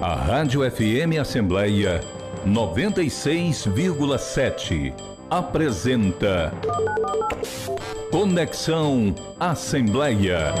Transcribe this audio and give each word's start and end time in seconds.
A 0.00 0.14
Rádio 0.14 0.62
FM 0.62 1.20
Assembleia 1.20 2.00
96,7 2.46 4.94
apresenta 5.28 6.54
Conexão 8.10 9.14
Assembleia. 9.38 10.54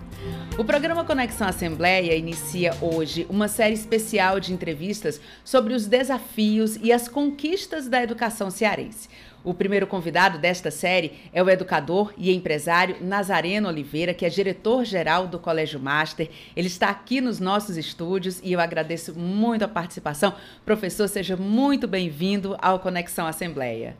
O 0.57 0.65
programa 0.65 1.05
Conexão 1.05 1.47
Assembleia 1.47 2.15
inicia 2.15 2.73
hoje 2.81 3.27
uma 3.29 3.47
série 3.47 3.75
especial 3.75 4.39
de 4.39 4.51
entrevistas 4.51 5.21
sobre 5.43 5.75
os 5.75 5.85
desafios 5.85 6.77
e 6.77 6.91
as 6.91 7.07
conquistas 7.07 7.87
da 7.87 8.01
educação 8.01 8.49
cearense. 8.49 9.07
O 9.43 9.53
primeiro 9.53 9.85
convidado 9.85 10.39
desta 10.39 10.71
série 10.71 11.11
é 11.31 11.43
o 11.43 11.49
educador 11.49 12.11
e 12.17 12.33
empresário 12.33 12.97
Nazareno 13.01 13.67
Oliveira, 13.69 14.15
que 14.15 14.25
é 14.25 14.29
diretor-geral 14.29 15.27
do 15.27 15.37
Colégio 15.37 15.79
Master. 15.79 16.27
Ele 16.55 16.67
está 16.67 16.89
aqui 16.89 17.21
nos 17.21 17.39
nossos 17.39 17.77
estúdios 17.77 18.41
e 18.43 18.51
eu 18.51 18.59
agradeço 18.59 19.13
muito 19.13 19.63
a 19.63 19.67
participação. 19.67 20.33
Professor, 20.65 21.07
seja 21.07 21.37
muito 21.37 21.87
bem-vindo 21.87 22.57
ao 22.59 22.79
Conexão 22.79 23.27
Assembleia. 23.27 23.95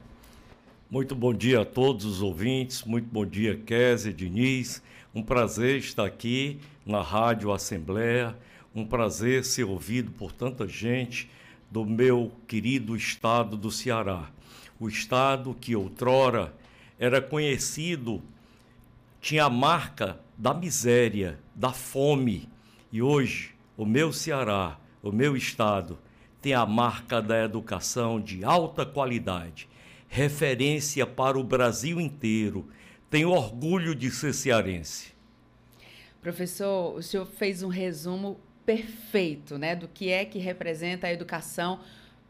Muito 0.89 1.13
bom 1.13 1.33
dia 1.33 1.61
a 1.61 1.65
todos 1.65 2.03
os 2.03 2.21
ouvintes, 2.21 2.83
muito 2.83 3.07
bom 3.11 3.25
dia, 3.25 3.55
Kézia, 3.63 4.11
Diniz. 4.11 4.81
Um 5.17 5.23
prazer 5.23 5.79
estar 5.79 6.05
aqui 6.05 6.59
na 6.85 7.01
Rádio 7.01 7.51
Assembleia, 7.51 8.37
um 8.75 8.85
prazer 8.85 9.43
ser 9.43 9.63
ouvido 9.63 10.11
por 10.11 10.31
tanta 10.31 10.67
gente 10.67 11.27
do 11.71 11.83
meu 11.83 12.31
querido 12.47 12.95
estado 12.95 13.57
do 13.57 13.71
Ceará. 13.71 14.29
O 14.79 14.87
estado 14.87 15.57
que 15.59 15.75
outrora 15.75 16.53
era 16.99 17.19
conhecido, 17.19 18.21
tinha 19.19 19.45
a 19.45 19.49
marca 19.49 20.19
da 20.37 20.53
miséria, 20.53 21.39
da 21.55 21.73
fome, 21.73 22.47
e 22.91 23.01
hoje 23.01 23.55
o 23.75 23.87
meu 23.87 24.13
Ceará, 24.13 24.77
o 25.01 25.11
meu 25.11 25.35
estado, 25.35 25.97
tem 26.39 26.53
a 26.53 26.63
marca 26.63 27.23
da 27.23 27.43
educação 27.43 28.21
de 28.21 28.45
alta 28.45 28.85
qualidade, 28.85 29.67
referência 30.07 31.07
para 31.07 31.39
o 31.39 31.43
Brasil 31.43 31.99
inteiro 31.99 32.67
tenho 33.09 33.29
orgulho 33.29 33.95
de 33.95 34.11
ser 34.11 34.33
cearense. 34.33 35.13
Professor, 36.21 36.95
o 36.95 37.01
senhor 37.01 37.25
fez 37.25 37.63
um 37.63 37.69
resumo 37.69 38.39
perfeito 38.65 39.57
né, 39.57 39.75
do 39.75 39.87
que 39.87 40.09
é 40.09 40.25
que 40.25 40.39
representa 40.39 41.07
a 41.07 41.13
educação 41.13 41.79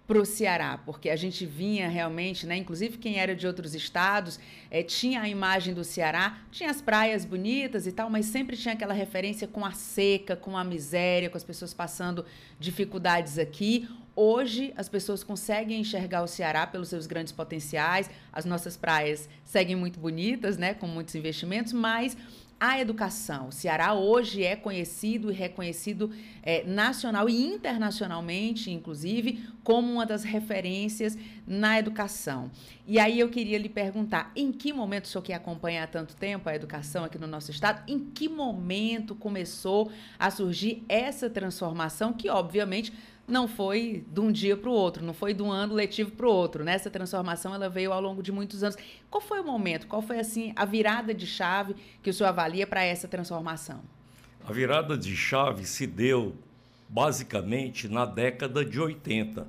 para 0.06 0.20
o 0.20 0.26
Ceará, 0.26 0.80
porque 0.86 1.10
a 1.10 1.16
gente 1.18 1.46
vinha 1.46 1.90
realmente, 1.90 2.48
né, 2.48 2.56
inclusive 2.56 2.98
quem 2.98 3.18
era 3.18 3.36
de 3.36 3.46
outros 3.46 3.76
estados, 3.76 4.40
é, 4.72 4.82
tinha 4.82 5.22
a 5.22 5.28
imagem 5.28 5.74
do 5.74 5.84
Ceará, 5.84 6.40
tinha 6.50 6.70
as 6.70 6.82
praias 6.82 7.26
bonitas 7.26 7.86
e 7.86 7.92
tal, 7.92 8.10
mas 8.10 8.28
sempre 8.28 8.56
tinha 8.56 8.74
aquela 8.74 8.94
referência 8.94 9.48
com 9.48 9.66
a 9.66 9.72
seca, 9.72 10.34
com 10.36 10.56
a 10.56 10.64
miséria, 10.64 11.30
com 11.30 11.36
as 11.36 11.44
pessoas 11.44 11.74
passando 11.74 12.26
dificuldades 12.58 13.38
aqui. 13.38 13.90
Hoje, 14.20 14.74
as 14.76 14.90
pessoas 14.90 15.24
conseguem 15.24 15.80
enxergar 15.80 16.24
o 16.24 16.28
Ceará 16.28 16.66
pelos 16.66 16.90
seus 16.90 17.06
grandes 17.06 17.32
potenciais. 17.32 18.10
As 18.34 18.46
nossas 18.46 18.76
praias 18.76 19.30
seguem 19.46 19.76
muito 19.76 20.00
bonitas, 20.00 20.58
né, 20.58 20.74
com 20.74 20.88
muitos 20.88 21.14
investimentos, 21.14 21.72
mas 21.72 22.18
a 22.60 22.80
educação. 22.80 23.50
O 23.50 23.52
Ceará 23.52 23.94
hoje 23.94 24.44
é 24.44 24.56
conhecido 24.56 25.32
e 25.32 25.36
reconhecido 25.36 26.10
é, 26.42 26.64
nacional 26.64 27.30
e 27.30 27.46
internacionalmente, 27.46 28.72
inclusive, 28.72 29.48
como 29.64 29.94
uma 29.94 30.04
das 30.04 30.24
referências 30.24 31.16
na 31.46 31.78
educação. 31.78 32.50
E 32.88 32.98
aí 32.98 33.20
eu 33.20 33.30
queria 33.30 33.60
lhe 33.60 33.70
perguntar, 33.70 34.32
em 34.36 34.52
que 34.52 34.74
momento, 34.74 35.06
o 35.06 35.08
senhor 35.08 35.22
que 35.22 35.32
acompanha 35.32 35.84
há 35.84 35.88
tanto 35.88 36.16
tempo 36.16 36.50
a 36.50 36.56
educação 36.56 37.04
aqui 37.04 37.20
no 37.20 37.28
nosso 37.28 37.52
estado, 37.52 37.84
em 37.88 38.00
que 38.00 38.28
momento 38.28 39.14
começou 39.14 39.92
a 40.18 40.32
surgir 40.32 40.84
essa 40.90 41.30
transformação 41.30 42.12
que, 42.12 42.30
obviamente, 42.30 42.92
não 43.28 43.48
foi 43.48 44.06
de 44.08 44.20
um 44.22 44.32
dia 44.32 44.56
para 44.56 44.70
o 44.70 44.74
outro, 44.74 45.04
não 45.04 45.14
foi 45.14 45.34
de 45.34 45.44
um 45.44 45.52
ano 45.52 45.74
letivo 45.74 46.12
para 46.12 46.26
o 46.26 46.32
outro. 46.32 46.64
Né? 46.64 46.74
Essa 46.74 46.90
transformação 46.90 47.54
ela 47.54 47.68
veio 47.68 47.92
ao 47.92 48.00
longo 48.00 48.24
de 48.24 48.32
muitos 48.32 48.64
anos. 48.64 48.78
Qual 49.12 49.20
foi 49.20 49.42
o 49.42 49.44
momento? 49.44 49.86
Qual 49.86 50.02
foi 50.02 50.20
assim 50.20 50.54
a 50.56 50.64
virada 50.64 51.14
de 51.14 51.28
chave 51.28 51.76
que 52.02 52.10
o 52.10 52.14
senhor 52.14 52.30
avalia 52.30 52.66
para 52.66 52.84
essa 52.84 53.08
transformação? 53.08 53.82
A 54.48 54.54
virada 54.54 54.98
de 54.98 55.14
chave 55.16 55.66
se 55.66 55.86
deu 55.86 56.34
basicamente 56.88 57.90
na 57.90 58.06
década 58.06 58.64
de 58.64 58.80
80. 58.80 59.46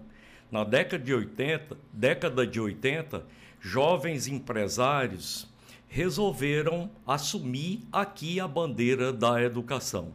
Na 0.50 0.64
década 0.64 1.04
de 1.04 1.14
80, 1.14 1.76
década 1.92 2.44
de 2.44 2.60
80, 2.60 3.22
jovens 3.60 4.26
empresários 4.26 5.46
resolveram 5.88 6.90
assumir 7.06 7.82
aqui 7.92 8.40
a 8.40 8.48
bandeira 8.48 9.12
da 9.12 9.40
educação. 9.40 10.12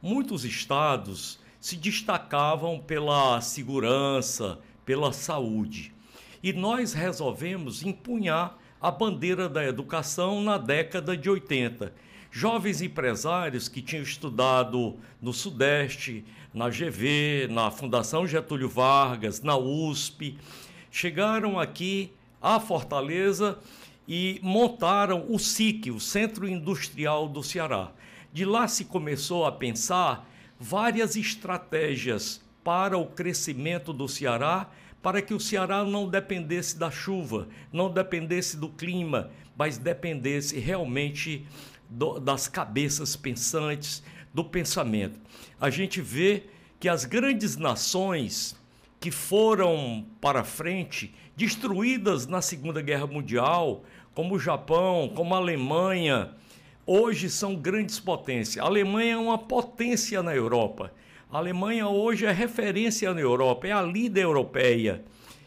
Muitos 0.00 0.44
estados 0.44 1.38
se 1.64 1.76
destacavam 1.76 2.78
pela 2.78 3.40
segurança, 3.40 4.58
pela 4.84 5.14
saúde. 5.14 5.94
E 6.42 6.52
nós 6.52 6.92
resolvemos 6.92 7.82
empunhar 7.82 8.58
a 8.78 8.90
bandeira 8.90 9.48
da 9.48 9.64
educação 9.64 10.42
na 10.42 10.58
década 10.58 11.16
de 11.16 11.30
80. 11.30 11.94
Jovens 12.30 12.82
empresários 12.82 13.66
que 13.66 13.80
tinham 13.80 14.02
estudado 14.02 14.96
no 15.22 15.32
Sudeste, 15.32 16.22
na 16.52 16.68
GV, 16.68 17.48
na 17.50 17.70
Fundação 17.70 18.26
Getúlio 18.26 18.68
Vargas, 18.68 19.40
na 19.40 19.56
USP, 19.56 20.36
chegaram 20.90 21.58
aqui 21.58 22.12
à 22.42 22.60
Fortaleza 22.60 23.58
e 24.06 24.38
montaram 24.42 25.24
o 25.30 25.38
SIC, 25.38 25.90
o 25.90 25.98
Centro 25.98 26.46
Industrial 26.46 27.26
do 27.26 27.42
Ceará. 27.42 27.90
De 28.34 28.44
lá 28.44 28.68
se 28.68 28.84
começou 28.84 29.46
a 29.46 29.52
pensar 29.52 30.28
várias 30.58 31.16
estratégias 31.16 32.40
para 32.62 32.96
o 32.96 33.06
crescimento 33.06 33.92
do 33.92 34.08
Ceará, 34.08 34.70
para 35.02 35.20
que 35.20 35.34
o 35.34 35.40
Ceará 35.40 35.84
não 35.84 36.08
dependesse 36.08 36.78
da 36.78 36.90
chuva, 36.90 37.48
não 37.72 37.90
dependesse 37.90 38.56
do 38.56 38.70
clima, 38.70 39.30
mas 39.56 39.76
dependesse 39.76 40.58
realmente 40.58 41.46
do, 41.88 42.18
das 42.18 42.48
cabeças 42.48 43.14
pensantes, 43.14 44.02
do 44.32 44.44
pensamento. 44.44 45.20
A 45.60 45.70
gente 45.70 46.00
vê 46.00 46.44
que 46.80 46.88
as 46.88 47.04
grandes 47.04 47.56
nações 47.56 48.56
que 48.98 49.10
foram 49.10 50.06
para 50.20 50.42
frente, 50.42 51.14
destruídas 51.36 52.26
na 52.26 52.40
Segunda 52.40 52.80
Guerra 52.80 53.06
Mundial, 53.06 53.84
como 54.14 54.36
o 54.36 54.38
Japão, 54.38 55.12
como 55.14 55.34
a 55.34 55.38
Alemanha, 55.38 56.30
hoje 56.86 57.30
são 57.30 57.54
grandes 57.54 57.98
potências. 57.98 58.62
A 58.62 58.66
Alemanha 58.66 59.14
é 59.14 59.16
uma 59.16 59.38
potência 59.38 60.22
na 60.22 60.34
Europa. 60.34 60.92
A 61.30 61.38
Alemanha 61.38 61.88
hoje 61.88 62.26
é 62.26 62.32
referência 62.32 63.12
na 63.12 63.20
Europa, 63.20 63.66
é 63.66 63.72
a 63.72 63.82
líder 63.82 64.22
europeia. 64.22 65.04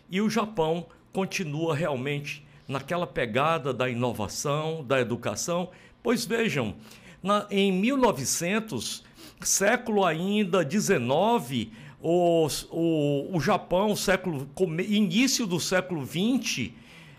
E 0.10 0.19
o 0.22 0.30
Japão 0.30 0.86
continua 1.13 1.75
realmente 1.75 2.45
naquela 2.68 3.07
pegada 3.07 3.74
da 3.74 3.89
inovação, 3.89 4.84
da 4.84 5.00
educação. 5.00 5.69
Pois 6.04 6.25
vejam, 6.25 6.75
na, 7.24 7.48
em 7.50 7.72
1900, 7.72 9.04
século 9.42 10.06
ainda 10.06 10.63
19, 10.63 11.72
o, 12.01 12.48
o, 12.72 13.38
o 13.38 13.39
Japão, 13.39 13.95
século, 13.95 14.50
início 14.88 15.45
do 15.45 15.60
século 15.60 16.04
20, 16.04 16.74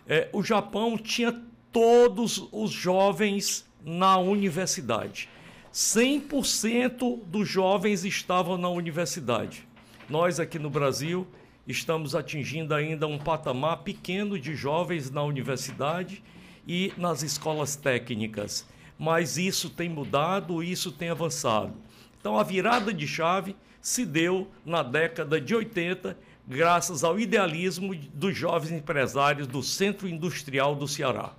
é, 0.07 0.29
o 0.33 0.43
Japão 0.43 0.97
tinha 0.97 1.35
todos 1.73 2.49
os 2.53 2.71
jovens 2.71 3.68
na 3.85 4.19
universidade. 4.19 5.29
100% 5.73 7.25
dos 7.27 7.49
jovens 7.49 8.05
estavam 8.05 8.57
na 8.57 8.69
universidade. 8.69 9.67
Nós 10.09 10.41
aqui 10.41 10.59
no 10.59 10.71
Brasil 10.71 11.27
estamos 11.67 12.15
atingindo 12.15 12.75
ainda 12.75 13.07
um 13.07 13.19
patamar 13.19 13.79
pequeno 13.79 14.39
de 14.39 14.55
jovens 14.55 15.11
na 15.11 15.23
universidade 15.23 16.23
e 16.67 16.93
nas 16.97 17.23
escolas 17.23 17.77
técnicas. 17.77 18.67
Mas 18.99 19.37
isso 19.37 19.71
tem 19.71 19.89
mudado, 19.89 20.63
isso 20.63 20.91
tem 20.91 21.11
avançado. 21.11 21.75
Então 22.19 22.39
a 22.39 22.43
virada 22.43 22.93
de 22.93 23.07
chave 23.07 23.55
se 23.81 24.05
deu 24.05 24.51
na 24.65 24.83
década 24.83 25.41
de 25.41 25.55
80, 25.55 26.19
graças 26.47 27.05
ao 27.05 27.19
idealismo 27.21 27.95
dos 28.13 28.37
jovens 28.37 28.73
empresários 28.73 29.47
do 29.47 29.63
Centro 29.63 30.09
Industrial 30.09 30.75
do 30.75 30.89
Ceará. 30.89 31.33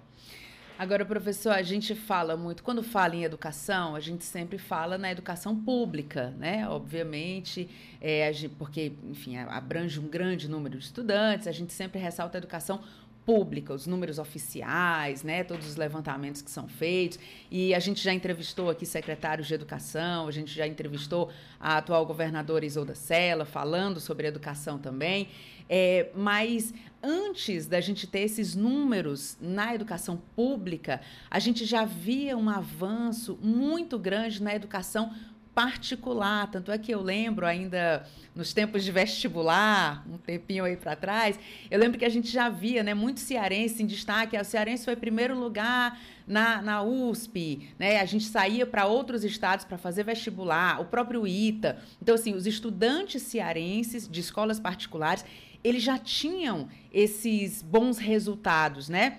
Agora, 0.80 1.04
professor, 1.04 1.52
a 1.52 1.62
gente 1.62 1.94
fala 1.94 2.38
muito, 2.38 2.64
quando 2.64 2.82
fala 2.82 3.14
em 3.14 3.26
educação, 3.26 3.98
a 3.98 4.00
gente 4.00 4.24
sempre 4.24 4.58
fala 4.58 4.98
na 4.98 5.12
educação 5.12 5.54
pública, 5.54 6.34
né? 6.38 6.70
Obviamente, 6.70 7.70
é, 8.00 8.32
porque, 8.58 8.94
enfim, 9.04 9.36
abrange 9.36 10.00
um 10.00 10.08
grande 10.08 10.48
número 10.48 10.78
de 10.78 10.86
estudantes, 10.86 11.48
a 11.48 11.52
gente 11.52 11.74
sempre 11.74 12.00
ressalta 12.00 12.38
a 12.38 12.40
educação 12.40 12.80
pública, 13.26 13.74
os 13.74 13.86
números 13.86 14.18
oficiais, 14.18 15.24
né, 15.24 15.44
todos 15.44 15.68
os 15.68 15.76
levantamentos 15.76 16.42
que 16.42 16.50
são 16.50 16.68
feitos. 16.68 17.20
E 17.52 17.74
a 17.74 17.80
gente 17.80 18.04
já 18.04 18.14
entrevistou 18.14 18.70
aqui 18.70 18.86
secretários 18.86 19.48
de 19.48 19.54
educação, 19.54 20.28
a 20.28 20.32
gente 20.32 20.54
já 20.54 20.68
entrevistou 20.68 21.30
a 21.60 21.78
atual 21.78 22.06
governadora 22.06 22.66
Isolda 22.66 22.96
Sela, 22.96 23.46
falando 23.46 24.00
sobre 24.00 24.28
educação 24.28 24.78
também. 24.78 25.30
É, 25.70 26.10
mas 26.16 26.74
antes 27.04 27.68
da 27.68 27.80
gente 27.80 28.08
ter 28.08 28.22
esses 28.22 28.56
números 28.56 29.38
na 29.40 29.76
educação 29.76 30.20
pública, 30.36 31.00
a 31.30 31.38
gente 31.38 31.64
já 31.64 31.86
via 31.86 32.36
um 32.36 32.50
avanço 32.50 33.38
muito 33.42 34.00
grande 34.00 34.42
na 34.42 34.56
educação 34.56 35.14
particular. 35.54 36.50
Tanto 36.50 36.72
é 36.72 36.78
que 36.78 36.92
eu 36.92 37.02
lembro 37.02 37.46
ainda 37.46 38.06
nos 38.36 38.54
tempos 38.54 38.84
de 38.84 38.92
vestibular, 38.92 40.06
um 40.10 40.18
tempinho 40.18 40.64
aí 40.64 40.78
para 40.78 40.96
trás, 40.96 41.40
eu 41.70 41.78
lembro 41.78 42.00
que 42.00 42.06
a 42.06 42.10
gente 42.10 42.30
já 42.30 42.48
via, 42.48 42.84
né, 42.84 42.94
muito 42.94 43.20
cearense 43.20 43.84
em 43.84 43.86
destaque. 43.86 44.38
O 44.38 44.46
cearense 44.46 44.86
foi 44.86 44.96
primeiro 44.96 45.38
lugar 45.38 46.00
na, 46.26 46.62
na 46.62 46.84
USP, 46.84 47.70
né? 47.78 48.00
A 48.00 48.06
gente 48.06 48.26
saía 48.26 48.66
para 48.66 48.86
outros 48.86 49.24
estados 49.24 49.66
para 49.66 49.78
fazer 49.78 50.04
vestibular, 50.04 50.80
o 50.80 50.86
próprio 50.86 51.28
ITA. 51.28 51.78
Então, 52.02 52.16
assim, 52.16 52.34
os 52.34 52.46
estudantes 52.46 53.24
cearenses 53.24 54.08
de 54.08 54.20
escolas 54.20 54.60
particulares, 54.60 55.26
eles 55.64 55.84
já 55.84 55.98
tinham 55.98 56.70
esses 56.94 57.62
bons 57.62 57.98
resultados, 57.98 58.88
né? 58.88 59.18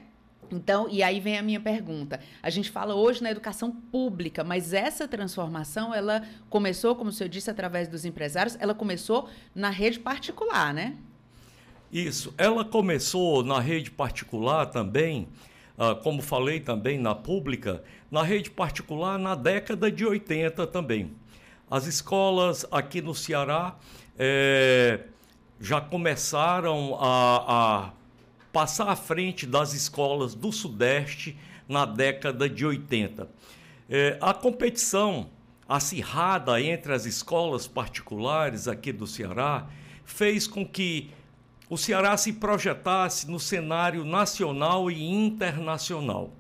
Então, 0.50 0.88
e 0.90 1.02
aí 1.02 1.20
vem 1.20 1.38
a 1.38 1.42
minha 1.42 1.60
pergunta. 1.60 2.20
A 2.42 2.50
gente 2.50 2.70
fala 2.70 2.94
hoje 2.94 3.22
na 3.22 3.30
educação 3.30 3.70
pública, 3.70 4.42
mas 4.42 4.72
essa 4.72 5.06
transformação, 5.06 5.94
ela 5.94 6.22
começou, 6.48 6.94
como 6.96 7.10
o 7.10 7.12
senhor 7.12 7.28
disse, 7.28 7.50
através 7.50 7.88
dos 7.88 8.04
empresários, 8.04 8.56
ela 8.60 8.74
começou 8.74 9.28
na 9.54 9.70
rede 9.70 9.98
particular, 10.00 10.74
né? 10.74 10.96
Isso. 11.92 12.32
Ela 12.38 12.64
começou 12.64 13.42
na 13.42 13.58
rede 13.58 13.90
particular 13.90 14.66
também, 14.66 15.28
uh, 15.76 15.96
como 16.02 16.22
falei 16.22 16.60
também 16.60 16.98
na 16.98 17.14
pública, 17.14 17.82
na 18.10 18.22
rede 18.22 18.50
particular 18.50 19.18
na 19.18 19.34
década 19.34 19.90
de 19.90 20.06
80 20.06 20.66
também. 20.68 21.12
As 21.70 21.86
escolas 21.86 22.66
aqui 22.70 23.00
no 23.00 23.14
Ceará 23.14 23.76
é, 24.18 25.00
já 25.60 25.80
começaram 25.80 26.96
a, 27.00 27.86
a 27.86 27.90
passar 28.52 28.88
à 28.88 28.96
frente 28.96 29.46
das 29.46 29.72
escolas 29.74 30.34
do 30.34 30.52
Sudeste 30.52 31.38
na 31.68 31.84
década 31.84 32.48
de 32.48 32.66
80. 32.66 33.28
É, 33.88 34.18
a 34.20 34.34
competição 34.34 35.30
acirrada 35.68 36.60
entre 36.60 36.92
as 36.92 37.06
escolas 37.06 37.68
particulares 37.68 38.66
aqui 38.66 38.92
do 38.92 39.06
Ceará 39.06 39.68
fez 40.04 40.46
com 40.46 40.66
que 40.66 41.10
o 41.68 41.76
Ceará 41.76 42.16
se 42.16 42.32
projetasse 42.32 43.30
no 43.30 43.38
cenário 43.38 44.04
nacional 44.04 44.90
e 44.90 45.08
internacional. 45.08 46.32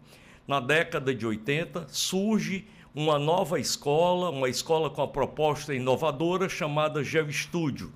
Na 0.48 0.58
década 0.58 1.14
de 1.14 1.24
80, 1.24 1.86
surge 1.88 2.66
uma 2.92 3.20
nova 3.20 3.60
escola, 3.60 4.30
uma 4.30 4.48
escola 4.48 4.90
com 4.90 5.00
a 5.00 5.06
proposta 5.06 5.72
inovadora 5.72 6.48
chamada 6.48 7.04
GeoEstúdio. 7.04 7.92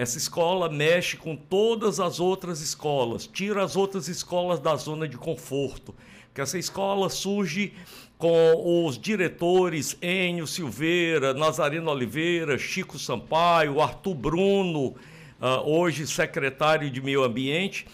Essa 0.00 0.16
escola 0.16 0.70
mexe 0.70 1.18
com 1.18 1.36
todas 1.36 2.00
as 2.00 2.20
outras 2.20 2.62
escolas, 2.62 3.26
tira 3.26 3.62
as 3.62 3.76
outras 3.76 4.08
escolas 4.08 4.58
da 4.58 4.74
zona 4.74 5.06
de 5.06 5.18
conforto. 5.18 5.94
Que 6.32 6.40
essa 6.40 6.56
escola 6.56 7.10
surge 7.10 7.74
com 8.16 8.86
os 8.86 8.98
diretores 8.98 9.98
Enio 10.00 10.46
Silveira, 10.46 11.34
Nazareno 11.34 11.90
Oliveira, 11.90 12.56
Chico 12.56 12.98
Sampaio, 12.98 13.78
Arthur 13.78 14.14
Bruno, 14.14 14.86
uh, 14.86 14.96
hoje 15.66 16.06
secretário 16.06 16.90
de 16.90 17.02
Meio 17.02 17.22
Ambiente, 17.22 17.86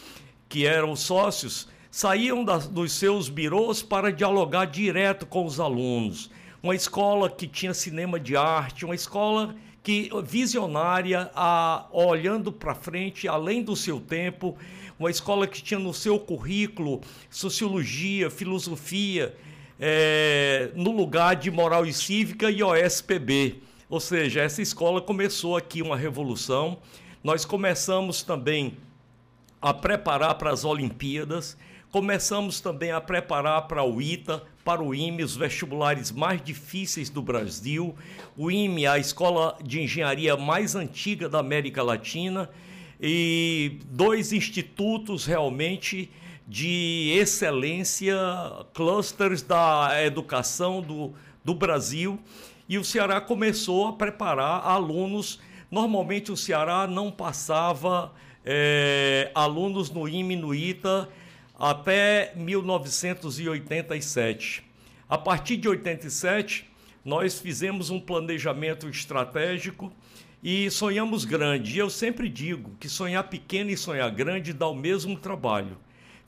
que 0.48 0.64
eram 0.64 0.94
sócios, 0.94 1.66
saíam 1.90 2.44
dos 2.44 2.92
seus 2.92 3.28
birôs 3.28 3.82
para 3.82 4.12
dialogar 4.12 4.66
direto 4.66 5.26
com 5.26 5.44
os 5.44 5.58
alunos. 5.58 6.30
Uma 6.62 6.76
escola 6.76 7.28
que 7.28 7.48
tinha 7.48 7.74
cinema 7.74 8.20
de 8.20 8.36
arte, 8.36 8.84
uma 8.84 8.94
escola 8.94 9.56
que 9.86 10.10
visionária, 10.24 11.30
a, 11.32 11.86
olhando 11.92 12.50
para 12.50 12.74
frente, 12.74 13.28
além 13.28 13.62
do 13.62 13.76
seu 13.76 14.00
tempo, 14.00 14.58
uma 14.98 15.08
escola 15.08 15.46
que 15.46 15.62
tinha 15.62 15.78
no 15.78 15.94
seu 15.94 16.18
currículo 16.18 17.00
sociologia, 17.30 18.28
filosofia, 18.28 19.32
é, 19.78 20.72
no 20.74 20.90
lugar 20.90 21.36
de 21.36 21.52
moral 21.52 21.86
e 21.86 21.92
cívica 21.92 22.50
e 22.50 22.64
OSPB. 22.64 23.60
Ou 23.88 24.00
seja, 24.00 24.40
essa 24.40 24.60
escola 24.60 25.00
começou 25.00 25.56
aqui 25.56 25.82
uma 25.82 25.96
revolução. 25.96 26.78
Nós 27.22 27.44
começamos 27.44 28.24
também 28.24 28.76
a 29.62 29.72
preparar 29.72 30.34
para 30.34 30.50
as 30.50 30.64
Olimpíadas, 30.64 31.56
começamos 31.96 32.60
também 32.60 32.92
a 32.92 33.00
preparar 33.00 33.66
para 33.66 33.82
o 33.82 34.02
ITA, 34.02 34.42
para 34.62 34.82
o 34.82 34.94
IME, 34.94 35.24
os 35.24 35.34
vestibulares 35.34 36.12
mais 36.12 36.44
difíceis 36.44 37.08
do 37.08 37.22
Brasil. 37.22 37.96
O 38.36 38.50
IME, 38.50 38.86
a 38.86 38.98
escola 38.98 39.56
de 39.64 39.80
engenharia 39.80 40.36
mais 40.36 40.74
antiga 40.74 41.26
da 41.26 41.38
América 41.38 41.82
Latina, 41.82 42.50
e 43.00 43.78
dois 43.86 44.34
institutos 44.34 45.24
realmente 45.24 46.10
de 46.46 47.16
excelência, 47.18 48.14
clusters 48.74 49.40
da 49.40 49.92
educação 50.04 50.82
do, 50.82 51.14
do 51.42 51.54
Brasil. 51.54 52.20
E 52.68 52.76
o 52.76 52.84
Ceará 52.84 53.22
começou 53.22 53.88
a 53.88 53.94
preparar 53.94 54.66
alunos. 54.66 55.40
Normalmente 55.70 56.30
o 56.30 56.36
Ceará 56.36 56.86
não 56.86 57.10
passava 57.10 58.12
é, 58.44 59.30
alunos 59.34 59.88
no 59.88 60.06
IME, 60.06 60.36
no 60.36 60.54
ITA, 60.54 61.08
até 61.58 62.34
1987. 62.36 64.62
A 65.08 65.16
partir 65.16 65.56
de 65.56 65.68
87, 65.68 66.68
nós 67.04 67.38
fizemos 67.38 67.90
um 67.90 68.00
planejamento 68.00 68.88
estratégico 68.88 69.92
e 70.42 70.68
sonhamos 70.70 71.24
grande. 71.24 71.76
E 71.76 71.78
eu 71.78 71.88
sempre 71.88 72.28
digo 72.28 72.72
que 72.78 72.88
sonhar 72.88 73.28
pequeno 73.28 73.70
e 73.70 73.76
sonhar 73.76 74.10
grande 74.10 74.52
dá 74.52 74.66
o 74.68 74.74
mesmo 74.74 75.16
trabalho. 75.16 75.78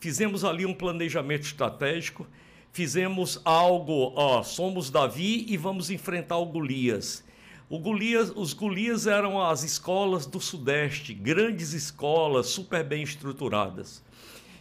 Fizemos 0.01 0.45
ali 0.45 0.65
um 0.65 0.73
planejamento 0.73 1.43
estratégico, 1.43 2.25
fizemos 2.73 3.41
algo, 3.45 4.13
ó, 4.15 4.45
somos 4.45 4.91
Davi 4.91 5.45
e 5.49 5.57
vamos 5.57 5.91
enfrentar 5.91 6.39
o 6.39 6.47
Golias. 6.47 7.25
O 7.69 7.81
Golias, 7.81 8.33
os 8.35 8.55
Golias 8.55 9.07
eram 9.07 9.43
as 9.43 9.63
escolas 9.65 10.25
do 10.25 10.41
Sudeste, 10.41 11.13
grandes 11.13 11.73
escolas, 11.73 12.47
super 12.47 12.85
bem 12.85 13.03
estruturadas. 13.03 14.03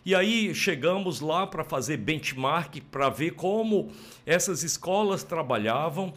E 0.07 0.15
aí 0.15 0.55
chegamos 0.55 1.19
lá 1.19 1.45
para 1.45 1.65
fazer 1.65 1.97
benchmark, 1.97 2.79
para 2.89 3.09
ver 3.09 3.31
como 3.31 3.91
essas 4.25 4.63
escolas 4.63 5.21
trabalhavam. 5.21 6.13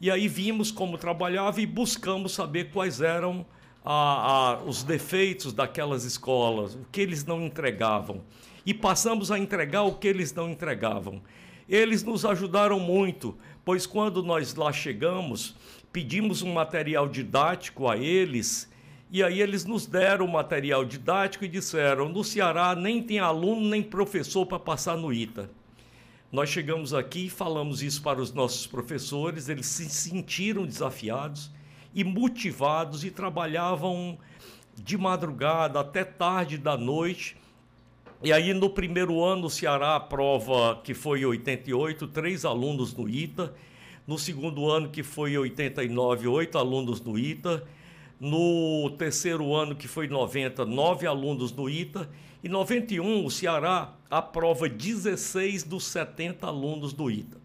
E 0.00 0.10
aí 0.10 0.26
vimos 0.26 0.72
como 0.72 0.98
trabalhava 0.98 1.60
e 1.60 1.66
buscamos 1.66 2.32
saber 2.32 2.72
quais 2.72 3.00
eram 3.00 3.46
a, 3.84 3.92
a, 3.92 4.62
os 4.64 4.82
defeitos 4.82 5.52
daquelas 5.52 6.02
escolas, 6.02 6.74
o 6.74 6.84
que 6.90 7.00
eles 7.00 7.24
não 7.24 7.40
entregavam. 7.40 8.22
E 8.66 8.74
passamos 8.74 9.30
a 9.30 9.38
entregar 9.38 9.84
o 9.84 9.94
que 9.94 10.08
eles 10.08 10.34
não 10.34 10.50
entregavam. 10.50 11.22
Eles 11.68 12.02
nos 12.02 12.24
ajudaram 12.24 12.80
muito, 12.80 13.38
pois 13.64 13.86
quando 13.86 14.20
nós 14.20 14.56
lá 14.56 14.72
chegamos, 14.72 15.54
pedimos 15.92 16.42
um 16.42 16.52
material 16.52 17.08
didático 17.08 17.88
a 17.88 17.96
eles 17.96 18.68
e 19.10 19.22
aí 19.22 19.40
eles 19.40 19.64
nos 19.64 19.86
deram 19.86 20.26
o 20.26 20.32
material 20.32 20.84
didático 20.84 21.44
e 21.44 21.48
disseram: 21.48 22.08
no 22.08 22.22
Ceará 22.22 22.74
nem 22.74 23.02
tem 23.02 23.18
aluno 23.18 23.68
nem 23.68 23.82
professor 23.82 24.44
para 24.44 24.58
passar 24.58 24.96
no 24.96 25.12
ITA. 25.12 25.50
Nós 26.30 26.50
chegamos 26.50 26.92
aqui 26.92 27.26
e 27.26 27.30
falamos 27.30 27.82
isso 27.82 28.02
para 28.02 28.20
os 28.20 28.34
nossos 28.34 28.66
professores, 28.66 29.48
eles 29.48 29.64
se 29.64 29.88
sentiram 29.88 30.66
desafiados 30.66 31.50
e 31.94 32.04
motivados 32.04 33.02
e 33.02 33.10
trabalhavam 33.10 34.18
de 34.74 34.98
madrugada 34.98 35.80
até 35.80 36.04
tarde 36.04 36.58
da 36.58 36.76
noite. 36.76 37.34
E 38.22 38.30
aí, 38.30 38.52
no 38.52 38.68
primeiro 38.68 39.24
ano, 39.24 39.46
o 39.46 39.50
Ceará 39.50 39.96
aprova, 39.96 40.80
que 40.84 40.92
foi 40.92 41.24
88, 41.24 42.08
três 42.08 42.44
alunos 42.44 42.92
no 42.92 43.08
ITA. 43.08 43.54
No 44.06 44.18
segundo 44.18 44.70
ano, 44.70 44.90
que 44.90 45.02
foi 45.02 45.38
89, 45.38 46.28
oito 46.28 46.58
alunos 46.58 47.00
no 47.00 47.18
ITA 47.18 47.64
no 48.20 48.90
terceiro 48.98 49.54
ano, 49.54 49.76
que 49.76 49.86
foi 49.86 50.08
90, 50.08 50.64
nove 50.64 51.06
alunos 51.06 51.52
no 51.52 51.68
ITA. 51.68 52.08
Em 52.42 52.48
91, 52.48 53.24
o 53.24 53.30
Ceará 53.30 53.94
aprova 54.10 54.68
16 54.68 55.64
dos 55.64 55.84
70 55.84 56.46
alunos 56.46 56.92
do 56.92 57.10
ITA. 57.10 57.36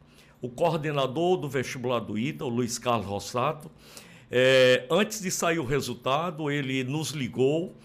O 0.42 0.50
coordenador 0.50 1.38
do 1.38 1.48
vestibular 1.48 2.00
do 2.00 2.18
ITA, 2.18 2.46
o 2.46 2.50
Luiz 2.50 2.78
Carlos 2.78 3.08
Rossato, 3.08 3.72
É, 4.36 4.88
antes 4.90 5.22
de 5.22 5.30
sair 5.30 5.60
o 5.60 5.64
resultado, 5.64 6.50
ele 6.50 6.84
nos 6.84 7.12
ligou 7.12 7.76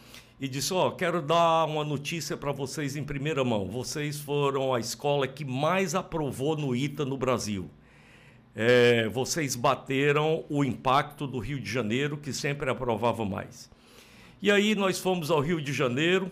e 0.40 0.48
disse: 0.48 0.72
Ó, 0.72 0.88
oh, 0.88 0.92
quero 0.92 1.20
dar 1.20 1.66
uma 1.66 1.84
notícia 1.84 2.38
para 2.38 2.52
vocês 2.52 2.96
em 2.96 3.04
primeira 3.04 3.44
mão. 3.44 3.66
Vocês 3.66 4.18
foram 4.18 4.72
a 4.72 4.80
escola 4.80 5.28
que 5.28 5.44
mais 5.44 5.94
aprovou 5.94 6.56
no 6.56 6.74
ITA 6.74 7.04
no 7.04 7.18
Brasil. 7.18 7.68
É, 8.54 9.08
vocês 9.08 9.54
bateram 9.54 10.44
o 10.48 10.64
impacto 10.64 11.26
do 11.26 11.38
Rio 11.38 11.60
de 11.60 11.70
Janeiro, 11.70 12.16
que 12.16 12.32
sempre 12.32 12.70
aprovava 12.70 13.24
mais. 13.24 13.70
E 14.42 14.50
aí 14.50 14.74
nós 14.74 14.98
fomos 14.98 15.30
ao 15.30 15.40
Rio 15.40 15.60
de 15.60 15.72
Janeiro, 15.72 16.30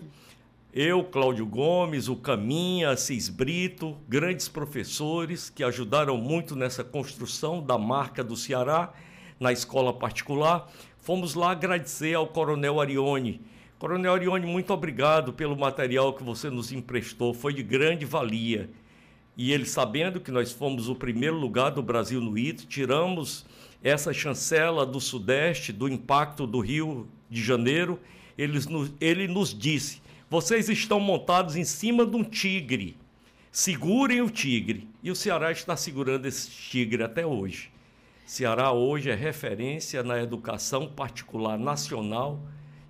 eu, 0.78 1.02
Cláudio 1.02 1.46
Gomes, 1.46 2.06
o 2.06 2.16
Caminha, 2.16 2.90
Assis 2.90 3.28
Brito, 3.28 3.96
grandes 4.06 4.46
professores 4.46 5.48
que 5.48 5.64
ajudaram 5.64 6.18
muito 6.18 6.54
nessa 6.54 6.84
construção 6.84 7.62
da 7.62 7.78
marca 7.78 8.22
do 8.22 8.36
Ceará 8.36 8.92
na 9.40 9.52
escola 9.52 9.92
particular. 9.92 10.70
Fomos 11.00 11.34
lá 11.34 11.52
agradecer 11.52 12.14
ao 12.14 12.26
Coronel 12.26 12.80
Arione. 12.80 13.40
Coronel 13.78 14.12
Arione, 14.12 14.46
muito 14.46 14.72
obrigado 14.72 15.32
pelo 15.32 15.56
material 15.56 16.12
que 16.12 16.22
você 16.22 16.50
nos 16.50 16.70
emprestou, 16.72 17.32
foi 17.32 17.54
de 17.54 17.62
grande 17.62 18.04
valia. 18.04 18.68
E 19.36 19.52
ele, 19.52 19.66
sabendo 19.66 20.20
que 20.20 20.30
nós 20.30 20.52
fomos 20.52 20.88
o 20.88 20.94
primeiro 20.94 21.36
lugar 21.36 21.70
do 21.70 21.82
Brasil 21.82 22.20
no 22.20 22.36
IT, 22.36 22.66
tiramos 22.66 23.44
essa 23.82 24.12
chancela 24.12 24.86
do 24.86 25.00
Sudeste, 25.00 25.72
do 25.72 25.88
impacto 25.88 26.46
do 26.46 26.60
Rio 26.60 27.06
de 27.28 27.42
Janeiro, 27.42 28.00
nos, 28.38 28.92
ele 29.00 29.28
nos 29.28 29.52
disse: 29.52 30.00
vocês 30.28 30.68
estão 30.68 30.98
montados 30.98 31.54
em 31.54 31.64
cima 31.64 32.04
de 32.04 32.16
um 32.16 32.24
tigre. 32.24 32.96
Segurem 33.52 34.20
o 34.20 34.28
tigre. 34.28 34.88
E 35.02 35.10
o 35.10 35.14
Ceará 35.14 35.52
está 35.52 35.76
segurando 35.76 36.26
esse 36.26 36.50
tigre 36.50 37.02
até 37.02 37.24
hoje. 37.24 37.70
Ceará 38.26 38.72
hoje 38.72 39.08
é 39.08 39.14
referência 39.14 40.02
na 40.02 40.20
educação 40.20 40.88
particular 40.88 41.56
nacional 41.56 42.42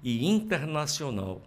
e 0.02 0.26
internacional. 0.26 1.42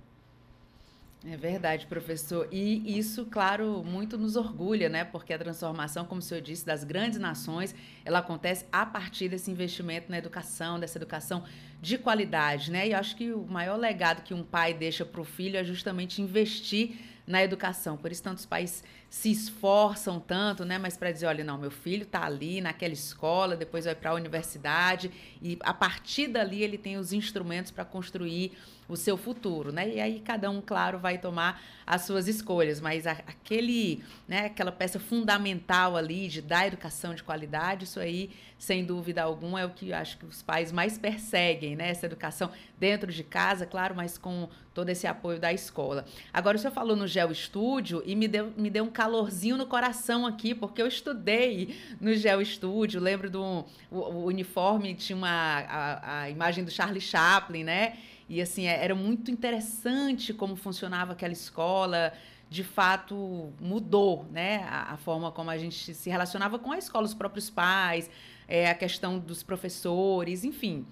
É 1.25 1.35
verdade, 1.35 1.85
professor. 1.85 2.47
E 2.49 2.97
isso, 2.97 3.25
claro, 3.25 3.83
muito 3.83 4.17
nos 4.17 4.37
orgulha, 4.37 4.87
né? 4.87 5.03
Porque 5.03 5.33
a 5.33 5.37
transformação, 5.37 6.05
como 6.05 6.19
o 6.19 6.21
senhor 6.21 6.39
disse, 6.39 6.65
das 6.65 6.85
grandes 6.85 7.19
nações, 7.19 7.75
ela 8.05 8.19
acontece 8.19 8.65
a 8.71 8.85
partir 8.85 9.27
desse 9.27 9.51
investimento 9.51 10.09
na 10.09 10.17
educação, 10.17 10.79
dessa 10.79 10.97
educação 10.97 11.43
de 11.81 11.97
qualidade, 11.97 12.71
né? 12.71 12.87
E 12.87 12.93
eu 12.93 12.97
acho 12.97 13.17
que 13.17 13.33
o 13.33 13.45
maior 13.45 13.75
legado 13.75 14.23
que 14.23 14.33
um 14.33 14.43
pai 14.43 14.73
deixa 14.73 15.03
para 15.03 15.19
o 15.19 15.25
filho 15.25 15.57
é 15.57 15.63
justamente 15.63 16.21
investir 16.21 16.95
na 17.27 17.43
educação. 17.43 17.97
Por 17.97 18.13
isso 18.13 18.23
tantos 18.23 18.45
pais 18.45 18.81
se 19.09 19.29
esforçam 19.29 20.21
tanto, 20.21 20.63
né? 20.63 20.77
Mas 20.77 20.95
para 20.95 21.11
dizer, 21.11 21.25
olha, 21.25 21.43
não, 21.43 21.57
meu 21.57 21.69
filho 21.69 22.03
está 22.03 22.23
ali 22.23 22.61
naquela 22.61 22.93
escola, 22.93 23.57
depois 23.57 23.83
vai 23.83 23.93
para 23.93 24.11
a 24.11 24.13
universidade 24.13 25.11
e 25.41 25.57
a 25.59 25.73
partir 25.73 26.27
dali 26.27 26.63
ele 26.63 26.77
tem 26.77 26.97
os 26.97 27.11
instrumentos 27.11 27.71
para 27.71 27.83
construir 27.83 28.53
o 28.89 28.97
seu 28.97 29.15
futuro, 29.15 29.71
né? 29.71 29.87
E 29.87 30.01
aí 30.01 30.19
cada 30.19 30.49
um, 30.49 30.59
claro, 30.59 30.97
vai 30.97 31.19
tomar 31.19 31.61
as 31.85 32.01
suas 32.01 32.27
escolhas, 32.27 32.81
mas 32.81 33.05
aquele, 33.05 34.03
né, 34.27 34.47
aquela 34.47 34.71
peça 34.71 34.99
fundamental 34.99 35.95
ali 35.95 36.27
de 36.27 36.41
dar 36.41 36.67
educação 36.67 37.13
de 37.13 37.23
qualidade, 37.23 37.85
isso 37.85 37.99
aí, 37.99 38.31
sem 38.57 38.83
dúvida 38.83 39.21
alguma, 39.21 39.61
é 39.61 39.65
o 39.65 39.69
que 39.69 39.93
acho 39.93 40.17
que 40.17 40.25
os 40.25 40.41
pais 40.41 40.71
mais 40.71 40.97
perseguem, 40.97 41.75
né? 41.75 41.89
Essa 41.89 42.07
educação 42.07 42.51
dentro 42.79 43.11
de 43.11 43.23
casa, 43.23 43.65
claro, 43.65 43.95
mas 43.95 44.17
com 44.17 44.49
todo 44.73 44.89
esse 44.89 45.05
apoio 45.05 45.39
da 45.39 45.53
escola. 45.53 46.05
Agora, 46.33 46.57
o 46.57 46.59
senhor 46.59 46.73
falou 46.73 46.95
no 46.95 47.07
Geo 47.07 47.31
Estúdio 47.31 48.01
e 48.05 48.15
me 48.15 48.27
deu, 48.27 48.51
me 48.55 48.69
deu 48.69 48.83
um 48.83 48.89
calorzinho 48.89 49.57
no 49.57 49.65
coração 49.65 50.25
aqui, 50.25 50.55
porque 50.55 50.81
eu 50.81 50.87
estudei 50.87 51.75
no 51.99 52.15
Geo 52.15 52.41
Estúdio, 52.41 52.99
lembro 52.99 53.29
do 53.29 53.65
o, 53.91 53.97
o 53.97 54.25
uniforme, 54.25 54.95
tinha 54.95 55.17
uma, 55.17 55.29
a, 55.29 56.21
a 56.21 56.29
imagem 56.29 56.63
do 56.63 56.71
Charlie 56.71 57.01
Chaplin, 57.01 57.63
né? 57.63 57.97
E 58.29 58.41
assim, 58.41 58.67
é, 58.67 58.83
era 58.83 58.95
muito 58.95 59.31
interessante 59.31 60.33
como 60.33 60.55
funcionava 60.55 61.13
aquela 61.13 61.33
escola. 61.33 62.13
De 62.49 62.63
fato, 62.63 63.53
mudou 63.59 64.25
né? 64.31 64.63
a, 64.63 64.93
a 64.93 64.97
forma 64.97 65.31
como 65.31 65.49
a 65.51 65.57
gente 65.57 65.93
se 65.93 66.09
relacionava 66.09 66.57
com 66.57 66.71
a 66.71 66.77
escola, 66.77 67.05
os 67.05 67.13
próprios 67.13 67.49
pais, 67.49 68.09
é, 68.47 68.69
a 68.69 68.73
questão 68.75 69.19
dos 69.19 69.43
professores, 69.43 70.43
enfim 70.43 70.87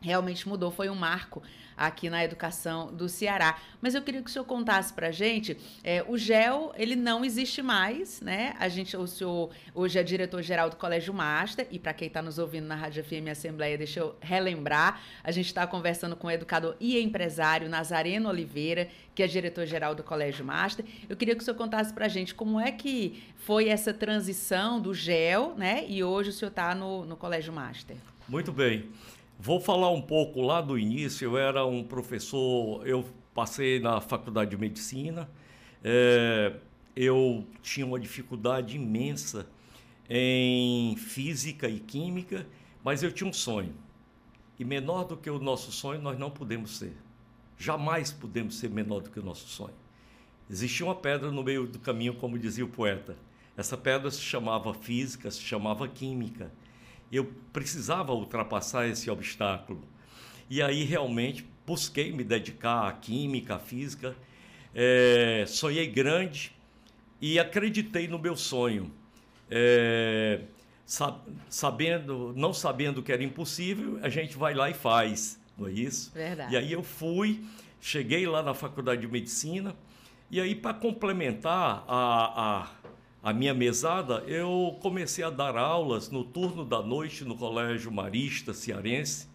realmente 0.00 0.48
mudou, 0.48 0.70
foi 0.70 0.88
um 0.88 0.94
marco 0.94 1.42
aqui 1.78 2.10
na 2.10 2.24
educação 2.24 2.92
do 2.92 3.08
Ceará. 3.08 3.58
Mas 3.80 3.94
eu 3.94 4.02
queria 4.02 4.20
que 4.20 4.28
o 4.28 4.32
senhor 4.32 4.44
contasse 4.44 4.92
para 4.92 5.08
a 5.08 5.12
gente, 5.12 5.56
é, 5.84 6.04
o 6.06 6.18
GEL, 6.18 6.72
ele 6.76 6.96
não 6.96 7.24
existe 7.24 7.62
mais, 7.62 8.20
né? 8.20 8.54
A 8.58 8.68
gente, 8.68 8.96
o 8.96 9.06
senhor 9.06 9.50
hoje 9.74 9.98
é 9.98 10.02
diretor-geral 10.02 10.68
do 10.68 10.76
Colégio 10.76 11.14
Master, 11.14 11.66
e 11.70 11.78
para 11.78 11.94
quem 11.94 12.08
está 12.08 12.20
nos 12.20 12.38
ouvindo 12.38 12.66
na 12.66 12.74
Rádio 12.74 13.04
FM 13.04 13.28
Assembleia, 13.30 13.78
deixa 13.78 14.00
eu 14.00 14.16
relembrar, 14.20 15.00
a 15.22 15.30
gente 15.30 15.46
está 15.46 15.66
conversando 15.66 16.16
com 16.16 16.26
o 16.26 16.30
educador 16.30 16.74
e 16.80 17.00
empresário 17.00 17.68
Nazareno 17.68 18.28
Oliveira, 18.28 18.88
que 19.14 19.22
é 19.22 19.26
diretor-geral 19.26 19.94
do 19.94 20.02
Colégio 20.02 20.44
Master. 20.44 20.84
Eu 21.08 21.16
queria 21.16 21.34
que 21.34 21.42
o 21.42 21.44
senhor 21.44 21.56
contasse 21.56 21.92
para 21.92 22.06
a 22.06 22.08
gente 22.08 22.34
como 22.34 22.58
é 22.58 22.72
que 22.72 23.22
foi 23.36 23.68
essa 23.68 23.92
transição 23.92 24.80
do 24.80 24.92
GEL, 24.92 25.54
né? 25.56 25.84
E 25.88 26.02
hoje 26.02 26.30
o 26.30 26.32
senhor 26.32 26.50
está 26.50 26.74
no, 26.74 27.04
no 27.04 27.16
Colégio 27.16 27.52
Master. 27.52 27.96
Muito 28.28 28.52
bem. 28.52 28.90
Vou 29.40 29.60
falar 29.60 29.90
um 29.90 30.02
pouco 30.02 30.40
lá 30.40 30.60
do 30.60 30.76
início. 30.76 31.24
Eu 31.24 31.38
era 31.38 31.64
um 31.64 31.84
professor, 31.84 32.84
eu 32.84 33.04
passei 33.32 33.78
na 33.78 34.00
faculdade 34.00 34.50
de 34.50 34.56
medicina. 34.56 35.30
É, 35.84 36.56
eu 36.96 37.46
tinha 37.62 37.86
uma 37.86 38.00
dificuldade 38.00 38.74
imensa 38.74 39.48
em 40.10 40.96
física 40.96 41.68
e 41.68 41.78
química, 41.78 42.48
mas 42.82 43.04
eu 43.04 43.12
tinha 43.12 43.30
um 43.30 43.32
sonho. 43.32 43.72
E 44.58 44.64
menor 44.64 45.04
do 45.04 45.16
que 45.16 45.30
o 45.30 45.38
nosso 45.38 45.70
sonho, 45.70 46.02
nós 46.02 46.18
não 46.18 46.32
podemos 46.32 46.76
ser. 46.76 46.96
Jamais 47.56 48.10
podemos 48.10 48.56
ser 48.56 48.68
menor 48.68 49.02
do 49.02 49.10
que 49.10 49.20
o 49.20 49.22
nosso 49.22 49.46
sonho. 49.46 49.74
Existia 50.50 50.84
uma 50.84 50.96
pedra 50.96 51.30
no 51.30 51.44
meio 51.44 51.64
do 51.64 51.78
caminho, 51.78 52.14
como 52.14 52.36
dizia 52.36 52.64
o 52.64 52.68
poeta. 52.68 53.16
Essa 53.56 53.76
pedra 53.76 54.10
se 54.10 54.20
chamava 54.20 54.74
física, 54.74 55.30
se 55.30 55.42
chamava 55.42 55.86
química 55.86 56.50
eu 57.16 57.32
precisava 57.52 58.12
ultrapassar 58.12 58.86
esse 58.86 59.10
obstáculo. 59.10 59.82
E 60.50 60.62
aí 60.62 60.84
realmente 60.84 61.46
busquei 61.66 62.12
me 62.12 62.24
dedicar 62.24 62.88
à 62.88 62.92
química, 62.92 63.56
à 63.56 63.58
física. 63.58 64.16
É, 64.74 65.44
sonhei 65.46 65.86
grande 65.86 66.52
e 67.20 67.38
acreditei 67.38 68.06
no 68.08 68.18
meu 68.18 68.36
sonho. 68.36 68.92
É, 69.50 70.40
sabendo, 71.48 72.32
não 72.34 72.52
sabendo 72.52 73.02
que 73.02 73.12
era 73.12 73.22
impossível, 73.22 73.98
a 74.02 74.08
gente 74.08 74.36
vai 74.36 74.54
lá 74.54 74.70
e 74.70 74.74
faz, 74.74 75.38
não 75.56 75.66
é 75.66 75.72
isso? 75.72 76.10
Verdade. 76.12 76.54
E 76.54 76.56
aí 76.56 76.72
eu 76.72 76.82
fui, 76.82 77.44
cheguei 77.80 78.26
lá 78.26 78.42
na 78.42 78.54
faculdade 78.54 79.02
de 79.02 79.08
medicina, 79.08 79.74
e 80.30 80.40
aí 80.40 80.54
para 80.54 80.74
complementar 80.74 81.84
a, 81.86 82.62
a 82.62 82.68
a 83.22 83.32
minha 83.32 83.52
mesada, 83.52 84.22
eu 84.26 84.78
comecei 84.80 85.24
a 85.24 85.30
dar 85.30 85.56
aulas 85.56 86.08
no 86.10 86.22
turno 86.22 86.64
da 86.64 86.80
noite 86.80 87.24
no 87.24 87.36
Colégio 87.36 87.90
Marista 87.90 88.54
Cearense. 88.54 89.26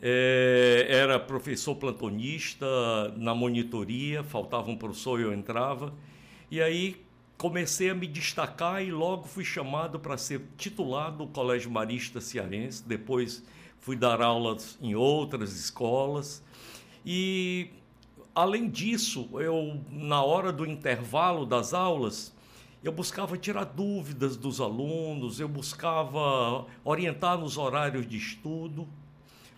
É, 0.00 0.86
era 0.88 1.18
professor 1.18 1.74
plantonista 1.74 2.66
na 3.16 3.34
monitoria, 3.34 4.22
faltava 4.22 4.70
um 4.70 4.76
professor 4.76 5.18
e 5.18 5.22
eu 5.22 5.32
entrava. 5.32 5.94
E 6.50 6.60
aí 6.60 7.02
comecei 7.38 7.88
a 7.88 7.94
me 7.94 8.06
destacar 8.06 8.82
e 8.82 8.92
logo 8.92 9.24
fui 9.26 9.44
chamado 9.44 9.98
para 9.98 10.18
ser 10.18 10.42
titular 10.56 11.10
do 11.10 11.26
Colégio 11.26 11.70
Marista 11.70 12.20
Cearense. 12.20 12.86
Depois 12.86 13.42
fui 13.80 13.96
dar 13.96 14.20
aulas 14.20 14.78
em 14.82 14.94
outras 14.94 15.58
escolas. 15.58 16.42
E 17.06 17.70
além 18.34 18.68
disso, 18.68 19.30
eu 19.40 19.80
na 19.90 20.22
hora 20.22 20.52
do 20.52 20.66
intervalo 20.66 21.46
das 21.46 21.72
aulas, 21.72 22.36
eu 22.82 22.92
buscava 22.92 23.36
tirar 23.36 23.64
dúvidas 23.64 24.36
dos 24.36 24.60
alunos, 24.60 25.40
eu 25.40 25.48
buscava 25.48 26.66
orientar 26.84 27.36
nos 27.36 27.56
horários 27.56 28.06
de 28.06 28.16
estudo, 28.16 28.88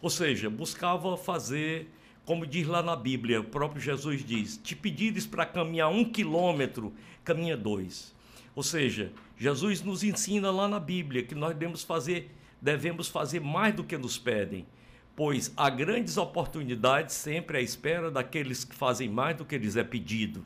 ou 0.00 0.08
seja, 0.08 0.48
buscava 0.48 1.16
fazer, 1.16 1.90
como 2.24 2.46
diz 2.46 2.66
lá 2.66 2.82
na 2.82 2.96
Bíblia, 2.96 3.40
o 3.40 3.44
próprio 3.44 3.80
Jesus 3.80 4.24
diz: 4.24 4.56
te 4.56 4.74
pedires 4.74 5.26
para 5.26 5.44
caminhar 5.44 5.90
um 5.90 6.04
quilômetro, 6.04 6.94
caminha 7.22 7.56
dois. 7.56 8.14
Ou 8.56 8.62
seja, 8.62 9.12
Jesus 9.36 9.82
nos 9.82 10.02
ensina 10.02 10.50
lá 10.50 10.66
na 10.66 10.80
Bíblia 10.80 11.22
que 11.22 11.34
nós 11.34 11.54
devemos 11.54 11.84
fazer, 11.84 12.34
devemos 12.60 13.08
fazer 13.08 13.40
mais 13.40 13.74
do 13.74 13.84
que 13.84 13.98
nos 13.98 14.18
pedem, 14.18 14.66
pois 15.14 15.52
há 15.56 15.68
grandes 15.68 16.16
oportunidades 16.16 17.14
sempre 17.14 17.58
à 17.58 17.60
espera 17.60 18.10
daqueles 18.10 18.64
que 18.64 18.74
fazem 18.74 19.10
mais 19.10 19.36
do 19.36 19.44
que 19.44 19.58
lhes 19.58 19.76
é 19.76 19.84
pedido 19.84 20.42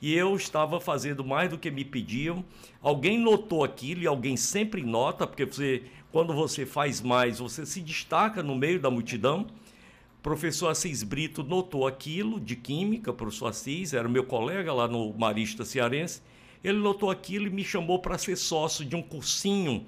e 0.00 0.14
eu 0.14 0.36
estava 0.36 0.80
fazendo 0.80 1.24
mais 1.24 1.50
do 1.50 1.58
que 1.58 1.70
me 1.70 1.84
pediam. 1.84 2.44
Alguém 2.80 3.18
notou 3.18 3.64
aquilo 3.64 4.02
e 4.02 4.06
alguém 4.06 4.36
sempre 4.36 4.82
nota, 4.82 5.26
porque 5.26 5.44
você, 5.44 5.82
quando 6.12 6.34
você 6.34 6.66
faz 6.66 7.00
mais, 7.00 7.38
você 7.38 7.64
se 7.64 7.80
destaca 7.80 8.42
no 8.42 8.54
meio 8.54 8.80
da 8.80 8.90
multidão. 8.90 9.46
O 10.18 10.22
professor 10.22 10.68
Assis 10.68 11.02
Brito 11.02 11.42
notou 11.42 11.86
aquilo 11.86 12.40
de 12.40 12.56
química, 12.56 13.12
professor 13.12 13.48
Assis, 13.48 13.94
era 13.94 14.08
meu 14.08 14.24
colega 14.24 14.72
lá 14.72 14.88
no 14.88 15.12
Marista 15.14 15.64
Cearense. 15.64 16.22
Ele 16.62 16.78
notou 16.78 17.10
aquilo 17.10 17.46
e 17.46 17.50
me 17.50 17.64
chamou 17.64 18.00
para 18.00 18.18
ser 18.18 18.36
sócio 18.36 18.84
de 18.84 18.96
um 18.96 19.02
cursinho 19.02 19.86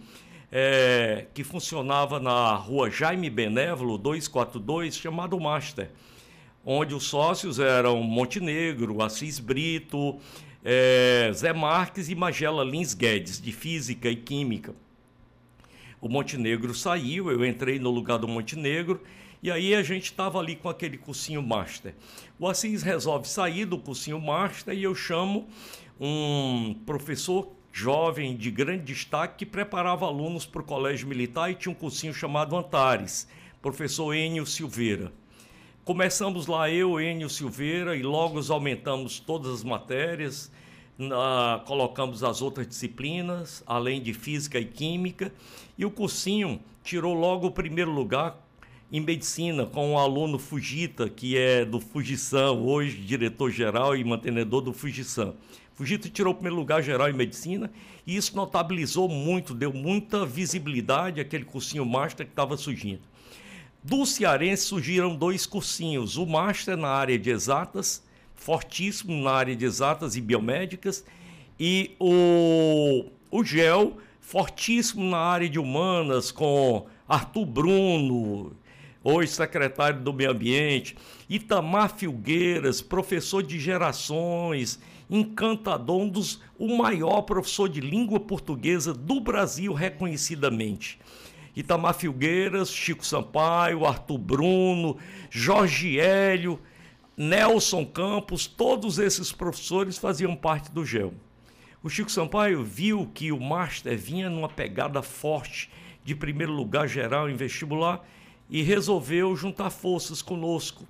é, 0.51 1.27
que 1.35 1.45
funcionava 1.45 2.19
na 2.19 2.55
rua 2.55 2.91
Jaime 2.91 3.29
Benévolo 3.29 3.99
242, 3.99 4.97
chamado 4.97 5.39
Master, 5.39 5.91
onde 6.71 6.95
os 6.95 7.05
sócios 7.05 7.59
eram 7.59 8.03
Montenegro, 8.03 9.03
Assis 9.03 9.39
Brito, 9.39 10.19
é, 10.63 11.31
Zé 11.33 11.51
Marques 11.51 12.11
e 12.11 12.15
Magela 12.15 12.63
Lins 12.63 12.93
Guedes, 12.93 13.41
de 13.41 13.53
Física 13.53 14.11
e 14.11 14.15
Química. 14.15 14.75
O 15.99 16.11
Montenegro 16.11 16.75
saiu, 16.75 17.31
eu 17.31 17.43
entrei 17.43 17.79
no 17.79 17.91
lugar 17.91 18.19
do 18.19 18.29
Montenegro, 18.29 19.01
e 19.43 19.51
aí 19.51 19.75
a 19.75 19.83
gente 19.83 20.05
estava 20.05 20.39
ali 20.39 20.57
com 20.57 20.69
aquele 20.69 20.99
cursinho 20.99 21.43
Master. 21.43 21.95
O 22.39 22.47
Assis 22.47 22.83
resolve 22.83 23.27
sair 23.27 23.65
do 23.65 23.79
cursinho 23.79 24.21
Master 24.21 24.75
e 24.75 24.83
eu 24.83 24.95
chamo 24.95 25.49
um 25.99 26.77
professor 26.85 27.51
jovem 27.73 28.37
de 28.37 28.51
grande 28.51 28.85
destaque 28.85 29.39
que 29.39 29.47
preparava 29.47 30.05
alunos 30.05 30.45
para 30.45 30.61
o 30.61 30.65
colégio 30.65 31.09
militar 31.09 31.51
e 31.51 31.55
tinha 31.55 31.73
um 31.73 31.75
cursinho 31.75 32.13
chamado 32.13 32.55
Antares, 32.55 33.27
professor 33.63 34.13
Enio 34.13 34.45
Silveira. 34.45 35.11
Começamos 35.89 36.47
lá 36.47 36.71
eu, 36.71 37.01
Enio 37.01 37.31
Silveira, 37.31 37.97
e 37.97 38.03
logo 38.03 38.39
aumentamos 38.53 39.19
todas 39.19 39.51
as 39.51 39.65
matérias, 39.65 40.53
na, 40.99 41.63
colocamos 41.65 42.23
as 42.23 42.43
outras 42.43 42.69
disciplinas, 42.69 43.65
além 43.67 44.03
de 44.03 44.13
física 44.13 44.59
e 44.59 44.67
química, 44.67 45.33
e 45.79 45.87
o 45.87 45.91
cursinho 45.91 46.61
tirou 46.85 47.15
logo 47.15 47.47
o 47.47 47.51
primeiro 47.51 47.91
lugar 47.91 48.39
em 48.93 49.01
medicina 49.01 49.65
com 49.65 49.95
o 49.95 49.99
aluno 49.99 50.39
Fujita, 50.39 51.09
que 51.09 51.39
é 51.39 51.65
do 51.65 51.81
Fujisan, 51.81 52.51
hoje 52.53 52.99
diretor-geral 52.99 53.97
e 53.97 54.05
mantenedor 54.05 54.61
do 54.61 54.75
Fujisan. 54.75 55.33
Fujita 55.73 56.11
tirou 56.11 56.35
o 56.35 56.37
primeiro 56.37 56.57
lugar 56.57 56.83
geral 56.83 57.09
em 57.09 57.15
medicina 57.15 57.73
e 58.07 58.15
isso 58.15 58.37
notabilizou 58.37 59.09
muito, 59.09 59.55
deu 59.55 59.73
muita 59.73 60.27
visibilidade 60.27 61.19
àquele 61.19 61.47
cursinho 61.47 61.87
master 61.87 62.27
que 62.27 62.33
estava 62.33 62.59
surgindo. 62.59 63.01
Do 63.83 64.05
cearense 64.05 64.65
surgiram 64.65 65.15
dois 65.15 65.47
cursinhos, 65.47 66.17
o 66.17 66.27
master 66.27 66.77
na 66.77 66.89
área 66.89 67.17
de 67.17 67.31
exatas, 67.31 68.03
fortíssimo 68.35 69.23
na 69.23 69.31
área 69.31 69.55
de 69.55 69.65
exatas 69.65 70.17
e 70.17 70.21
biomédicas, 70.21 71.05
e 71.59 71.95
o, 71.99 73.07
o 73.31 73.45
GEL, 73.45 73.97
fortíssimo 74.21 75.05
na 75.09 75.19
área 75.19 75.49
de 75.49 75.61
humanas, 75.61 76.33
com 76.33 76.87
Arthur 77.09 77.47
Bruno, 77.47 78.57
hoje 79.03 79.31
secretário 79.31 80.01
do 80.01 80.13
Meio 80.13 80.33
Ambiente, 80.33 80.97
Itamar 81.31 81.97
Filgueiras, 81.97 82.83
professor 82.83 83.45
de 83.45 83.61
gerações, 83.61 84.81
encantador, 85.09 86.01
um 86.03 86.09
dos, 86.09 86.41
o 86.59 86.77
maior 86.77 87.23
professor 87.23 87.69
de 87.69 87.81
língua 87.81 88.19
portuguesa 88.19 88.93
do 88.93 89.21
Brasil, 89.21 89.73
reconhecidamente. 89.73 90.99
Itamar 91.59 91.93
Filgueiras, 91.93 92.71
Chico 92.71 93.05
Sampaio, 93.05 93.85
Arthur 93.85 94.17
Bruno, 94.17 94.97
Jorge 95.29 95.99
Hélio, 95.99 96.61
Nelson 97.17 97.85
Campos, 97.85 98.47
todos 98.47 99.01
esses 99.01 99.33
professores 99.33 99.99
faziam 99.99 100.37
parte 100.37 100.71
do 100.71 100.87
GEL. 100.87 101.13
O 101.83 101.89
Chico 101.89 102.13
Sampaio 102.13 102.63
viu 102.63 103.11
que 103.13 103.33
o 103.33 103.41
Master 103.41 103.99
vinha 103.99 104.31
numa 104.31 104.49
pegada 104.49 105.03
forte 105.03 105.69
de 106.05 106.15
primeiro 106.15 106.53
lugar 106.53 106.87
geral 106.87 107.29
em 107.29 107.35
vestibular 107.35 108.07
e 108.49 108.63
resolveu 108.63 109.35
juntar 109.35 109.71
forças 109.71 110.23
conosco. 110.23 110.87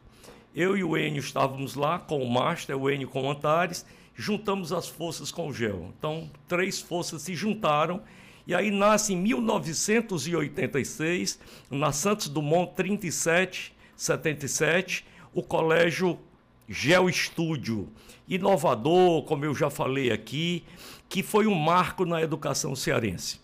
Eu 0.54 0.76
e 0.76 0.84
o 0.84 0.98
Enio 0.98 1.20
estávamos 1.20 1.76
lá 1.76 1.98
com 1.98 2.22
o 2.22 2.30
Master, 2.30 2.76
o 2.76 2.90
Enio 2.90 3.08
com 3.08 3.22
o 3.22 3.30
Antares, 3.30 3.86
juntamos 4.14 4.70
as 4.70 4.86
forças 4.86 5.32
com 5.32 5.48
o 5.48 5.52
GEL. 5.52 5.94
Então, 5.98 6.30
três 6.46 6.78
forças 6.78 7.22
se 7.22 7.34
juntaram 7.34 8.02
e 8.48 8.54
aí 8.54 8.70
nasce 8.70 9.12
em 9.12 9.16
1986, 9.18 11.38
na 11.70 11.92
Santos 11.92 12.30
Dumont 12.30 12.72
37, 12.74 13.76
77, 13.94 15.04
o 15.34 15.42
Colégio 15.42 16.18
Geo 16.66 17.10
Estúdio, 17.10 17.92
inovador, 18.26 19.24
como 19.24 19.44
eu 19.44 19.54
já 19.54 19.68
falei 19.68 20.10
aqui, 20.10 20.64
que 21.10 21.22
foi 21.22 21.46
um 21.46 21.54
marco 21.54 22.06
na 22.06 22.22
educação 22.22 22.74
cearense. 22.74 23.38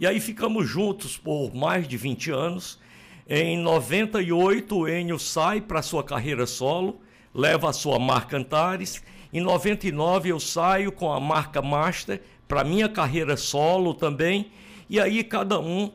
E 0.00 0.06
aí 0.06 0.18
ficamos 0.18 0.66
juntos 0.66 1.18
por 1.18 1.54
mais 1.54 1.86
de 1.86 1.98
20 1.98 2.30
anos. 2.30 2.80
Em 3.28 3.58
98, 3.58 4.78
o 4.78 4.88
Enio 4.88 5.18
sai 5.18 5.60
para 5.60 5.82
sua 5.82 6.02
carreira 6.02 6.46
solo, 6.46 7.02
leva 7.34 7.68
a 7.68 7.72
sua 7.74 7.98
marca 7.98 8.38
Antares. 8.38 9.02
Em 9.30 9.42
99, 9.42 10.30
eu 10.30 10.40
saio 10.40 10.90
com 10.90 11.12
a 11.12 11.20
marca 11.20 11.60
Master 11.60 12.22
para 12.46 12.64
minha 12.64 12.88
carreira 12.88 13.36
solo 13.36 13.94
também. 13.94 14.50
E 14.88 15.00
aí 15.00 15.24
cada 15.24 15.58
um 15.58 15.92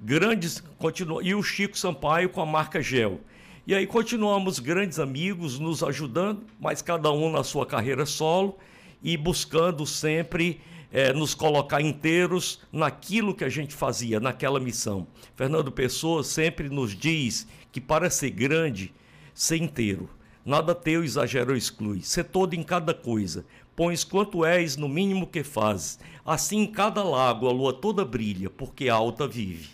grandes 0.00 0.62
continua 0.78 1.22
e 1.22 1.34
o 1.34 1.42
Chico 1.42 1.78
Sampaio 1.78 2.30
com 2.30 2.40
a 2.40 2.46
marca 2.46 2.80
Gel. 2.82 3.20
E 3.66 3.74
aí 3.74 3.86
continuamos 3.86 4.58
grandes 4.58 4.98
amigos, 4.98 5.58
nos 5.58 5.82
ajudando, 5.82 6.44
mas 6.58 6.82
cada 6.82 7.12
um 7.12 7.30
na 7.30 7.44
sua 7.44 7.66
carreira 7.66 8.06
solo 8.06 8.58
e 9.02 9.16
buscando 9.16 9.86
sempre 9.86 10.60
é, 10.90 11.12
nos 11.12 11.34
colocar 11.34 11.80
inteiros 11.80 12.60
naquilo 12.72 13.34
que 13.34 13.44
a 13.44 13.48
gente 13.48 13.74
fazia, 13.74 14.18
naquela 14.18 14.58
missão. 14.58 15.06
Fernando 15.36 15.70
Pessoa 15.70 16.24
sempre 16.24 16.68
nos 16.68 16.96
diz 16.96 17.46
que 17.70 17.80
para 17.80 18.10
ser 18.10 18.30
grande, 18.30 18.92
ser 19.34 19.58
inteiro. 19.58 20.08
Nada 20.44 20.74
teu 20.74 21.04
exagero 21.04 21.56
exclui, 21.56 22.00
ser 22.02 22.24
todo 22.24 22.54
em 22.54 22.62
cada 22.62 22.94
coisa. 22.94 23.44
Pões 23.74 24.04
quanto 24.04 24.44
és 24.44 24.76
no 24.76 24.88
mínimo 24.88 25.26
que 25.26 25.42
fazes. 25.42 25.98
Assim 26.24 26.60
em 26.60 26.66
cada 26.66 27.02
lago 27.02 27.48
a 27.48 27.52
lua 27.52 27.72
toda 27.72 28.04
brilha, 28.04 28.50
porque 28.50 28.88
alta 28.88 29.26
vive. 29.26 29.70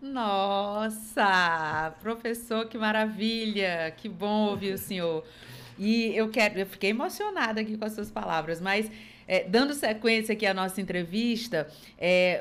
Nossa, 0.00 1.94
professor, 2.00 2.66
que 2.66 2.78
maravilha! 2.78 3.92
Que 3.96 4.08
bom 4.08 4.46
ouvir 4.46 4.74
o 4.74 4.78
senhor. 4.78 5.24
E 5.78 6.14
eu 6.16 6.28
quero, 6.28 6.58
eu 6.58 6.66
fiquei 6.66 6.90
emocionada 6.90 7.60
aqui 7.60 7.76
com 7.76 7.84
as 7.84 7.92
suas 7.92 8.10
palavras, 8.10 8.60
mas 8.60 8.90
é, 9.26 9.44
dando 9.44 9.72
sequência 9.74 10.32
aqui 10.32 10.44
à 10.44 10.52
nossa 10.52 10.80
entrevista, 10.80 11.68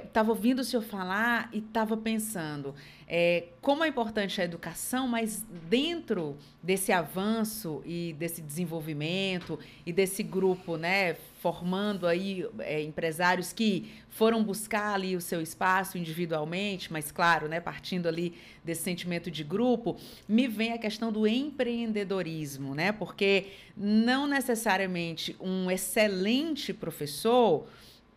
estava 0.04 0.30
é, 0.30 0.32
ouvindo 0.32 0.60
o 0.60 0.64
senhor 0.64 0.82
falar 0.82 1.48
e 1.54 1.60
estava 1.60 1.96
pensando 1.96 2.74
é, 3.12 3.46
como 3.60 3.84
é 3.84 3.88
importante 3.88 4.40
a 4.40 4.44
educação, 4.44 5.08
mas 5.08 5.44
dentro 5.68 6.38
desse 6.62 6.92
avanço 6.92 7.82
e 7.84 8.16
desse 8.20 8.40
desenvolvimento 8.40 9.58
e 9.84 9.92
desse 9.92 10.22
grupo, 10.22 10.78
né, 10.78 11.16
formando 11.42 12.06
aí 12.06 12.48
é, 12.60 12.84
empresários 12.84 13.52
que 13.52 13.92
foram 14.10 14.44
buscar 14.44 14.94
ali 14.94 15.16
o 15.16 15.22
seu 15.22 15.42
espaço 15.42 15.98
individualmente, 15.98 16.94
mas 16.94 17.12
claro, 17.12 17.48
né, 17.48 17.60
partindo 17.60 18.08
ali 18.08 18.36
desse 18.64 18.84
sentimento 18.84 19.32
de 19.32 19.44
grupo, 19.44 19.98
me 20.28 20.48
vem 20.48 20.74
a 20.74 20.78
questão 20.78 21.12
do 21.12 21.26
empreendedorismo, 21.26 22.76
né, 22.76 22.92
porque 22.92 23.48
não 23.76 24.28
necessariamente 24.28 25.36
um 25.40 25.72
excelente 25.72 26.72
professor 26.74 27.68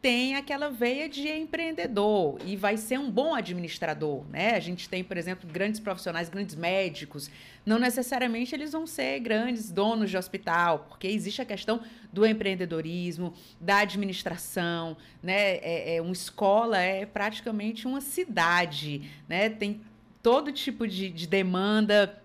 tem 0.02 0.34
aquela 0.34 0.68
veia 0.68 1.08
de 1.08 1.28
empreendedor 1.28 2.36
e 2.44 2.56
vai 2.56 2.76
ser 2.76 2.98
um 2.98 3.08
bom 3.08 3.36
administrador, 3.36 4.24
né? 4.28 4.56
A 4.56 4.60
gente 4.60 4.88
tem, 4.88 5.04
por 5.04 5.16
exemplo, 5.16 5.48
grandes 5.48 5.78
profissionais, 5.78 6.28
grandes 6.28 6.56
médicos, 6.56 7.30
não 7.64 7.78
necessariamente 7.78 8.52
eles 8.52 8.72
vão 8.72 8.84
ser 8.84 9.20
grandes 9.20 9.70
donos 9.70 10.10
de 10.10 10.16
hospital, 10.16 10.86
porque 10.88 11.06
existe 11.06 11.40
a 11.40 11.44
questão 11.44 11.80
do 12.12 12.26
empreendedorismo, 12.26 13.32
da 13.60 13.78
administração, 13.78 14.96
né? 15.22 15.58
É, 15.58 15.96
é 15.96 16.02
uma 16.02 16.12
escola 16.12 16.78
é 16.78 17.06
praticamente 17.06 17.86
uma 17.86 18.00
cidade, 18.00 19.08
né? 19.28 19.50
Tem 19.50 19.80
todo 20.20 20.50
tipo 20.50 20.86
de, 20.86 21.10
de 21.10 21.28
demanda 21.28 22.21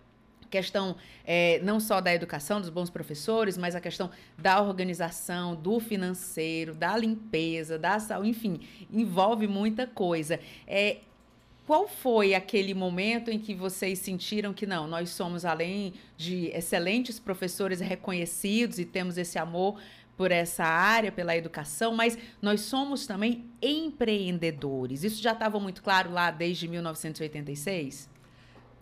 questão 0.50 0.96
é, 1.26 1.60
não 1.64 1.80
só 1.80 2.00
da 2.02 2.14
educação, 2.14 2.60
dos 2.62 2.70
bons 2.70 2.90
professores, 2.90 3.58
mas 3.58 3.76
a 3.76 3.82
questão 3.82 4.10
da 4.38 4.62
organização, 4.62 5.56
do 5.56 5.80
financeiro, 5.80 6.74
da 6.74 6.96
limpeza, 6.98 7.78
da 7.78 8.00
saúde, 8.00 8.30
enfim, 8.30 8.60
envolve 8.92 9.48
muita 9.48 9.86
coisa. 9.86 10.40
É, 10.66 10.98
qual 11.68 11.86
foi 11.86 12.34
aquele 12.34 12.74
momento 12.74 13.30
em 13.30 13.38
que 13.38 13.54
vocês 13.54 14.00
sentiram 14.00 14.54
que 14.54 14.66
não, 14.66 14.88
nós 14.88 15.10
somos 15.10 15.44
além 15.44 15.94
de 16.16 16.48
excelentes 16.48 17.20
professores 17.20 17.82
reconhecidos 17.82 18.80
e 18.80 18.86
temos 18.86 19.18
esse 19.18 19.38
amor 19.38 19.78
por 20.16 20.32
essa 20.32 20.64
área, 20.64 21.12
pela 21.12 21.38
educação, 21.38 21.94
mas 21.94 22.18
nós 22.42 22.62
somos 22.62 23.06
também 23.06 23.46
empreendedores. 23.62 25.04
Isso 25.04 25.22
já 25.22 25.34
estava 25.34 25.60
muito 25.60 25.84
claro 25.84 26.12
lá 26.12 26.32
desde 26.32 26.68
1986? 26.68 28.10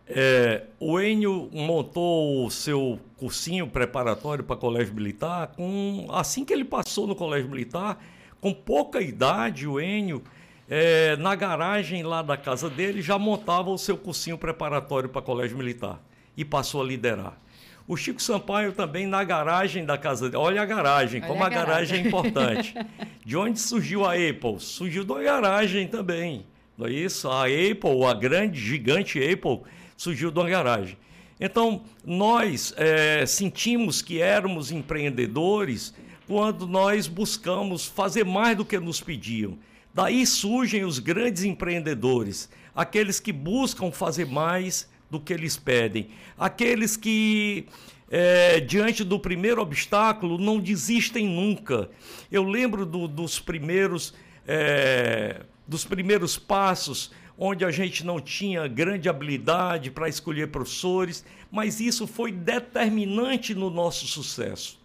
É, 0.08 0.64
o 0.80 1.00
Enio 1.00 1.50
montou 1.52 2.46
o 2.46 2.52
seu 2.52 3.00
cursinho 3.18 3.68
preparatório 3.68 4.44
para 4.44 4.56
colégio 4.56 4.94
militar 4.94 5.48
com 5.48 6.06
assim 6.12 6.46
que 6.46 6.54
ele 6.54 6.64
passou 6.64 7.08
no 7.08 7.16
colégio 7.16 7.50
militar, 7.50 8.04
com 8.40 8.54
pouca 8.54 9.02
idade, 9.02 9.68
o 9.68 9.80
Enio 9.80 10.22
é, 10.70 11.16
na 11.18 11.36
garagem 11.36 12.04
lá 12.04 12.22
da 12.22 12.38
casa 12.38 12.70
dele 12.70 13.02
já 13.02 13.18
montava 13.18 13.70
o 13.70 13.78
seu 13.78 13.98
cursinho 13.98 14.38
preparatório 14.38 15.10
para 15.10 15.22
colégio 15.22 15.58
militar 15.58 16.00
e 16.36 16.44
passou 16.44 16.82
a 16.82 16.86
liderar. 16.86 17.40
O 17.88 17.96
Chico 17.96 18.22
Sampaio 18.22 18.72
também 18.72 19.06
na 19.06 19.24
garagem 19.24 19.86
da 19.86 19.96
casa 19.96 20.26
dele. 20.26 20.38
Olha 20.38 20.62
a 20.64 20.66
garagem, 20.66 21.22
Olha 21.22 21.28
como 21.28 21.44
a 21.44 21.50
garagem. 21.50 22.04
garagem 22.04 22.04
é 22.04 22.08
importante. 22.08 22.76
De 23.24 23.38
onde 23.38 23.60
surgiu 23.60 24.04
a 24.04 24.14
Apple? 24.14 24.60
Surgiu 24.60 25.04
da 25.04 25.22
garagem 25.22 25.88
também. 25.88 26.48
Não 26.76 26.88
é 26.88 26.92
isso? 26.92 27.30
A 27.30 27.44
Apple, 27.44 28.04
a 28.10 28.14
grande, 28.14 28.60
gigante 28.60 29.20
Apple, 29.20 29.62
surgiu 29.96 30.32
de 30.32 30.40
uma 30.40 30.50
garagem. 30.50 30.98
Então, 31.40 31.84
nós 32.06 32.74
é, 32.78 33.26
sentimos 33.26 34.02
que 34.02 34.22
éramos 34.22 34.72
empreendedores 34.72 35.94
quando 36.28 36.66
nós 36.66 37.08
buscamos 37.08 37.86
fazer 37.86 38.24
mais 38.24 38.58
do 38.58 38.66
que 38.66 38.80
nos 38.80 39.02
pediam. 39.02 39.58
Daí 39.94 40.26
surgem 40.26 40.84
os 40.84 41.00
grandes 41.00 41.44
empreendedores, 41.44 42.50
aqueles 42.74 43.20
que 43.20 43.32
buscam 43.32 43.92
fazer 43.92 44.26
mais 44.26 44.90
do 45.10 45.20
que 45.20 45.32
eles 45.32 45.56
pedem, 45.56 46.10
aqueles 46.38 46.98
que, 46.98 47.68
é, 48.10 48.60
diante 48.60 49.04
do 49.04 49.20
primeiro 49.20 49.62
obstáculo, 49.62 50.38
não 50.38 50.60
desistem 50.60 51.28
nunca. 51.28 51.90
Eu 52.32 52.44
lembro 52.44 52.86
do, 52.86 53.08
dos 53.08 53.40
primeiros. 53.40 54.14
É, 54.48 55.42
dos 55.68 55.84
primeiros 55.84 56.38
passos, 56.38 57.12
onde 57.38 57.66
a 57.66 57.72
gente 57.72 58.06
não 58.06 58.20
tinha 58.20 58.68
grande 58.68 59.10
habilidade 59.10 59.92
para 59.92 60.08
escolher 60.08 60.48
professores, 60.52 61.26
mas 61.52 61.80
isso 61.80 62.08
foi 62.08 62.32
determinante 62.32 63.54
no 63.54 63.70
nosso 63.70 64.08
sucesso. 64.08 64.80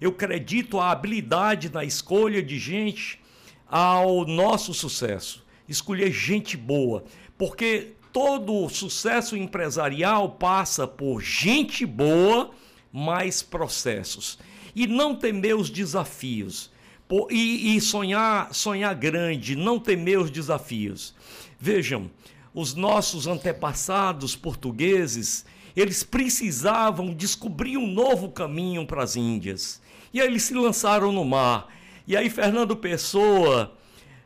Eu 0.00 0.10
acredito 0.10 0.80
a 0.80 0.90
habilidade 0.90 1.70
na 1.72 1.84
escolha 1.84 2.42
de 2.42 2.58
gente 2.58 3.20
ao 3.68 4.26
nosso 4.26 4.74
sucesso. 4.74 5.44
Escolher 5.68 6.10
gente 6.10 6.56
boa, 6.56 7.04
porque 7.38 7.92
todo 8.12 8.68
sucesso 8.68 9.36
empresarial 9.36 10.30
passa 10.30 10.86
por 10.86 11.22
gente 11.22 11.86
boa, 11.86 12.50
mais 12.92 13.42
processos. 13.42 14.38
E 14.74 14.86
não 14.86 15.14
temer 15.14 15.56
os 15.56 15.70
desafios. 15.70 16.70
E, 17.30 17.78
sonhar, 17.80 18.54
sonhar 18.54 18.94
grande, 18.94 19.54
não 19.54 19.78
temer 19.78 20.18
os 20.18 20.30
desafios. 20.30 21.14
Vejam, 21.64 22.10
os 22.52 22.74
nossos 22.74 23.28
antepassados 23.28 24.34
portugueses, 24.34 25.46
eles 25.76 26.02
precisavam 26.02 27.14
descobrir 27.14 27.76
um 27.76 27.86
novo 27.86 28.30
caminho 28.30 28.84
para 28.84 29.04
as 29.04 29.14
Índias. 29.14 29.80
E 30.12 30.20
aí 30.20 30.26
eles 30.26 30.42
se 30.42 30.54
lançaram 30.54 31.12
no 31.12 31.24
mar. 31.24 31.68
E 32.04 32.16
aí 32.16 32.28
Fernando 32.28 32.74
Pessoa 32.74 33.74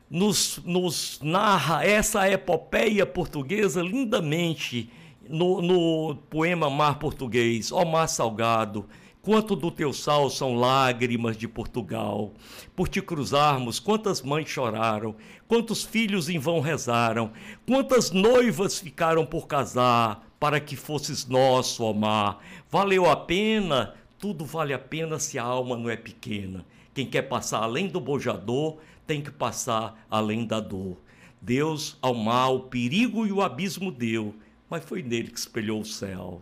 nos, 0.08 0.62
nos 0.64 1.20
narra 1.22 1.84
essa 1.84 2.26
epopeia 2.26 3.04
portuguesa 3.04 3.82
lindamente 3.82 4.88
no, 5.28 5.60
no 5.60 6.16
poema 6.30 6.70
Mar 6.70 6.98
Português, 6.98 7.70
ó 7.70 7.84
mar 7.84 8.06
salgado, 8.06 8.88
quanto 9.26 9.54
do 9.54 9.70
teu 9.70 9.92
sal 9.92 10.30
são 10.30 10.54
lágrimas 10.54 11.36
de 11.36 11.46
Portugal. 11.46 12.32
Por 12.74 12.88
te 12.88 13.02
cruzarmos, 13.02 13.78
quantas 13.78 14.22
mães 14.22 14.48
choraram, 14.48 15.14
quantos 15.46 15.82
filhos 15.82 16.30
em 16.30 16.38
vão 16.38 16.60
rezaram, 16.60 17.32
quantas 17.66 18.10
noivas 18.10 18.78
ficaram 18.78 19.26
por 19.26 19.46
casar, 19.46 20.26
para 20.40 20.60
que 20.60 20.76
fosses 20.76 21.26
nosso, 21.26 21.84
ó 21.84 21.92
mar. 21.92 22.38
Valeu 22.70 23.10
a 23.10 23.16
pena 23.16 23.94
tudo 24.18 24.44
vale 24.44 24.72
a 24.72 24.78
pena 24.78 25.18
se 25.18 25.38
a 25.38 25.42
alma 25.42 25.76
não 25.76 25.90
é 25.90 25.96
pequena. 25.96 26.64
Quem 26.94 27.06
quer 27.06 27.22
passar 27.22 27.62
além 27.62 27.86
do 27.86 28.00
bojador 28.00 28.78
tem 29.06 29.20
que 29.20 29.30
passar 29.30 30.06
além 30.10 30.46
da 30.46 30.58
dor. 30.58 30.96
Deus 31.40 31.98
ao 32.00 32.14
mal, 32.14 32.56
o 32.56 32.60
perigo 32.60 33.26
e 33.26 33.32
o 33.32 33.42
abismo 33.42 33.92
deu, 33.92 34.34
mas 34.70 34.84
foi 34.84 35.02
nele 35.02 35.30
que 35.30 35.38
espelhou 35.38 35.80
o 35.80 35.84
céu. 35.84 36.40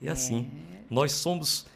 E 0.00 0.08
assim, 0.08 0.50
é. 0.74 0.78
nós 0.90 1.12
somos. 1.12 1.66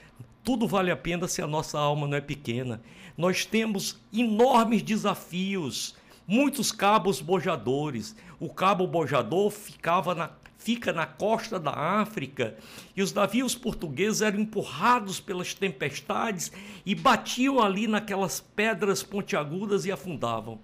Tudo 0.49 0.67
vale 0.67 0.91
a 0.91 0.97
pena 0.97 1.29
se 1.29 1.43
a 1.43 1.47
nossa 1.47 1.79
alma 1.79 2.09
não 2.09 2.17
é 2.17 2.23
pequena. 2.23 2.81
Nós 3.19 3.45
temos 3.45 4.01
enormes 4.11 4.81
desafios, 4.83 5.95
muitos 6.27 6.73
cabos 6.73 7.21
bojadores. 7.21 8.17
O 8.41 8.49
cabo 8.49 8.87
bojador 8.87 9.51
ficava 9.51 10.15
na 10.15 10.31
fica 10.57 10.91
na 10.91 11.05
costa 11.05 11.61
da 11.61 11.73
África, 11.73 12.57
e 12.97 13.03
os 13.03 13.13
navios 13.13 13.55
portugueses 13.55 14.23
eram 14.23 14.41
empurrados 14.41 15.21
pelas 15.21 15.53
tempestades 15.53 16.51
e 16.85 16.95
batiam 16.95 17.61
ali 17.61 17.87
naquelas 17.87 18.41
pedras 18.41 19.03
pontiagudas 19.03 19.85
e 19.85 19.93
afundavam. 19.93 20.59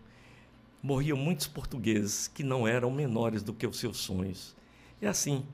Morriam 0.82 1.18
muitos 1.18 1.46
portugueses 1.46 2.26
que 2.26 2.42
não 2.42 2.66
eram 2.66 2.90
menores 2.90 3.42
do 3.42 3.52
que 3.52 3.66
os 3.66 3.78
seus 3.78 3.98
sonhos. 3.98 4.56
É 5.02 5.08
assim, 5.08 5.44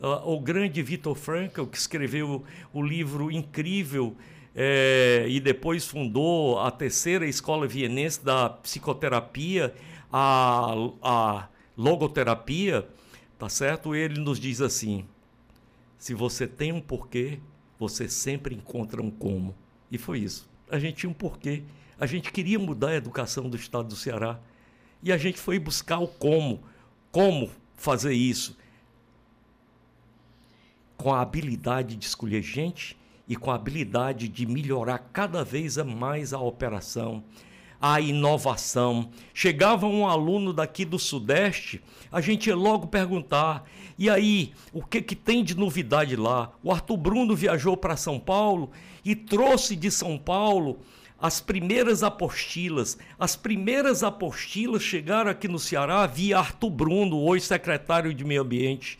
o 0.00 0.40
grande 0.40 0.82
Viktor 0.82 1.14
Frankl, 1.14 1.64
que 1.64 1.76
escreveu 1.76 2.44
o 2.72 2.82
livro 2.82 3.30
incrível 3.30 4.16
é, 4.54 5.26
e 5.28 5.38
depois 5.40 5.86
fundou 5.86 6.58
a 6.58 6.70
terceira 6.70 7.26
escola 7.26 7.66
vienense 7.66 8.24
da 8.24 8.48
psicoterapia, 8.48 9.74
a, 10.12 10.74
a 11.02 11.48
logoterapia, 11.76 12.88
Tá 13.40 13.48
certo? 13.48 13.94
Ele 13.94 14.20
nos 14.20 14.38
diz 14.38 14.60
assim: 14.60 15.06
se 15.96 16.12
você 16.12 16.46
tem 16.46 16.72
um 16.72 16.80
porquê, 16.80 17.40
você 17.78 18.06
sempre 18.06 18.54
encontra 18.54 19.00
um 19.00 19.10
como. 19.10 19.56
E 19.90 19.96
foi 19.96 20.18
isso. 20.18 20.46
A 20.70 20.78
gente 20.78 20.96
tinha 20.96 21.08
um 21.08 21.14
porquê. 21.14 21.62
A 21.98 22.04
gente 22.04 22.30
queria 22.30 22.58
mudar 22.58 22.90
a 22.90 22.96
educação 22.96 23.48
do 23.48 23.56
estado 23.56 23.88
do 23.88 23.96
Ceará. 23.96 24.38
E 25.02 25.10
a 25.10 25.16
gente 25.16 25.38
foi 25.38 25.58
buscar 25.58 26.00
o 26.00 26.06
como. 26.06 26.62
Como 27.10 27.50
fazer 27.76 28.12
isso? 28.12 28.58
Com 31.00 31.14
a 31.14 31.22
habilidade 31.22 31.96
de 31.96 32.04
escolher 32.04 32.42
gente 32.42 32.94
e 33.26 33.34
com 33.34 33.50
a 33.50 33.54
habilidade 33.54 34.28
de 34.28 34.44
melhorar 34.44 34.98
cada 34.98 35.42
vez 35.42 35.78
mais 35.78 36.34
a 36.34 36.38
operação 36.38 37.24
a 37.80 37.98
inovação. 37.98 39.08
Chegava 39.32 39.86
um 39.86 40.06
aluno 40.06 40.52
daqui 40.52 40.84
do 40.84 40.98
Sudeste, 40.98 41.82
a 42.12 42.20
gente 42.20 42.48
ia 42.48 42.54
logo 42.54 42.88
perguntar: 42.88 43.64
e 43.98 44.10
aí, 44.10 44.52
o 44.70 44.84
que, 44.84 45.00
que 45.00 45.16
tem 45.16 45.42
de 45.42 45.56
novidade 45.56 46.14
lá? 46.14 46.52
O 46.62 46.70
Arthur 46.70 46.98
Bruno 46.98 47.34
viajou 47.34 47.76
para 47.78 47.96
São 47.96 48.20
Paulo 48.20 48.70
e 49.02 49.16
trouxe 49.16 49.74
de 49.74 49.90
São 49.90 50.18
Paulo 50.18 50.80
as 51.18 51.40
primeiras 51.40 52.02
apostilas. 52.02 52.98
As 53.18 53.36
primeiras 53.36 54.02
apostilas 54.02 54.82
chegaram 54.82 55.30
aqui 55.30 55.48
no 55.48 55.58
Ceará 55.58 56.06
via 56.06 56.38
Arthur 56.38 56.70
Bruno, 56.70 57.18
hoje 57.18 57.44
secretário 57.44 58.12
de 58.12 58.24
Meio 58.24 58.42
Ambiente. 58.42 58.98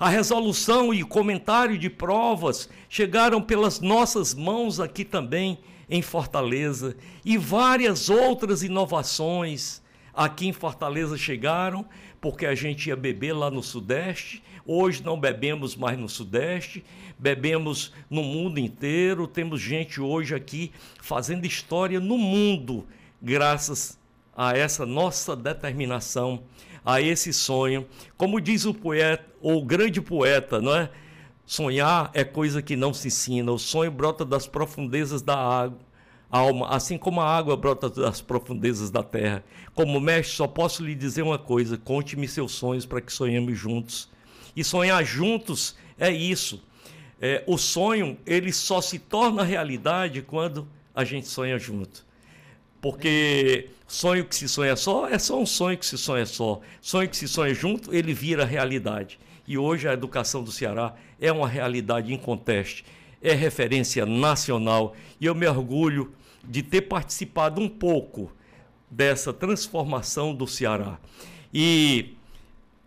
A 0.00 0.08
resolução 0.08 0.94
e 0.94 1.02
comentário 1.02 1.76
de 1.76 1.90
provas 1.90 2.68
chegaram 2.88 3.42
pelas 3.42 3.80
nossas 3.80 4.32
mãos 4.32 4.78
aqui 4.78 5.04
também 5.04 5.58
em 5.90 6.00
Fortaleza 6.00 6.96
e 7.24 7.36
várias 7.36 8.08
outras 8.08 8.62
inovações 8.62 9.82
aqui 10.14 10.46
em 10.46 10.52
Fortaleza 10.52 11.16
chegaram, 11.16 11.84
porque 12.20 12.46
a 12.46 12.54
gente 12.54 12.88
ia 12.88 12.96
beber 12.96 13.32
lá 13.32 13.50
no 13.50 13.62
Sudeste. 13.62 14.40
Hoje 14.64 15.02
não 15.02 15.18
bebemos 15.18 15.74
mais 15.74 15.98
no 15.98 16.08
Sudeste, 16.08 16.84
bebemos 17.18 17.92
no 18.08 18.22
mundo 18.22 18.60
inteiro. 18.60 19.26
Temos 19.26 19.60
gente 19.60 20.00
hoje 20.00 20.32
aqui 20.32 20.70
fazendo 21.00 21.44
história 21.44 21.98
no 21.98 22.18
mundo, 22.18 22.86
graças 23.20 23.98
a 24.36 24.56
essa 24.56 24.86
nossa 24.86 25.34
determinação, 25.34 26.44
a 26.84 27.00
esse 27.00 27.32
sonho. 27.32 27.86
Como 28.16 28.40
diz 28.40 28.64
o 28.64 28.74
poeta, 28.74 29.24
o 29.40 29.62
grande 29.64 30.00
poeta, 30.00 30.60
não 30.60 30.74
é? 30.74 30.90
Sonhar 31.44 32.10
é 32.12 32.24
coisa 32.24 32.60
que 32.60 32.76
não 32.76 32.92
se 32.92 33.08
ensina. 33.08 33.50
O 33.50 33.58
sonho 33.58 33.90
brota 33.90 34.24
das 34.24 34.46
profundezas 34.46 35.22
da 35.22 35.36
água, 35.36 35.78
alma, 36.30 36.68
assim 36.68 36.98
como 36.98 37.20
a 37.20 37.36
água 37.36 37.56
brota 37.56 37.88
das 37.88 38.20
profundezas 38.20 38.90
da 38.90 39.02
terra. 39.02 39.42
Como 39.74 40.00
mestre, 40.00 40.36
só 40.36 40.46
posso 40.46 40.84
lhe 40.84 40.94
dizer 40.94 41.22
uma 41.22 41.38
coisa: 41.38 41.78
conte-me 41.78 42.28
seus 42.28 42.52
sonhos 42.52 42.84
para 42.84 43.00
que 43.00 43.12
sonhemos 43.12 43.58
juntos. 43.58 44.10
E 44.54 44.62
sonhar 44.62 45.04
juntos 45.04 45.76
é 45.98 46.10
isso. 46.10 46.62
É, 47.20 47.42
o 47.46 47.56
sonho 47.58 48.16
ele 48.26 48.52
só 48.52 48.80
se 48.80 48.98
torna 48.98 49.42
realidade 49.42 50.22
quando 50.22 50.68
a 50.94 51.04
gente 51.04 51.28
sonha 51.28 51.58
junto. 51.58 52.07
Porque 52.80 53.70
sonho 53.86 54.24
que 54.24 54.34
se 54.34 54.48
sonha 54.48 54.76
só 54.76 55.08
é 55.08 55.18
só 55.18 55.40
um 55.40 55.46
sonho 55.46 55.78
que 55.78 55.86
se 55.86 55.98
sonha 55.98 56.26
só. 56.26 56.60
Sonho 56.80 57.08
que 57.08 57.16
se 57.16 57.26
sonha 57.26 57.54
junto, 57.54 57.94
ele 57.94 58.12
vira 58.12 58.44
realidade. 58.44 59.18
E 59.46 59.56
hoje 59.56 59.88
a 59.88 59.94
educação 59.94 60.42
do 60.42 60.52
Ceará 60.52 60.94
é 61.20 61.32
uma 61.32 61.48
realidade 61.48 62.12
inconteste, 62.12 62.84
é 63.22 63.32
referência 63.32 64.04
nacional 64.04 64.94
e 65.18 65.24
eu 65.24 65.34
me 65.34 65.46
orgulho 65.46 66.12
de 66.44 66.62
ter 66.62 66.82
participado 66.82 67.60
um 67.60 67.68
pouco 67.68 68.30
dessa 68.90 69.32
transformação 69.32 70.34
do 70.34 70.46
Ceará. 70.46 70.98
E 71.52 72.14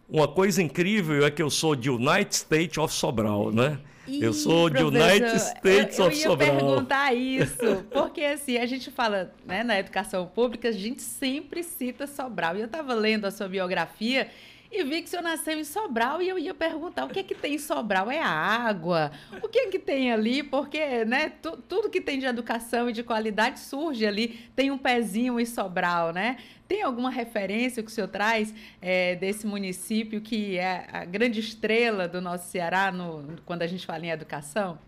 uma 0.08 0.28
coisa 0.28 0.62
incrível 0.62 1.26
é 1.26 1.32
que 1.32 1.42
eu 1.42 1.50
sou 1.50 1.76
de 1.76 1.90
United 1.90 2.36
States 2.36 2.78
of 2.78 2.94
Sobral, 2.94 3.52
né? 3.52 3.80
Ih, 4.12 4.24
eu 4.24 4.34
sou 4.34 4.70
de 4.70 4.84
United 4.84 5.38
States 5.38 5.98
eu, 5.98 6.06
eu 6.06 6.10
of 6.10 6.18
Sobral. 6.18 6.50
Eu 6.50 6.54
ia 6.54 6.60
perguntar 6.60 7.14
isso, 7.14 7.86
porque 7.92 8.22
assim, 8.22 8.58
a 8.58 8.66
gente 8.66 8.92
fala 8.92 9.34
né, 9.46 9.64
na 9.64 9.80
educação 9.80 10.28
pública, 10.28 10.70
a 10.70 10.72
gente 10.72 11.02
sempre 11.02 11.64
cita 11.64 12.06
Sobral. 12.06 12.58
E 12.58 12.60
eu 12.60 12.66
estava 12.66 12.94
lendo 12.94 13.26
a 13.26 13.32
sua 13.32 13.48
biografia 13.48 14.28
e 14.72 14.86
vi 14.86 15.02
que 15.02 15.08
o 15.08 15.10
senhor 15.10 15.22
nasceu 15.22 15.60
em 15.60 15.66
Sobral 15.66 16.22
e 16.22 16.30
eu 16.30 16.40
ia 16.40 16.54
perguntar 16.54 17.04
o 17.04 17.10
que 17.10 17.20
é 17.20 17.24
que 17.24 17.36
tem 17.36 17.56
em 17.56 17.60
Sobral? 17.60 18.10
É 18.10 18.20
a 18.20 18.30
água? 18.30 19.12
O 19.44 19.50
que 19.50 19.60
é 19.60 19.68
que 19.68 19.78
tem 19.78 20.14
ali? 20.14 20.42
Porque 20.42 21.04
né, 21.04 21.34
tu, 21.42 21.58
tudo 21.68 21.90
que 21.90 22.00
tem 22.00 22.18
de 22.18 22.26
educação 22.26 22.90
e 22.90 22.94
de 22.94 23.04
qualidade 23.04 23.60
surge 23.60 24.06
ali, 24.06 24.40
tem 24.56 24.72
um 24.72 24.78
pezinho 24.78 25.38
em 25.40 25.46
Sobral, 25.46 26.14
né? 26.14 26.38
Tem 26.72 26.84
alguma 26.84 27.10
referência 27.10 27.84
que 27.84 27.92
o 27.92 27.94
senhor 27.94 28.08
traz 28.08 28.56
é, 28.82 29.18
desse 29.18 29.46
município 29.46 30.22
que 30.22 30.58
é 30.58 30.88
a 30.90 31.04
grande 31.04 31.42
estrela 31.42 32.08
do 32.08 32.22
nosso 32.22 32.50
Ceará 32.50 32.94
no, 32.94 33.26
quando 33.46 33.62
a 33.64 33.68
gente 33.68 33.86
fala 33.86 34.06
em 34.06 34.10
educação? 34.10 34.80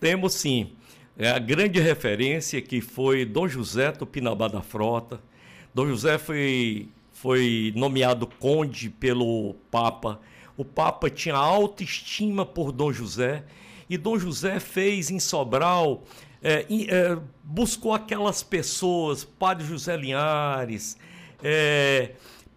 Temos 0.00 0.32
sim. 0.32 0.72
É 1.18 1.28
a 1.28 1.38
grande 1.38 1.78
referência 1.80 2.62
que 2.62 2.80
foi 2.80 3.26
Dom 3.26 3.46
José 3.46 3.92
Tupinambá 3.92 4.48
da 4.48 4.62
Frota. 4.62 5.20
Dom 5.74 5.88
José 5.88 6.16
foi 6.16 6.88
foi 7.12 7.74
nomeado 7.76 8.26
conde 8.26 8.88
pelo 8.88 9.54
Papa. 9.70 10.18
O 10.56 10.64
Papa 10.64 11.10
tinha 11.10 11.34
alta 11.34 11.82
estima 11.82 12.46
por 12.46 12.72
Dom 12.72 12.90
José 12.90 13.44
e 13.86 13.98
Dom 13.98 14.18
José 14.18 14.58
fez 14.60 15.10
em 15.10 15.20
Sobral, 15.20 16.04
é, 16.42 16.64
é, 16.70 17.18
buscou 17.44 17.92
aquelas 17.92 18.42
pessoas, 18.42 19.24
Padre 19.24 19.66
José 19.66 19.94
Linhares, 19.94 20.96
é, 21.42 22.12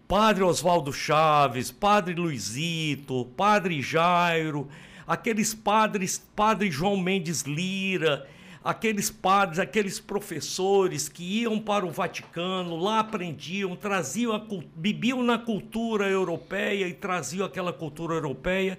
Padre 0.06 0.42
Oswaldo 0.42 0.92
Chaves, 0.92 1.70
Padre 1.70 2.14
Luizito, 2.14 3.26
Padre 3.36 3.80
Jairo, 3.80 4.68
aqueles 5.06 5.54
padres, 5.54 6.22
Padre 6.36 6.70
João 6.70 6.96
Mendes 6.96 7.42
Lira, 7.42 8.28
aqueles 8.62 9.10
padres, 9.10 9.58
aqueles 9.58 9.98
professores 9.98 11.08
que 11.08 11.40
iam 11.40 11.58
para 11.58 11.86
o 11.86 11.90
Vaticano, 11.90 12.76
lá 12.76 13.00
aprendiam, 13.00 13.74
traziam, 13.74 14.34
a, 14.34 14.42
bebiam 14.76 15.22
na 15.22 15.38
cultura 15.38 16.08
europeia 16.08 16.86
e 16.86 16.92
traziam 16.92 17.46
aquela 17.46 17.72
cultura 17.72 18.14
europeia 18.14 18.78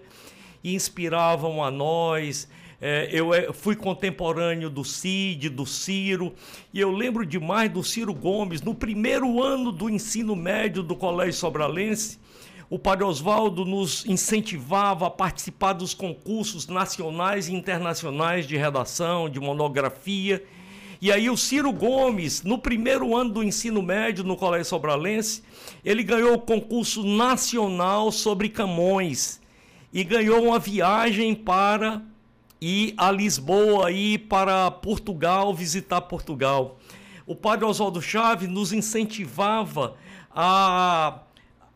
e 0.63 0.73
inspiravam 0.73 1.63
a 1.63 1.69
nós. 1.69 2.47
É, 2.85 3.07
eu 3.13 3.33
é, 3.33 3.53
fui 3.53 3.77
contemporâneo 3.77 4.69
do 4.69 4.83
Cid, 4.83 5.47
do 5.47 5.65
Ciro, 5.65 6.33
e 6.73 6.81
eu 6.81 6.91
lembro 6.91 7.25
demais 7.25 7.71
do 7.71 7.81
Ciro 7.81 8.13
Gomes, 8.13 8.61
no 8.61 8.75
primeiro 8.75 9.41
ano 9.41 9.71
do 9.71 9.89
ensino 9.89 10.35
médio 10.35 10.83
do 10.83 10.93
Colégio 10.93 11.31
Sobralense, 11.31 12.19
o 12.69 12.77
Padre 12.77 13.05
Oswaldo 13.05 13.63
nos 13.63 14.05
incentivava 14.05 15.07
a 15.07 15.09
participar 15.09 15.71
dos 15.71 15.93
concursos 15.93 16.67
nacionais 16.67 17.47
e 17.47 17.53
internacionais 17.53 18.45
de 18.45 18.57
redação, 18.57 19.29
de 19.29 19.39
monografia. 19.39 20.43
E 21.01 21.09
aí 21.09 21.29
o 21.29 21.37
Ciro 21.37 21.71
Gomes, 21.71 22.43
no 22.43 22.57
primeiro 22.57 23.15
ano 23.15 23.29
do 23.29 23.43
ensino 23.43 23.81
médio 23.81 24.25
no 24.25 24.35
Colégio 24.35 24.65
Sobralense, 24.65 25.41
ele 25.85 26.03
ganhou 26.03 26.33
o 26.33 26.41
concurso 26.41 27.01
nacional 27.05 28.11
sobre 28.11 28.49
Camões 28.49 29.39
e 29.93 30.03
ganhou 30.03 30.43
uma 30.43 30.59
viagem 30.59 31.33
para 31.33 32.01
ir 32.63 32.93
a 32.97 33.11
Lisboa, 33.11 33.91
ir 33.91 34.19
para 34.19 34.71
Portugal, 34.71 35.53
visitar 35.53 36.01
Portugal. 36.01 36.79
O 37.25 37.35
padre 37.35 37.65
Oswaldo 37.65 38.01
Chaves 38.01 38.49
nos 38.49 38.71
incentivava 38.71 39.95
a 40.31 41.19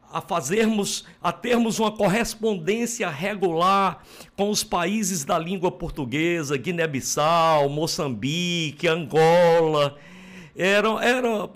a 0.10 0.21
fazermos, 0.21 1.06
a 1.21 1.34
termos 1.34 1.80
uma 1.80 1.91
correspondência 1.91 3.10
regular 3.10 4.04
com 4.38 4.50
os 4.50 4.63
países 4.63 5.26
da 5.26 5.38
língua 5.38 5.69
portuguesa, 5.69 6.58
Guiné-Bissau, 6.58 7.67
Moçambique, 7.67 8.88
Angola. 8.88 9.97
Era, 10.56 10.89
era, 11.04 11.50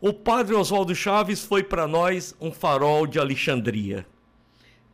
o 0.00 0.12
padre 0.12 0.54
Oswaldo 0.54 0.94
Chaves 0.94 1.44
foi 1.44 1.62
para 1.62 1.86
nós 1.86 2.34
um 2.40 2.50
farol 2.50 3.06
de 3.06 3.18
Alexandria. 3.18 4.06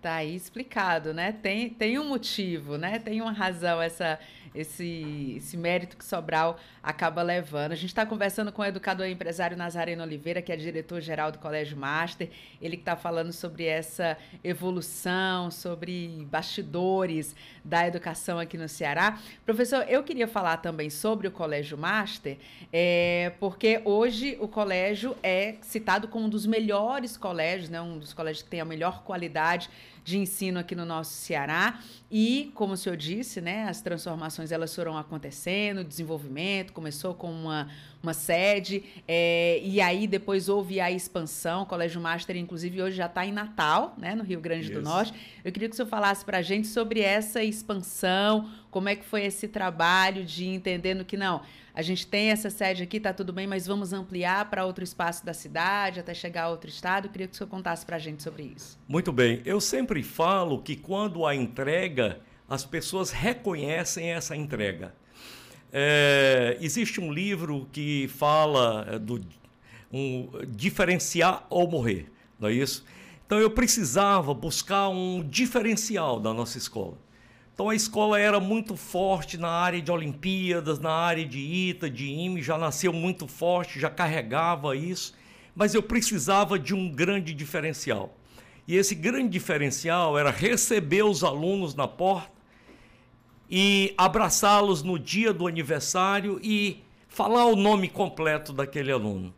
Tá 0.07 0.14
aí 0.14 0.37
explicado, 0.37 1.12
né? 1.12 1.33
Tem, 1.33 1.69
tem 1.69 1.99
um 1.99 2.05
motivo, 2.05 2.79
né? 2.79 2.97
Tem 3.01 3.21
uma 3.21 3.33
razão 3.33 3.83
essa 3.83 4.21
esse, 4.57 5.35
esse 5.37 5.57
mérito 5.57 5.97
que 5.97 6.05
Sobral 6.05 6.59
acaba 6.83 7.23
levando. 7.23 7.73
A 7.73 7.75
gente 7.75 7.90
está 7.90 8.07
conversando 8.07 8.51
com 8.51 8.62
o 8.62 8.64
educador 8.64 9.07
e 9.07 9.12
empresário 9.12 9.57
Nazareno 9.57 10.03
Oliveira, 10.03 10.40
que 10.40 10.51
é 10.51 10.57
diretor-geral 10.57 11.31
do 11.31 11.38
Colégio 11.38 11.77
Master, 11.77 12.31
ele 12.61 12.77
que 12.77 12.83
está 12.83 12.97
falando 12.97 13.33
sobre 13.33 13.66
essa 13.66 14.16
evolução, 14.42 15.51
sobre 15.51 16.27
bastidores 16.31 17.37
da 17.64 17.87
educação 17.87 18.38
aqui 18.38 18.57
no 18.57 18.69
Ceará. 18.69 19.19
Professor, 19.45 19.85
eu 19.88 20.03
queria 20.03 20.27
falar 20.27 20.57
também 20.59 20.88
sobre 20.88 21.29
o 21.29 21.31
Colégio 21.31 21.77
Master, 21.77 22.38
é, 22.73 23.33
porque 23.38 23.83
hoje 23.85 24.37
o 24.40 24.49
colégio 24.49 25.16
é 25.23 25.57
citado 25.61 26.09
como 26.09 26.27
um 26.27 26.29
dos 26.29 26.47
melhores 26.47 27.16
colégios, 27.16 27.69
né, 27.69 27.81
um 27.81 27.99
dos 27.99 28.14
colégios 28.14 28.42
que 28.42 28.51
tem 28.51 28.61
a 28.61 28.64
melhor 28.64 29.03
qualidade 29.03 29.69
de 30.07 30.16
ensino 30.16 30.61
aqui 30.61 30.77
no 30.77 30.87
nosso 30.87 31.11
Ceará. 31.11 31.81
E, 32.09 32.53
como 32.55 32.75
o 32.75 32.77
senhor 32.77 32.97
disse, 32.97 33.40
né, 33.40 33.69
as 33.69 33.83
transformações 33.83 34.53
elas 34.53 34.73
foram 34.73 34.97
acontecendo, 34.97 35.83
desenvolvimento, 35.83 36.73
começou 36.73 37.12
com 37.12 37.29
uma, 37.29 37.69
uma 38.01 38.14
sede, 38.14 38.85
é, 39.09 39.61
e 39.64 39.81
aí 39.81 40.07
depois 40.07 40.49
houve 40.49 40.81
a 40.81 40.92
expansão. 40.92 41.62
O 41.62 41.66
Colégio 41.66 42.01
Master, 42.01 42.37
inclusive, 42.37 42.81
hoje 42.81 42.97
já 42.97 43.07
está 43.07 43.27
em 43.27 43.33
Natal, 43.33 43.97
né, 43.99 44.14
no 44.14 44.23
Rio 44.23 44.40
Grande 44.40 44.66
Isso. 44.66 44.75
do 44.75 44.83
Norte. 44.83 45.12
Eu 45.45 45.51
queria 45.51 45.69
que 45.69 45.75
o 45.75 45.77
senhor 45.77 45.88
falasse 45.88 46.25
para 46.25 46.38
a 46.38 46.42
gente 46.42 46.69
sobre 46.69 47.01
essa 47.01 47.42
expansão, 47.42 48.49
como 48.71 48.88
é 48.88 48.95
que 48.95 49.05
foi 49.05 49.25
esse 49.25 49.49
trabalho 49.49 50.25
de 50.25 50.47
entendendo 50.47 51.05
que 51.05 51.16
não 51.16 51.42
a 51.77 51.83
gente 51.83 52.07
tem 52.07 52.31
essa 52.31 52.49
sede 52.49 52.83
aqui, 52.83 52.97
está 52.97 53.12
tudo 53.12 53.35
bem, 53.35 53.47
mas 53.47 53.67
vamos 53.67 53.93
ampliar 53.93 54.49
para 54.49 54.65
outro 54.65 54.83
espaço 54.83 55.27
da 55.27 55.35
cidade, 55.35 56.01
até 56.01 56.15
chegar 56.15 56.45
a 56.45 56.49
outro 56.49 56.71
estado. 56.71 57.05
Eu 57.05 57.11
queria 57.11 57.29
que 57.29 57.35
o 57.35 57.37
senhor 57.37 57.51
contasse 57.51 57.85
para 57.85 57.97
a 57.97 57.99
gente 57.99 58.23
sobre 58.23 58.51
isso. 58.57 58.79
Muito 58.89 59.12
bem. 59.12 59.43
Eu 59.45 59.61
sempre 59.61 60.03
falo 60.03 60.62
que 60.62 60.75
quando 60.75 61.27
a 61.27 61.35
entrega, 61.35 62.19
as 62.49 62.65
pessoas 62.65 63.11
reconhecem 63.11 64.11
essa 64.11 64.35
entrega. 64.35 64.95
É, 65.71 66.57
existe 66.62 66.99
um 66.99 67.12
livro 67.12 67.69
que 67.71 68.09
fala 68.09 68.87
é, 68.93 68.99
do 68.99 69.21
um, 69.93 70.31
diferenciar 70.49 71.47
ou 71.51 71.71
morrer, 71.71 72.11
não 72.41 72.49
é 72.49 72.55
isso? 72.55 72.87
Então 73.27 73.39
eu 73.39 73.51
precisava 73.51 74.33
buscar 74.33 74.89
um 74.89 75.23
diferencial 75.23 76.19
da 76.21 76.33
nossa 76.33 76.57
escola. 76.57 76.97
Então 77.57 77.71
a 77.71 77.75
escola 77.75 78.21
era 78.21 78.38
muito 78.38 78.77
forte 78.77 79.38
na 79.38 79.49
área 79.49 79.81
de 79.81 79.90
Olimpíadas, 79.90 80.79
na 80.79 80.90
área 80.90 81.25
de 81.25 81.38
ITA, 81.38 81.88
de 81.88 82.05
IME, 82.05 82.42
já 82.42 82.59
nasceu 82.59 82.92
muito 82.92 83.27
forte, 83.27 83.81
já 83.81 83.88
carregava 83.88 84.77
isso, 84.77 85.14
mas 85.55 85.75
eu 85.75 85.83
precisava 85.83 86.59
de 86.59 86.75
um 86.75 86.87
grande 86.87 87.33
diferencial. 87.33 88.14
E 88.69 88.77
esse 88.77 88.95
grande 88.95 89.31
diferencial 89.31 90.19
era 90.19 90.31
receber 90.31 91.03
os 91.03 91.25
alunos 91.25 91.75
na 91.75 91.88
porta 91.88 92.31
e 93.51 93.95
abraçá-los 93.97 94.83
no 94.83 94.99
dia 94.99 95.33
do 95.33 95.47
aniversário 95.47 96.38
e 96.42 96.85
falar 97.09 97.47
o 97.47 97.57
nome 97.57 97.88
completo 97.88 98.53
daquele 98.53 98.92
aluno. 98.92 99.33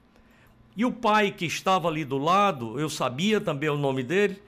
E 0.77 0.85
o 0.85 0.91
pai 0.91 1.31
que 1.31 1.47
estava 1.47 1.87
ali 1.87 2.05
do 2.05 2.19
lado, 2.19 2.81
eu 2.81 2.91
sabia 2.91 3.41
também 3.41 3.69
o 3.69 3.77
nome 3.77 4.03
dele, 4.03 4.43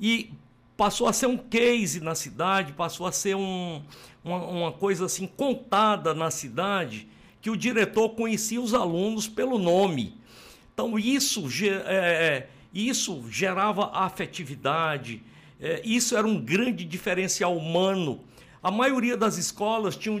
e 0.00 0.32
passou 0.76 1.06
a 1.06 1.12
ser 1.12 1.26
um 1.26 1.36
case 1.36 2.00
na 2.00 2.14
cidade, 2.14 2.72
passou 2.72 3.06
a 3.06 3.12
ser 3.12 3.36
um, 3.36 3.82
uma, 4.24 4.38
uma, 4.46 4.72
coisa 4.72 5.06
assim 5.06 5.26
contada 5.26 6.14
na 6.14 6.30
cidade, 6.30 7.08
que 7.40 7.50
o 7.50 7.56
diretor 7.56 8.10
conhecia 8.10 8.60
os 8.60 8.74
alunos 8.74 9.28
pelo 9.28 9.58
nome. 9.58 10.18
Então 10.72 10.98
isso, 10.98 11.46
é, 11.62 11.94
é, 11.96 12.48
isso 12.72 13.24
gerava 13.30 13.90
afetividade, 13.92 15.22
é, 15.60 15.80
isso 15.84 16.16
era 16.16 16.26
um 16.26 16.40
grande 16.40 16.84
diferencial 16.84 17.56
humano. 17.56 18.24
A 18.62 18.70
maioria 18.70 19.16
das 19.16 19.36
escolas 19.36 19.94
tinha 19.94 20.12
um, 20.12 20.20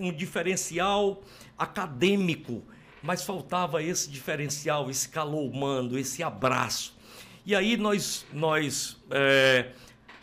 um 0.00 0.12
diferencial 0.12 1.22
acadêmico, 1.56 2.62
mas 3.02 3.22
faltava 3.22 3.82
esse 3.82 4.10
diferencial, 4.10 4.90
esse 4.90 5.08
calor 5.08 5.48
humano, 5.48 5.98
esse 5.98 6.22
abraço. 6.22 6.94
E 7.46 7.54
aí 7.54 7.76
nós, 7.76 8.26
nós 8.32 8.96
é, 9.10 9.70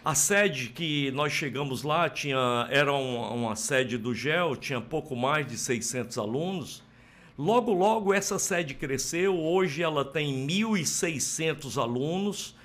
a 0.04 0.16
sede 0.16 0.70
que 0.70 1.12
nós 1.12 1.32
chegamos 1.32 1.84
lá 1.84 2.10
tinha, 2.10 2.68
era 2.72 2.92
uma, 2.92 3.30
uma 3.30 3.56
sede 3.56 4.00
do 4.00 4.16
GEL, 4.16 4.56
tinha 4.56 4.82
pouco 4.82 5.16
mais 5.16 5.46
de 5.46 5.58
600 5.58 6.18
alunos. 6.18 6.84
Logo, 7.38 7.72
logo 7.72 8.12
essa 8.12 8.40
sede 8.40 8.74
cresceu, 8.74 9.40
hoje 9.40 9.84
ela 9.84 10.04
tem 10.04 10.48
1.600 10.48 11.80
alunos. 11.80 12.56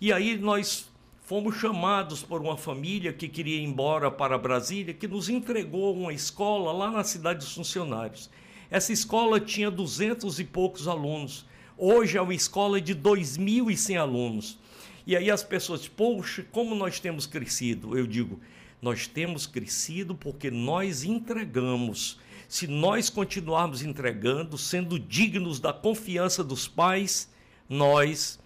E 0.00 0.10
aí 0.10 0.38
nós 0.38 0.90
fomos 1.20 1.56
chamados 1.56 2.22
por 2.22 2.40
uma 2.40 2.56
família 2.56 3.12
que 3.12 3.28
queria 3.28 3.56
ir 3.56 3.64
embora 3.64 4.10
para 4.10 4.38
Brasília, 4.38 4.94
que 4.94 5.06
nos 5.06 5.28
entregou 5.28 5.94
uma 5.94 6.14
escola 6.14 6.72
lá 6.72 6.90
na 6.90 7.04
cidade 7.04 7.40
dos 7.40 7.54
funcionários. 7.54 8.30
Essa 8.70 8.92
escola 8.92 9.38
tinha 9.38 9.70
200 9.70 10.40
e 10.40 10.44
poucos 10.44 10.88
alunos. 10.88 11.44
Hoje 11.76 12.16
é 12.16 12.22
uma 12.22 12.34
escola 12.34 12.80
de 12.80 12.94
2.100 12.94 14.00
alunos. 14.00 14.58
E 15.06 15.16
aí 15.16 15.30
as 15.30 15.44
pessoas, 15.44 15.86
poxa, 15.86 16.44
como 16.50 16.74
nós 16.74 16.98
temos 16.98 17.26
crescido? 17.26 17.96
Eu 17.96 18.06
digo, 18.06 18.40
nós 18.82 19.06
temos 19.06 19.46
crescido 19.46 20.14
porque 20.16 20.50
nós 20.50 21.04
entregamos. 21.04 22.18
Se 22.48 22.66
nós 22.66 23.08
continuarmos 23.08 23.82
entregando, 23.82 24.58
sendo 24.58 24.98
dignos 24.98 25.60
da 25.60 25.72
confiança 25.72 26.42
dos 26.42 26.66
pais, 26.66 27.30
nós 27.68 28.38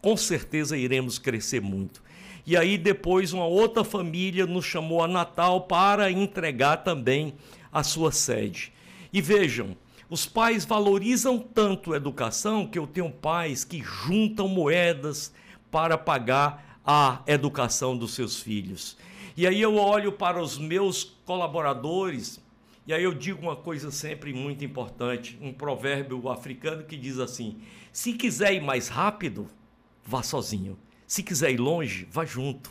com 0.00 0.16
certeza 0.16 0.76
iremos 0.76 1.18
crescer 1.18 1.60
muito. 1.60 2.02
E 2.46 2.56
aí 2.56 2.78
depois 2.78 3.34
uma 3.34 3.44
outra 3.44 3.84
família 3.84 4.46
nos 4.46 4.64
chamou 4.64 5.02
a 5.02 5.08
Natal 5.08 5.62
para 5.62 6.10
entregar 6.10 6.78
também 6.78 7.34
a 7.70 7.82
sua 7.82 8.10
sede. 8.12 8.72
E 9.12 9.20
vejam, 9.20 9.76
os 10.08 10.24
pais 10.24 10.64
valorizam 10.64 11.38
tanto 11.38 11.92
a 11.92 11.96
educação 11.98 12.66
que 12.66 12.78
eu 12.78 12.86
tenho 12.86 13.10
pais 13.10 13.64
que 13.64 13.82
juntam 13.82 14.48
moedas 14.48 15.32
para 15.70 15.98
pagar 15.98 16.80
a 16.84 17.22
educação 17.26 17.96
dos 17.96 18.14
seus 18.14 18.40
filhos. 18.40 18.96
E 19.36 19.46
aí 19.46 19.60
eu 19.60 19.76
olho 19.76 20.12
para 20.12 20.42
os 20.42 20.58
meus 20.58 21.04
colaboradores, 21.24 22.40
e 22.86 22.92
aí 22.92 23.04
eu 23.04 23.12
digo 23.12 23.42
uma 23.42 23.54
coisa 23.54 23.90
sempre 23.90 24.32
muito 24.32 24.64
importante, 24.64 25.38
um 25.40 25.52
provérbio 25.52 26.28
africano 26.28 26.84
que 26.84 26.96
diz 26.96 27.18
assim: 27.18 27.58
se 27.92 28.14
quiser 28.14 28.54
ir 28.54 28.62
mais 28.62 28.88
rápido, 28.88 29.48
vá 30.04 30.22
sozinho. 30.22 30.78
Se 31.06 31.22
quiser 31.22 31.52
ir 31.52 31.58
longe, 31.58 32.08
vá 32.10 32.24
junto. 32.24 32.70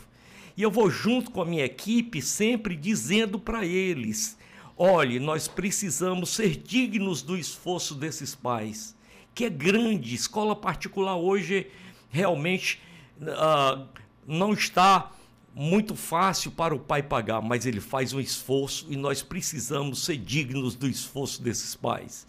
E 0.56 0.62
eu 0.62 0.70
vou 0.70 0.90
junto 0.90 1.30
com 1.30 1.40
a 1.40 1.44
minha 1.44 1.64
equipe, 1.64 2.20
sempre 2.20 2.74
dizendo 2.74 3.38
para 3.38 3.64
eles: 3.64 4.36
olhe, 4.76 5.20
nós 5.20 5.46
precisamos 5.46 6.30
ser 6.30 6.56
dignos 6.56 7.22
do 7.22 7.36
esforço 7.36 7.94
desses 7.94 8.34
pais, 8.34 8.96
que 9.32 9.44
é 9.44 9.50
grande. 9.50 10.14
Escola 10.14 10.56
particular 10.56 11.16
hoje 11.16 11.68
realmente 12.10 12.80
uh, 13.20 13.86
não 14.26 14.52
está 14.52 15.10
muito 15.54 15.96
fácil 15.96 16.52
para 16.52 16.74
o 16.74 16.78
pai 16.78 17.02
pagar, 17.02 17.42
mas 17.42 17.66
ele 17.66 17.80
faz 17.80 18.12
um 18.12 18.20
esforço 18.20 18.86
e 18.88 18.96
nós 18.96 19.22
precisamos 19.22 20.04
ser 20.04 20.16
dignos 20.16 20.74
do 20.74 20.88
esforço 20.88 21.42
desses 21.42 21.74
pais. 21.74 22.26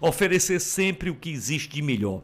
Oferecer 0.00 0.60
sempre 0.60 1.10
o 1.10 1.14
que 1.14 1.30
existe 1.30 1.68
de 1.70 1.82
melhor. 1.82 2.22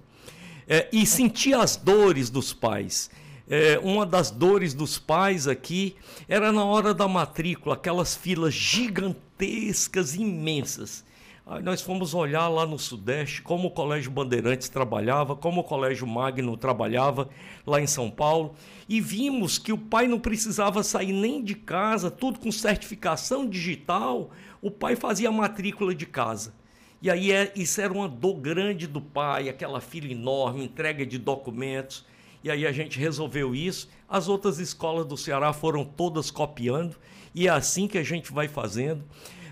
É, 0.66 0.88
e 0.92 1.04
sentir 1.04 1.54
as 1.54 1.76
dores 1.76 2.30
dos 2.30 2.52
pais. 2.52 3.10
É, 3.48 3.78
uma 3.82 4.06
das 4.06 4.30
dores 4.30 4.72
dos 4.72 4.98
pais 4.98 5.46
aqui 5.46 5.96
era 6.26 6.50
na 6.52 6.64
hora 6.64 6.94
da 6.94 7.06
matrícula, 7.06 7.74
aquelas 7.74 8.14
filas 8.14 8.54
gigantescas, 8.54 10.14
imensas. 10.14 11.04
Aí 11.46 11.62
nós 11.62 11.82
fomos 11.82 12.14
olhar 12.14 12.48
lá 12.48 12.64
no 12.64 12.78
Sudeste 12.78 13.42
como 13.42 13.68
o 13.68 13.70
Colégio 13.70 14.10
Bandeirantes 14.10 14.70
trabalhava, 14.70 15.36
como 15.36 15.60
o 15.60 15.64
Colégio 15.64 16.06
Magno 16.06 16.56
trabalhava 16.56 17.28
lá 17.66 17.82
em 17.82 17.86
São 17.86 18.10
Paulo, 18.10 18.54
e 18.88 18.98
vimos 18.98 19.58
que 19.58 19.70
o 19.70 19.76
pai 19.76 20.08
não 20.08 20.18
precisava 20.18 20.82
sair 20.82 21.12
nem 21.12 21.44
de 21.44 21.54
casa, 21.54 22.10
tudo 22.10 22.38
com 22.38 22.50
certificação 22.50 23.46
digital, 23.46 24.30
o 24.62 24.70
pai 24.70 24.96
fazia 24.96 25.30
matrícula 25.30 25.94
de 25.94 26.06
casa. 26.06 26.54
E 27.02 27.10
aí 27.10 27.30
é, 27.30 27.52
isso 27.54 27.78
era 27.82 27.92
uma 27.92 28.08
dor 28.08 28.40
grande 28.40 28.86
do 28.86 28.98
pai, 28.98 29.50
aquela 29.50 29.82
fila 29.82 30.10
enorme, 30.10 30.64
entrega 30.64 31.04
de 31.04 31.18
documentos. 31.18 32.06
E 32.42 32.50
aí 32.50 32.66
a 32.66 32.72
gente 32.72 32.98
resolveu 32.98 33.54
isso. 33.54 33.90
As 34.08 34.26
outras 34.26 34.58
escolas 34.58 35.04
do 35.04 35.14
Ceará 35.14 35.52
foram 35.52 35.84
todas 35.84 36.30
copiando, 36.30 36.96
e 37.34 37.46
é 37.46 37.50
assim 37.50 37.86
que 37.86 37.98
a 37.98 38.02
gente 38.02 38.32
vai 38.32 38.48
fazendo. 38.48 39.04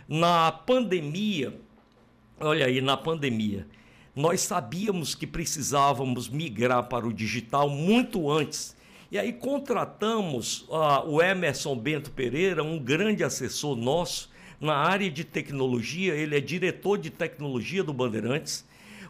Na 0.08 0.50
pandemia, 0.50 1.60
olha 2.42 2.66
aí, 2.66 2.80
na 2.80 2.96
pandemia, 2.96 3.66
nós 4.14 4.40
sabíamos 4.40 5.14
que 5.14 5.26
precisávamos 5.26 6.28
migrar 6.28 6.88
para 6.88 7.06
o 7.06 7.12
digital 7.12 7.68
muito 7.68 8.30
antes. 8.30 8.76
E 9.10 9.18
aí 9.18 9.32
contratamos 9.32 10.62
uh, 10.62 11.06
o 11.06 11.22
Emerson 11.22 11.76
Bento 11.76 12.10
Pereira, 12.10 12.62
um 12.62 12.78
grande 12.78 13.22
assessor 13.22 13.76
nosso 13.76 14.30
na 14.60 14.74
área 14.74 15.10
de 15.10 15.24
tecnologia, 15.24 16.14
ele 16.14 16.36
é 16.36 16.40
diretor 16.40 16.96
de 16.96 17.10
tecnologia 17.10 17.82
do 17.82 17.92
Bandeirantes. 17.92 18.64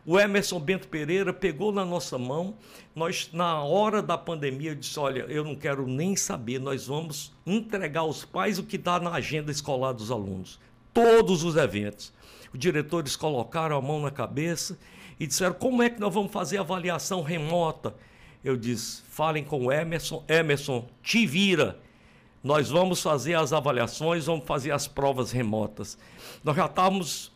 O 0.04 0.18
Emerson 0.18 0.58
Bento 0.58 0.88
Pereira 0.88 1.32
pegou 1.32 1.70
na 1.70 1.84
nossa 1.84 2.18
mão, 2.18 2.56
nós 2.94 3.30
na 3.32 3.62
hora 3.62 4.02
da 4.02 4.18
pandemia 4.18 4.74
disse, 4.74 4.98
olha, 4.98 5.20
eu 5.28 5.44
não 5.44 5.54
quero 5.54 5.86
nem 5.86 6.16
saber, 6.16 6.58
nós 6.58 6.86
vamos 6.86 7.32
entregar 7.46 8.00
aos 8.00 8.24
pais 8.24 8.58
o 8.58 8.64
que 8.64 8.76
está 8.76 8.98
na 8.98 9.12
agenda 9.12 9.52
escolar 9.52 9.92
dos 9.92 10.10
alunos. 10.10 10.58
Todos 10.92 11.44
os 11.44 11.54
eventos 11.54 12.12
os 12.52 12.58
diretores 12.58 13.16
colocaram 13.16 13.76
a 13.76 13.80
mão 13.80 14.00
na 14.00 14.10
cabeça 14.10 14.78
e 15.18 15.26
disseram: 15.26 15.54
como 15.54 15.82
é 15.82 15.90
que 15.90 16.00
nós 16.00 16.12
vamos 16.12 16.32
fazer 16.32 16.58
avaliação 16.58 17.22
remota? 17.22 17.94
Eu 18.44 18.56
disse: 18.56 19.02
falem 19.08 19.44
com 19.44 19.66
o 19.66 19.72
Emerson, 19.72 20.24
Emerson, 20.28 20.86
te 21.02 21.26
vira. 21.26 21.78
Nós 22.42 22.70
vamos 22.70 23.00
fazer 23.00 23.34
as 23.34 23.52
avaliações, 23.52 24.26
vamos 24.26 24.44
fazer 24.44 24.72
as 24.72 24.88
provas 24.88 25.30
remotas. 25.30 25.96
Nós 26.42 26.56
já 26.56 26.66
estávamos 26.66 27.30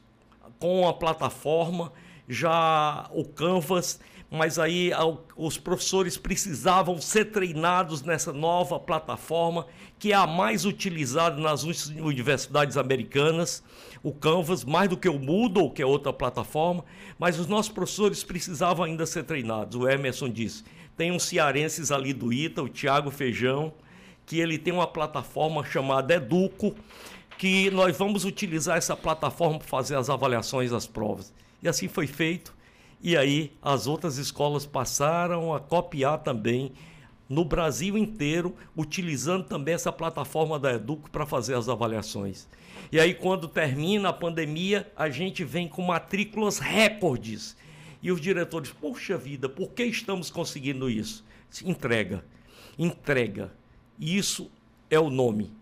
com 0.59 0.89
a 0.89 0.93
plataforma, 0.93 1.93
já 2.29 3.09
o 3.13 3.25
Canvas, 3.25 4.01
mas 4.31 4.59
aí 4.59 4.91
os 5.37 5.57
professores 5.57 6.17
precisavam 6.17 7.01
ser 7.01 7.27
treinados 7.27 8.03
nessa 8.03 8.33
nova 8.33 8.79
plataforma, 8.79 9.67
que 9.99 10.13
é 10.13 10.17
a 10.17 10.27
mais 10.27 10.65
utilizada 10.65 11.41
nas 11.41 11.63
universidades 11.63 12.77
americanas 12.77 13.63
o 14.03 14.13
Canvas, 14.13 14.65
mais 14.65 14.89
do 14.89 14.97
que 14.97 15.09
o 15.09 15.19
Moodle, 15.19 15.71
que 15.71 15.83
é 15.83 15.87
outra 15.87 16.13
plataforma, 16.13 16.85
mas 17.19 17.39
os 17.41 17.47
nossos 17.47 17.73
professores 17.73 18.23
precisavam 18.23 18.85
ainda 18.85 19.05
ser 19.05 19.25
treinados. 19.25 19.77
O 19.77 19.89
Emerson 19.89 20.29
disse: 20.29 20.65
tem 20.97 21.13
uns 21.13 21.25
cearenses 21.25 21.91
ali 21.91 22.13
do 22.13 22.33
ITA, 22.33 22.63
o 22.63 22.69
Tiago 22.69 23.11
Feijão, 23.11 23.73
que 24.25 24.39
ele 24.39 24.59
tem 24.59 24.73
uma 24.73 24.87
plataforma 24.87 25.65
chamada 25.65 26.15
Educo, 26.15 26.75
que 27.37 27.71
nós 27.71 27.97
vamos 27.97 28.25
utilizar 28.25 28.77
essa 28.77 28.97
plataforma 28.97 29.59
para 29.59 29.69
fazer 29.69 29.97
as 29.97 30.09
avaliações 30.09 30.71
das 30.71 30.87
provas. 30.87 31.33
E 31.63 31.69
assim 31.69 31.89
foi 31.89 32.07
feito. 32.07 32.56
E 33.07 33.17
aí 33.17 33.53
as 33.63 33.87
outras 33.87 34.19
escolas 34.19 34.67
passaram 34.67 35.55
a 35.55 35.61
copiar 35.61 36.25
também 36.25 36.73
no 37.29 37.45
Brasil 37.45 37.97
inteiro, 37.97 38.53
utilizando 38.77 39.45
também 39.45 39.75
essa 39.75 39.93
plataforma 39.93 40.59
da 40.59 40.73
Educo 40.73 41.09
para 41.09 41.25
fazer 41.25 41.55
as 41.55 41.69
avaliações. 41.69 42.49
E 42.91 42.99
aí, 42.99 43.15
quando 43.15 43.47
termina 43.47 44.09
a 44.09 44.13
pandemia, 44.13 44.91
a 44.97 45.09
gente 45.09 45.45
vem 45.45 45.69
com 45.69 45.83
matrículas 45.83 46.59
recordes. 46.59 47.57
E 48.03 48.11
os 48.11 48.21
diretores, 48.21 48.73
poxa 48.73 49.17
vida, 49.17 49.49
por 49.49 49.71
que 49.71 49.85
estamos 49.85 50.29
conseguindo 50.29 50.91
isso? 50.91 51.25
Entrega, 51.65 52.25
entrega. 52.77 53.53
Isso 54.01 54.51
é 54.91 54.99
o 54.99 55.11
nome. 55.11 55.53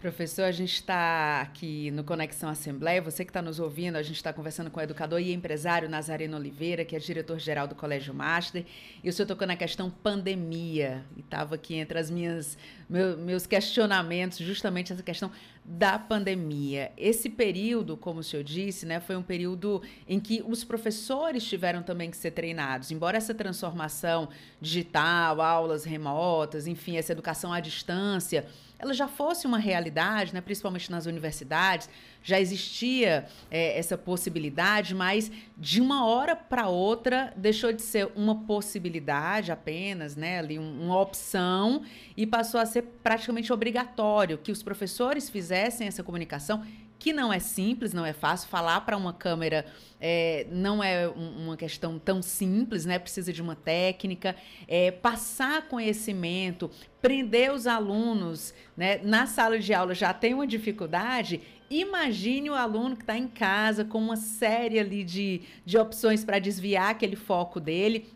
Professor, 0.00 0.44
a 0.44 0.50
gente 0.50 0.72
está 0.72 1.42
aqui 1.42 1.90
no 1.90 2.02
Conexão 2.02 2.48
Assembleia. 2.48 3.02
Você 3.02 3.22
que 3.22 3.28
está 3.28 3.42
nos 3.42 3.60
ouvindo, 3.60 3.96
a 3.96 4.02
gente 4.02 4.16
está 4.16 4.32
conversando 4.32 4.70
com 4.70 4.80
o 4.80 4.82
educador 4.82 5.20
e 5.20 5.30
empresário 5.30 5.90
Nazareno 5.90 6.38
Oliveira, 6.38 6.86
que 6.86 6.96
é 6.96 6.98
diretor-geral 6.98 7.68
do 7.68 7.74
Colégio 7.74 8.14
Master. 8.14 8.64
E 9.04 9.10
o 9.10 9.12
senhor 9.12 9.26
tocou 9.26 9.46
na 9.46 9.56
questão 9.56 9.90
pandemia. 9.90 11.04
E 11.14 11.20
estava 11.20 11.54
aqui 11.54 11.74
entre 11.74 11.98
as 11.98 12.10
minhas 12.10 12.56
meu, 12.88 13.18
meus 13.18 13.46
questionamentos, 13.46 14.38
justamente 14.38 14.90
essa 14.90 15.02
questão 15.02 15.30
da 15.72 15.96
pandemia. 16.00 16.90
Esse 16.96 17.30
período, 17.30 17.96
como 17.96 18.18
o 18.18 18.24
senhor 18.24 18.42
disse, 18.42 18.84
né, 18.84 18.98
foi 18.98 19.14
um 19.14 19.22
período 19.22 19.80
em 20.08 20.18
que 20.18 20.42
os 20.44 20.64
professores 20.64 21.44
tiveram 21.44 21.80
também 21.80 22.10
que 22.10 22.16
ser 22.16 22.32
treinados. 22.32 22.90
Embora 22.90 23.16
essa 23.16 23.32
transformação 23.32 24.28
digital, 24.60 25.40
aulas 25.40 25.84
remotas, 25.84 26.66
enfim, 26.66 26.96
essa 26.96 27.12
educação 27.12 27.52
à 27.52 27.60
distância 27.60 28.46
ela 28.80 28.94
já 28.94 29.06
fosse 29.06 29.46
uma 29.46 29.58
realidade, 29.58 30.32
né, 30.32 30.40
principalmente 30.40 30.90
nas 30.90 31.04
universidades, 31.04 31.88
já 32.22 32.40
existia 32.40 33.26
é, 33.50 33.78
essa 33.78 33.96
possibilidade, 33.96 34.94
mas 34.94 35.30
de 35.56 35.80
uma 35.80 36.06
hora 36.06 36.36
para 36.36 36.68
outra 36.68 37.32
deixou 37.36 37.72
de 37.72 37.82
ser 37.82 38.10
uma 38.14 38.34
possibilidade 38.34 39.50
apenas, 39.50 40.16
né, 40.16 40.38
ali 40.38 40.58
um, 40.58 40.84
uma 40.84 41.00
opção 41.00 41.82
e 42.16 42.26
passou 42.26 42.60
a 42.60 42.66
ser 42.66 42.82
praticamente 43.02 43.52
obrigatório 43.52 44.38
que 44.38 44.52
os 44.52 44.62
professores 44.62 45.30
fizessem 45.30 45.86
essa 45.86 46.02
comunicação 46.02 46.64
que 47.00 47.14
não 47.14 47.32
é 47.32 47.38
simples, 47.38 47.94
não 47.94 48.04
é 48.04 48.12
fácil. 48.12 48.48
Falar 48.50 48.82
para 48.82 48.94
uma 48.94 49.12
câmera 49.12 49.64
é, 49.98 50.46
não 50.52 50.84
é 50.84 51.08
um, 51.08 51.46
uma 51.46 51.56
questão 51.56 51.98
tão 51.98 52.20
simples, 52.20 52.84
né? 52.84 52.98
Precisa 52.98 53.32
de 53.32 53.40
uma 53.40 53.56
técnica. 53.56 54.36
É, 54.68 54.90
passar 54.90 55.66
conhecimento, 55.66 56.70
prender 57.00 57.52
os 57.52 57.66
alunos 57.66 58.54
né? 58.76 59.00
na 59.02 59.26
sala 59.26 59.58
de 59.58 59.72
aula 59.72 59.94
já 59.94 60.12
tem 60.12 60.34
uma 60.34 60.46
dificuldade. 60.46 61.40
Imagine 61.70 62.50
o 62.50 62.54
aluno 62.54 62.96
que 62.96 63.02
está 63.02 63.16
em 63.16 63.28
casa 63.28 63.84
com 63.84 63.98
uma 63.98 64.16
série 64.16 64.78
ali 64.78 65.04
de, 65.04 65.42
de 65.64 65.78
opções 65.78 66.24
para 66.24 66.38
desviar 66.38 66.90
aquele 66.90 67.16
foco 67.16 67.60
dele 67.60 68.12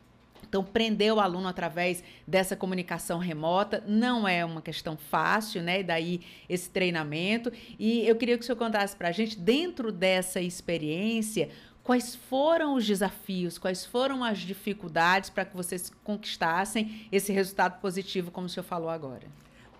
então, 0.55 0.63
prender 0.63 1.13
o 1.13 1.19
aluno 1.19 1.49
através 1.49 2.05
dessa 2.25 2.55
comunicação 2.55 3.19
remota 3.19 3.83
não 3.89 4.29
é 4.29 4.45
uma 4.45 4.63
questão 4.63 4.97
fácil, 4.97 5.61
né? 5.61 5.81
E 5.81 5.83
daí 5.83 6.21
esse 6.49 6.71
treinamento. 6.71 7.53
E 7.77 8.07
eu 8.07 8.15
queria 8.15 8.39
que 8.39 8.45
o 8.45 8.47
senhor 8.47 8.57
contasse 8.57 8.95
para 8.95 9.09
a 9.09 9.11
gente, 9.11 9.37
dentro 9.37 9.91
dessa 9.91 10.41
experiência, 10.41 11.49
quais 11.83 12.15
foram 12.15 12.77
os 12.77 12.87
desafios, 12.87 13.59
quais 13.59 13.85
foram 13.85 14.23
as 14.23 14.39
dificuldades 14.39 15.29
para 15.29 15.45
que 15.45 15.57
vocês 15.57 15.91
conquistassem 16.05 17.09
esse 17.11 17.33
resultado 17.33 17.81
positivo, 17.81 18.31
como 18.31 18.47
o 18.47 18.49
senhor 18.49 18.63
falou 18.63 18.91
agora. 18.91 19.27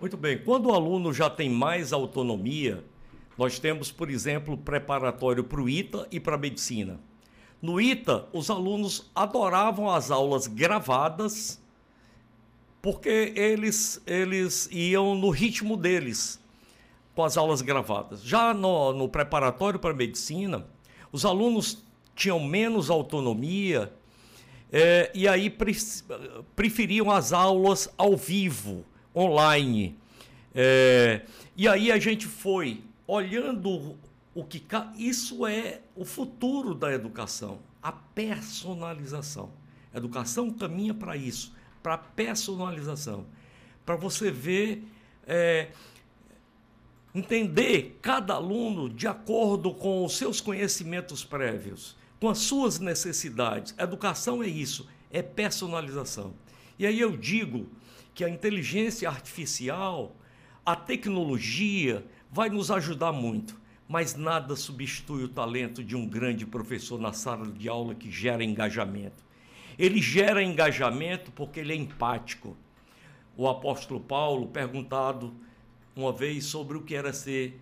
Muito 0.01 0.17
bem. 0.17 0.39
Quando 0.39 0.65
o 0.65 0.73
aluno 0.73 1.13
já 1.13 1.29
tem 1.29 1.49
mais 1.49 1.93
autonomia, 1.93 2.83
nós 3.37 3.59
temos, 3.59 3.91
por 3.91 4.09
exemplo, 4.09 4.57
preparatório 4.57 5.43
para 5.43 5.61
o 5.61 5.69
ITA 5.69 6.07
e 6.11 6.19
para 6.19 6.35
a 6.35 6.37
medicina. 6.37 6.99
No 7.61 7.81
ITA, 7.81 8.27
os 8.31 8.49
alunos 8.49 9.09
adoravam 9.13 9.89
as 9.89 10.11
aulas 10.11 10.47
gravadas, 10.47 11.61
porque 12.81 13.33
eles, 13.35 14.01
eles 14.05 14.69
iam 14.71 15.15
no 15.15 15.29
ritmo 15.29 15.75
deles, 15.75 16.39
com 17.15 17.23
as 17.23 17.37
aulas 17.37 17.61
gravadas. 17.61 18.21
Já 18.21 18.53
no, 18.53 18.93
no 18.93 19.09
preparatório 19.09 19.79
para 19.79 19.93
medicina, 19.93 20.65
os 21.11 21.25
alunos 21.25 21.83
tinham 22.15 22.39
menos 22.39 22.89
autonomia 22.89 23.91
é, 24.71 25.11
e 25.13 25.27
aí 25.27 25.49
pre 25.49 25.75
preferiam 26.55 27.11
as 27.11 27.33
aulas 27.33 27.89
ao 27.97 28.15
vivo, 28.15 28.85
online. 29.15 29.95
É, 30.53 31.21
e 31.55 31.67
aí 31.67 31.91
a 31.91 31.97
gente 31.97 32.27
foi 32.27 32.81
olhando 33.07 33.97
o 34.33 34.43
que. 34.43 34.63
Isso 34.97 35.45
é 35.45 35.81
o 35.95 36.05
futuro 36.05 36.73
da 36.73 36.91
educação, 36.91 37.59
a 37.81 37.91
personalização. 37.91 39.51
A 39.93 39.97
educação 39.97 40.51
caminha 40.51 40.93
para 40.93 41.15
isso, 41.15 41.53
para 41.81 41.97
personalização. 41.97 43.25
Para 43.85 43.95
você 43.95 44.29
ver, 44.29 44.83
é, 45.25 45.69
entender 47.13 47.97
cada 48.01 48.33
aluno 48.33 48.89
de 48.89 49.07
acordo 49.07 49.73
com 49.73 50.03
os 50.03 50.17
seus 50.17 50.41
conhecimentos 50.41 51.23
prévios, 51.23 51.95
com 52.19 52.27
as 52.27 52.39
suas 52.39 52.77
necessidades. 52.77 53.73
A 53.77 53.83
educação 53.83 54.43
é 54.43 54.47
isso, 54.47 54.87
é 55.09 55.21
personalização. 55.21 56.33
E 56.77 56.85
aí 56.85 56.99
eu 56.99 57.15
digo 57.15 57.69
que 58.13 58.25
a 58.25 58.29
inteligência 58.29 59.07
artificial, 59.07 60.13
a 60.65 60.75
tecnologia, 60.75 62.05
vai 62.31 62.49
nos 62.49 62.71
ajudar 62.71 63.11
muito 63.11 63.65
mas 63.87 64.15
nada 64.15 64.55
substitui 64.55 65.23
o 65.23 65.29
talento 65.29 65.83
de 65.83 65.95
um 65.95 66.07
grande 66.07 66.45
professor 66.45 66.99
na 66.99 67.13
sala 67.13 67.45
de 67.45 67.69
aula 67.69 67.93
que 67.93 68.09
gera 68.09 68.43
engajamento. 68.43 69.23
Ele 69.77 70.01
gera 70.01 70.41
engajamento 70.41 71.31
porque 71.31 71.59
ele 71.59 71.73
é 71.73 71.75
empático. 71.75 72.57
O 73.37 73.47
apóstolo 73.47 73.99
Paulo, 73.99 74.47
perguntado 74.47 75.33
uma 75.95 76.11
vez 76.11 76.45
sobre 76.45 76.77
o 76.77 76.81
que 76.81 76.95
era 76.95 77.13
ser 77.13 77.59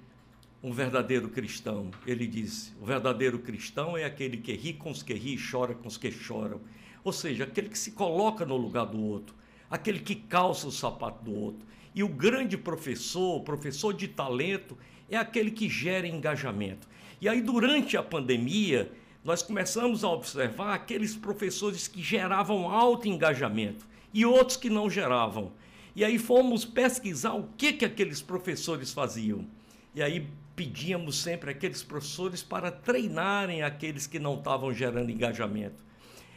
um 0.62 0.72
verdadeiro 0.72 1.28
cristão, 1.28 1.92
ele 2.06 2.26
disse: 2.26 2.72
o 2.80 2.86
verdadeiro 2.86 3.40
cristão 3.40 3.98
é 3.98 4.06
aquele 4.06 4.38
que 4.38 4.54
ri 4.54 4.74
com 4.74 4.92
os 4.92 5.04
que 5.04 5.14
ri 5.14 5.36
e 5.36 5.52
chora 5.52 5.74
com 5.74 5.88
os 5.88 5.98
que 5.98 6.12
choram. 6.12 6.62
Ou 7.04 7.12
seja, 7.12 7.44
aquele 7.44 7.68
que 7.68 7.78
se 7.78 7.92
coloca 7.92 8.46
no 8.46 8.56
lugar 8.56 8.86
do 8.86 9.02
outro, 9.02 9.36
aquele 9.70 10.00
que 10.00 10.16
calça 10.16 10.68
o 10.68 10.72
sapato 10.72 11.26
do 11.26 11.36
outro. 11.36 11.68
E 11.94 12.04
o 12.04 12.08
grande 12.08 12.58
professor, 12.58 13.42
professor 13.42 13.94
de 13.94 14.08
talento, 14.08 14.78
é 15.10 15.18
aquele 15.18 15.52
que 15.52 15.70
gera 15.70 16.08
engajamento. 16.08 16.88
E 17.22 17.30
aí, 17.30 17.42
durante 17.42 17.96
a 17.96 18.04
pandemia, 18.04 18.92
nós 19.24 19.42
começamos 19.42 20.04
a 20.04 20.10
observar 20.10 20.74
aqueles 20.74 21.16
professores 21.16 21.88
que 21.88 22.02
geravam 22.02 22.70
alto 22.70 23.08
engajamento 23.08 23.86
e 24.14 24.26
outros 24.26 24.58
que 24.58 24.70
não 24.70 24.90
geravam. 24.90 25.52
E 25.96 26.04
aí 26.04 26.18
fomos 26.18 26.66
pesquisar 26.66 27.34
o 27.34 27.48
que, 27.56 27.74
que 27.74 27.86
aqueles 27.86 28.22
professores 28.22 28.92
faziam. 28.92 29.46
E 29.96 30.02
aí 30.02 30.28
pedíamos 30.56 31.18
sempre 31.18 31.52
aqueles 31.52 31.84
professores 31.84 32.44
para 32.44 32.72
treinarem 32.72 33.64
aqueles 33.64 34.08
que 34.08 34.20
não 34.20 34.36
estavam 34.36 34.74
gerando 34.74 35.12
engajamento. 35.12 35.84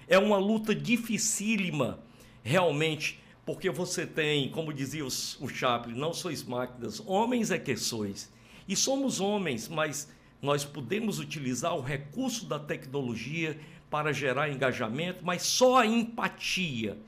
É 0.06 0.18
uma 0.18 0.38
luta 0.38 0.74
dificílima, 0.74 1.98
realmente, 2.42 3.18
porque 3.46 3.70
você 3.70 4.04
tem, 4.04 4.50
como 4.50 4.72
dizia 4.72 5.06
o, 5.06 5.48
Chaplin, 5.48 5.94
não 5.94 6.12
sois 6.12 6.42
máquinas, 6.42 7.00
homens 7.06 7.52
é 7.52 7.58
que 7.58 7.76
sois. 7.76 8.28
E 8.66 8.74
somos 8.74 9.20
homens, 9.20 9.68
mas 9.68 10.10
nós 10.42 10.64
podemos 10.64 11.20
utilizar 11.20 11.76
o 11.76 11.80
recurso 11.80 12.44
da 12.44 12.58
tecnologia 12.58 13.56
para 13.88 14.12
gerar 14.12 14.50
engajamento, 14.50 15.24
mas 15.24 15.42
só 15.42 15.78
a 15.78 15.86
empatia, 15.86 16.98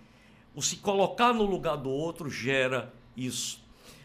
o 0.55 0.63
se 0.63 0.77
colocar 0.77 1.33
no 1.33 1.45
lugar 1.45 1.77
do 1.77 1.91
outro, 1.91 2.31
gera 2.31 2.95
isso. 3.17 3.61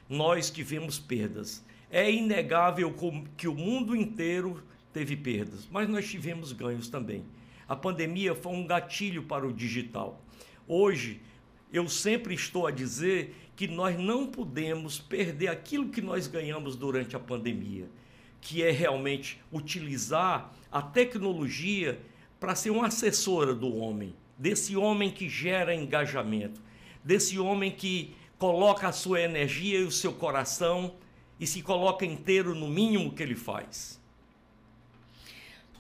Nós 0.09 0.49
tivemos 0.49 0.97
perdas. 0.97 1.63
É 1.91 2.11
inegável 2.11 2.95
que 3.37 3.47
o 3.47 3.53
mundo 3.53 3.95
inteiro 3.95 4.63
teve 4.91 5.15
perdas, 5.15 5.67
mas 5.71 5.87
nós 5.87 6.09
tivemos 6.09 6.51
ganhos 6.51 6.87
também. 6.87 7.23
A 7.69 7.75
pandemia 7.75 8.33
foi 8.33 8.53
um 8.53 8.65
gatilho 8.65 9.21
para 9.21 9.47
o 9.47 9.53
digital. 9.53 10.19
Hoje, 10.67 11.21
eu 11.73 11.89
sempre 11.89 12.35
estou 12.35 12.67
a 12.67 12.71
dizer 12.71 13.35
que 13.55 13.67
nós 13.67 13.97
não 13.97 14.27
podemos 14.27 14.99
perder 14.99 15.47
aquilo 15.47 15.89
que 15.89 16.01
nós 16.01 16.27
ganhamos 16.27 16.75
durante 16.75 17.15
a 17.15 17.19
pandemia, 17.19 17.89
que 18.39 18.61
é 18.61 18.69
realmente 18.69 19.41
utilizar 19.51 20.53
a 20.71 20.83
tecnologia 20.83 21.99
para 22.39 22.53
ser 22.53 22.69
uma 22.69 22.87
assessora 22.87 23.55
do 23.55 23.75
homem, 23.75 24.15
desse 24.37 24.75
homem 24.75 25.09
que 25.09 25.27
gera 25.27 25.73
engajamento, 25.73 26.61
desse 27.03 27.39
homem 27.39 27.71
que 27.71 28.15
coloca 28.37 28.87
a 28.87 28.91
sua 28.91 29.21
energia 29.21 29.79
e 29.79 29.83
o 29.83 29.91
seu 29.91 30.13
coração 30.13 30.93
e 31.39 31.47
se 31.47 31.63
coloca 31.63 32.05
inteiro 32.05 32.53
no 32.53 32.67
mínimo 32.67 33.13
que 33.13 33.23
ele 33.23 33.35
faz. 33.35 33.99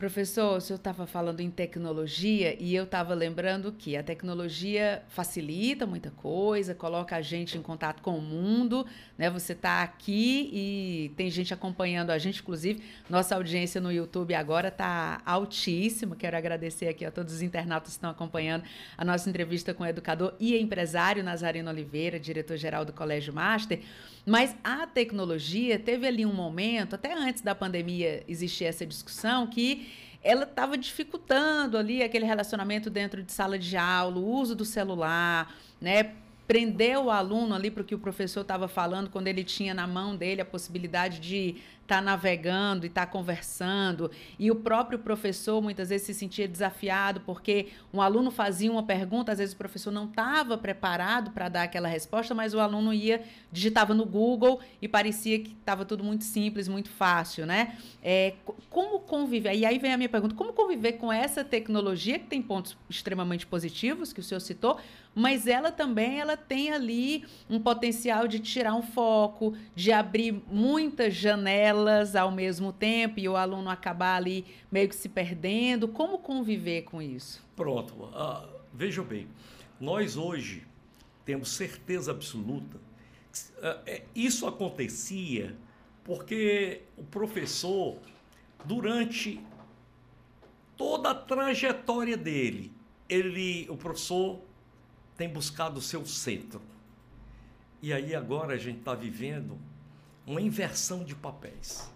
Professor, 0.03 0.57
o 0.57 0.59
senhor 0.59 0.75
estava 0.75 1.07
falando 1.07 1.39
em 1.39 1.49
tecnologia 1.49 2.61
e 2.61 2.75
eu 2.75 2.83
estava 2.83 3.13
lembrando 3.13 3.71
que 3.71 3.95
a 3.95 4.03
tecnologia 4.03 5.01
facilita 5.07 5.85
muita 5.85 6.11
coisa, 6.11 6.75
coloca 6.75 7.15
a 7.15 7.21
gente 7.21 7.57
em 7.57 7.61
contato 7.61 8.01
com 8.01 8.17
o 8.17 8.21
mundo, 8.21 8.85
né? 9.17 9.29
Você 9.29 9.53
está 9.53 9.81
aqui 9.81 10.49
e 10.51 11.13
tem 11.15 11.29
gente 11.29 11.53
acompanhando 11.53 12.09
a 12.09 12.17
gente, 12.17 12.41
inclusive 12.41 12.83
nossa 13.09 13.35
audiência 13.35 13.79
no 13.79 13.93
YouTube 13.93 14.35
agora 14.35 14.67
está 14.67 15.21
altíssima. 15.25 16.17
Quero 16.17 16.35
agradecer 16.35 16.89
aqui 16.89 17.05
a 17.05 17.11
todos 17.11 17.35
os 17.35 17.41
internautas 17.41 17.91
que 17.91 17.95
estão 17.95 18.09
acompanhando 18.09 18.65
a 18.97 19.05
nossa 19.05 19.29
entrevista 19.29 19.73
com 19.73 19.85
o 19.85 19.87
educador 19.87 20.33
e 20.37 20.57
empresário 20.57 21.23
Nazarino 21.23 21.69
Oliveira, 21.69 22.19
diretor-geral 22.19 22.83
do 22.83 22.91
Colégio 22.91 23.33
Master. 23.33 23.79
Mas 24.25 24.55
a 24.63 24.87
tecnologia 24.87 25.77
teve 25.77 26.07
ali 26.07 26.25
um 26.25 26.33
momento, 26.33 26.95
até 26.95 27.13
antes 27.13 27.41
da 27.41 27.53
pandemia 27.53 28.23
existir 28.27 28.65
essa 28.65 28.85
discussão, 28.85 29.47
que 29.47 29.91
ela 30.23 30.43
estava 30.43 30.77
dificultando 30.77 31.77
ali 31.77 32.01
aquele 32.01 32.25
relacionamento 32.25 32.89
dentro 32.89 33.21
de 33.21 33.31
sala 33.31 33.59
de 33.59 33.75
aula, 33.75 34.17
o 34.17 34.25
uso 34.25 34.55
do 34.55 34.63
celular, 34.63 35.53
né? 35.81 36.13
Prender 36.47 36.97
o 36.97 37.09
aluno 37.09 37.55
ali 37.55 37.69
para 37.69 37.81
o 37.81 37.85
que 37.85 37.95
o 37.95 37.99
professor 37.99 38.41
estava 38.41 38.67
falando 38.67 39.09
quando 39.09 39.27
ele 39.27 39.43
tinha 39.43 39.73
na 39.73 39.87
mão 39.87 40.15
dele 40.15 40.41
a 40.41 40.45
possibilidade 40.45 41.19
de 41.19 41.55
estar 41.83 41.97
tá 41.97 42.01
navegando 42.01 42.85
e 42.85 42.87
estar 42.87 43.05
tá 43.05 43.11
conversando. 43.11 44.09
E 44.39 44.49
o 44.49 44.55
próprio 44.55 44.97
professor 44.97 45.61
muitas 45.61 45.89
vezes 45.89 46.07
se 46.07 46.13
sentia 46.13 46.47
desafiado 46.47 47.21
porque 47.21 47.67
um 47.93 48.01
aluno 48.01 48.31
fazia 48.31 48.71
uma 48.71 48.83
pergunta, 48.83 49.31
às 49.31 49.37
vezes 49.37 49.53
o 49.53 49.57
professor 49.57 49.91
não 49.91 50.05
estava 50.05 50.57
preparado 50.57 51.31
para 51.31 51.49
dar 51.49 51.63
aquela 51.63 51.87
resposta, 51.87 52.33
mas 52.33 52.53
o 52.53 52.59
aluno 52.59 52.93
ia, 52.93 53.23
digitava 53.51 53.93
no 53.93 54.05
Google 54.05 54.59
e 54.81 54.87
parecia 54.87 55.39
que 55.39 55.51
estava 55.51 55.85
tudo 55.85 56.03
muito 56.03 56.23
simples, 56.23 56.67
muito 56.67 56.89
fácil, 56.89 57.45
né? 57.45 57.77
É, 58.01 58.33
como 58.69 58.99
conviver? 58.99 59.55
E 59.55 59.65
aí 59.65 59.77
vem 59.77 59.93
a 59.93 59.97
minha 59.97 60.09
pergunta: 60.09 60.35
como 60.35 60.53
conviver 60.53 60.93
com 60.93 61.11
essa 61.11 61.43
tecnologia 61.43 62.17
que 62.17 62.25
tem 62.25 62.41
pontos 62.41 62.77
extremamente 62.89 63.45
positivos 63.45 64.13
que 64.13 64.19
o 64.19 64.23
senhor 64.23 64.39
citou, 64.39 64.79
mas 65.13 65.45
ela 65.45 65.71
também 65.71 66.19
ela 66.19 66.35
tem 66.35 66.71
ali 66.71 67.25
um 67.49 67.59
potencial 67.59 68.27
de 68.27 68.39
tirar 68.39 68.73
um 68.73 68.81
foco, 68.81 69.55
de 69.75 69.91
abrir 69.91 70.41
muitas 70.51 71.13
janelas 71.13 71.72
ao 72.15 72.31
mesmo 72.31 72.71
tempo 72.71 73.19
e 73.19 73.27
o 73.27 73.35
aluno 73.35 73.69
acabar 73.69 74.15
ali 74.15 74.45
meio 74.71 74.87
que 74.87 74.95
se 74.95 75.09
perdendo. 75.09 75.87
Como 75.87 76.17
conviver 76.19 76.83
com 76.83 77.01
isso? 77.01 77.43
Pronto. 77.55 77.93
Uh, 77.93 78.47
bem, 79.03 79.27
nós 79.79 80.15
hoje 80.15 80.63
temos 81.25 81.49
certeza 81.49 82.11
absoluta 82.11 82.77
que 83.31 84.01
uh, 84.01 84.05
isso 84.15 84.45
acontecia 84.47 85.55
porque 86.03 86.81
o 86.97 87.03
professor, 87.03 87.97
durante 88.65 89.41
toda 90.75 91.11
a 91.11 91.15
trajetória 91.15 92.17
dele, 92.17 92.71
ele, 93.07 93.67
o 93.69 93.77
professor 93.77 94.41
tem 95.15 95.29
buscado 95.29 95.79
o 95.79 95.81
seu 95.81 96.05
centro. 96.05 96.61
E 97.81 97.93
aí 97.93 98.15
agora 98.15 98.53
a 98.53 98.57
gente 98.57 98.79
está 98.79 98.95
vivendo 98.95 99.57
uma 100.25 100.41
inversão 100.41 101.03
de 101.03 101.15
papéis. 101.15 101.91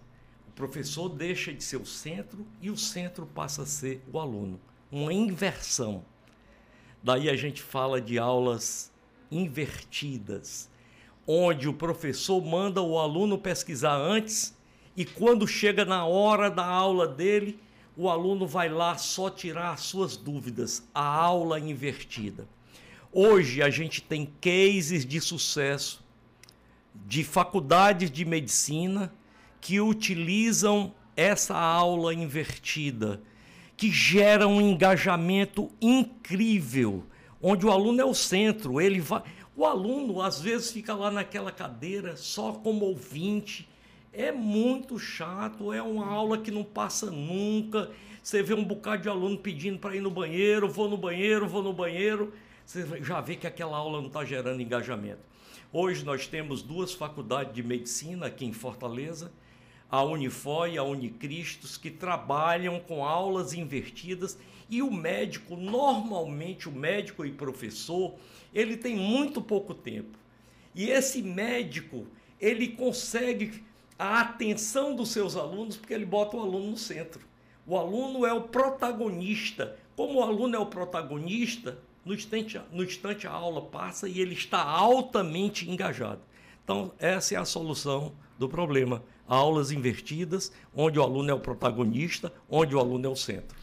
O 0.47 0.51
professor 0.51 1.09
deixa 1.09 1.53
de 1.53 1.63
ser 1.63 1.77
o 1.77 1.85
centro 1.85 2.45
e 2.61 2.69
o 2.69 2.77
centro 2.77 3.25
passa 3.25 3.63
a 3.63 3.65
ser 3.65 4.03
o 4.11 4.19
aluno. 4.19 4.59
Uma 4.91 5.13
inversão. 5.13 6.03
Daí 7.01 7.29
a 7.29 7.35
gente 7.35 7.61
fala 7.61 8.01
de 8.01 8.17
aulas 8.17 8.91
invertidas, 9.31 10.69
onde 11.25 11.67
o 11.67 11.73
professor 11.73 12.43
manda 12.43 12.81
o 12.81 12.97
aluno 12.97 13.37
pesquisar 13.37 13.95
antes 13.95 14.55
e 14.95 15.05
quando 15.05 15.47
chega 15.47 15.85
na 15.85 16.05
hora 16.05 16.49
da 16.49 16.65
aula 16.65 17.07
dele, 17.07 17.59
o 17.95 18.09
aluno 18.09 18.47
vai 18.47 18.67
lá 18.67 18.97
só 18.97 19.29
tirar 19.29 19.71
as 19.71 19.81
suas 19.81 20.17
dúvidas, 20.17 20.83
a 20.93 21.03
aula 21.03 21.59
invertida. 21.59 22.47
Hoje 23.11 23.61
a 23.61 23.69
gente 23.69 24.01
tem 24.01 24.25
cases 24.41 25.05
de 25.05 25.21
sucesso 25.21 26.03
de 27.05 27.23
faculdades 27.23 28.09
de 28.09 28.25
medicina 28.25 29.13
que 29.61 29.79
utilizam 29.79 30.93
essa 31.15 31.57
aula 31.57 32.13
invertida, 32.13 33.21
que 33.75 33.91
gera 33.91 34.47
um 34.47 34.61
engajamento 34.61 35.71
incrível, 35.81 37.03
onde 37.41 37.65
o 37.65 37.71
aluno 37.71 38.01
é 38.01 38.05
o 38.05 38.13
centro, 38.13 38.79
ele 38.79 38.99
vai. 38.99 39.23
O 39.55 39.65
aluno 39.65 40.21
às 40.21 40.39
vezes 40.39 40.71
fica 40.71 40.93
lá 40.93 41.09
naquela 41.09 41.51
cadeira 41.51 42.15
só 42.15 42.53
como 42.53 42.85
ouvinte. 42.85 43.67
É 44.13 44.31
muito 44.31 44.97
chato, 44.99 45.73
é 45.73 45.81
uma 45.81 46.05
aula 46.05 46.37
que 46.37 46.51
não 46.51 46.63
passa 46.63 47.09
nunca. 47.09 47.89
Você 48.21 48.43
vê 48.43 48.53
um 48.53 48.63
bocado 48.63 49.03
de 49.03 49.09
aluno 49.09 49.37
pedindo 49.37 49.79
para 49.79 49.95
ir 49.95 50.01
no 50.01 50.11
banheiro, 50.11 50.69
vou 50.69 50.89
no 50.89 50.97
banheiro, 50.97 51.47
vou 51.47 51.63
no 51.63 51.73
banheiro. 51.73 52.33
Você 52.65 52.85
já 53.01 53.21
vê 53.21 53.35
que 53.35 53.47
aquela 53.47 53.77
aula 53.77 53.99
não 53.99 54.07
está 54.07 54.23
gerando 54.25 54.61
engajamento. 54.61 55.21
Hoje 55.79 56.03
nós 56.03 56.25
temos 56.25 56.63
duas 56.63 56.91
faculdades 56.91 57.53
de 57.53 57.61
medicina 57.61 58.25
aqui 58.25 58.43
em 58.43 58.51
Fortaleza, 58.51 59.31
a 59.87 60.03
Unifor 60.03 60.67
e 60.67 60.75
a 60.75 60.81
Unicristos, 60.81 61.77
que 61.77 61.91
trabalham 61.91 62.79
com 62.79 63.05
aulas 63.05 63.53
invertidas 63.53 64.39
e 64.67 64.81
o 64.81 64.89
médico, 64.89 65.55
normalmente 65.55 66.67
o 66.67 66.71
médico 66.71 67.23
e 67.23 67.31
professor, 67.31 68.15
ele 68.51 68.75
tem 68.75 68.95
muito 68.95 69.39
pouco 69.39 69.71
tempo. 69.71 70.17
E 70.73 70.89
esse 70.89 71.21
médico, 71.21 72.07
ele 72.41 72.69
consegue 72.69 73.63
a 73.99 74.21
atenção 74.21 74.95
dos 74.95 75.09
seus 75.09 75.35
alunos 75.35 75.77
porque 75.77 75.93
ele 75.93 76.07
bota 76.07 76.37
o 76.37 76.41
aluno 76.41 76.71
no 76.71 76.77
centro. 76.77 77.21
O 77.67 77.77
aluno 77.77 78.25
é 78.25 78.33
o 78.33 78.47
protagonista. 78.47 79.77
Como 79.95 80.21
o 80.21 80.23
aluno 80.23 80.55
é 80.55 80.59
o 80.59 80.65
protagonista, 80.65 81.77
no 82.07 82.13
instante, 82.13 82.59
no 82.71 82.83
instante 82.83 83.27
a 83.27 83.31
aula 83.31 83.61
passa 83.61 84.07
e 84.07 84.21
ele 84.21 84.33
está 84.33 84.63
altamente 84.63 85.69
engajado. 85.69 86.21
Então, 86.63 86.93
essa 86.97 87.35
é 87.35 87.37
a 87.37 87.43
solução 87.43 88.13
do 88.39 88.47
problema. 88.47 89.03
Aulas 89.27 89.71
invertidas, 89.71 90.53
onde 90.73 90.97
o 90.97 91.03
aluno 91.03 91.29
é 91.29 91.33
o 91.33 91.39
protagonista, 91.39 92.31
onde 92.49 92.73
o 92.73 92.79
aluno 92.79 93.07
é 93.07 93.09
o 93.09 93.15
centro. 93.15 93.57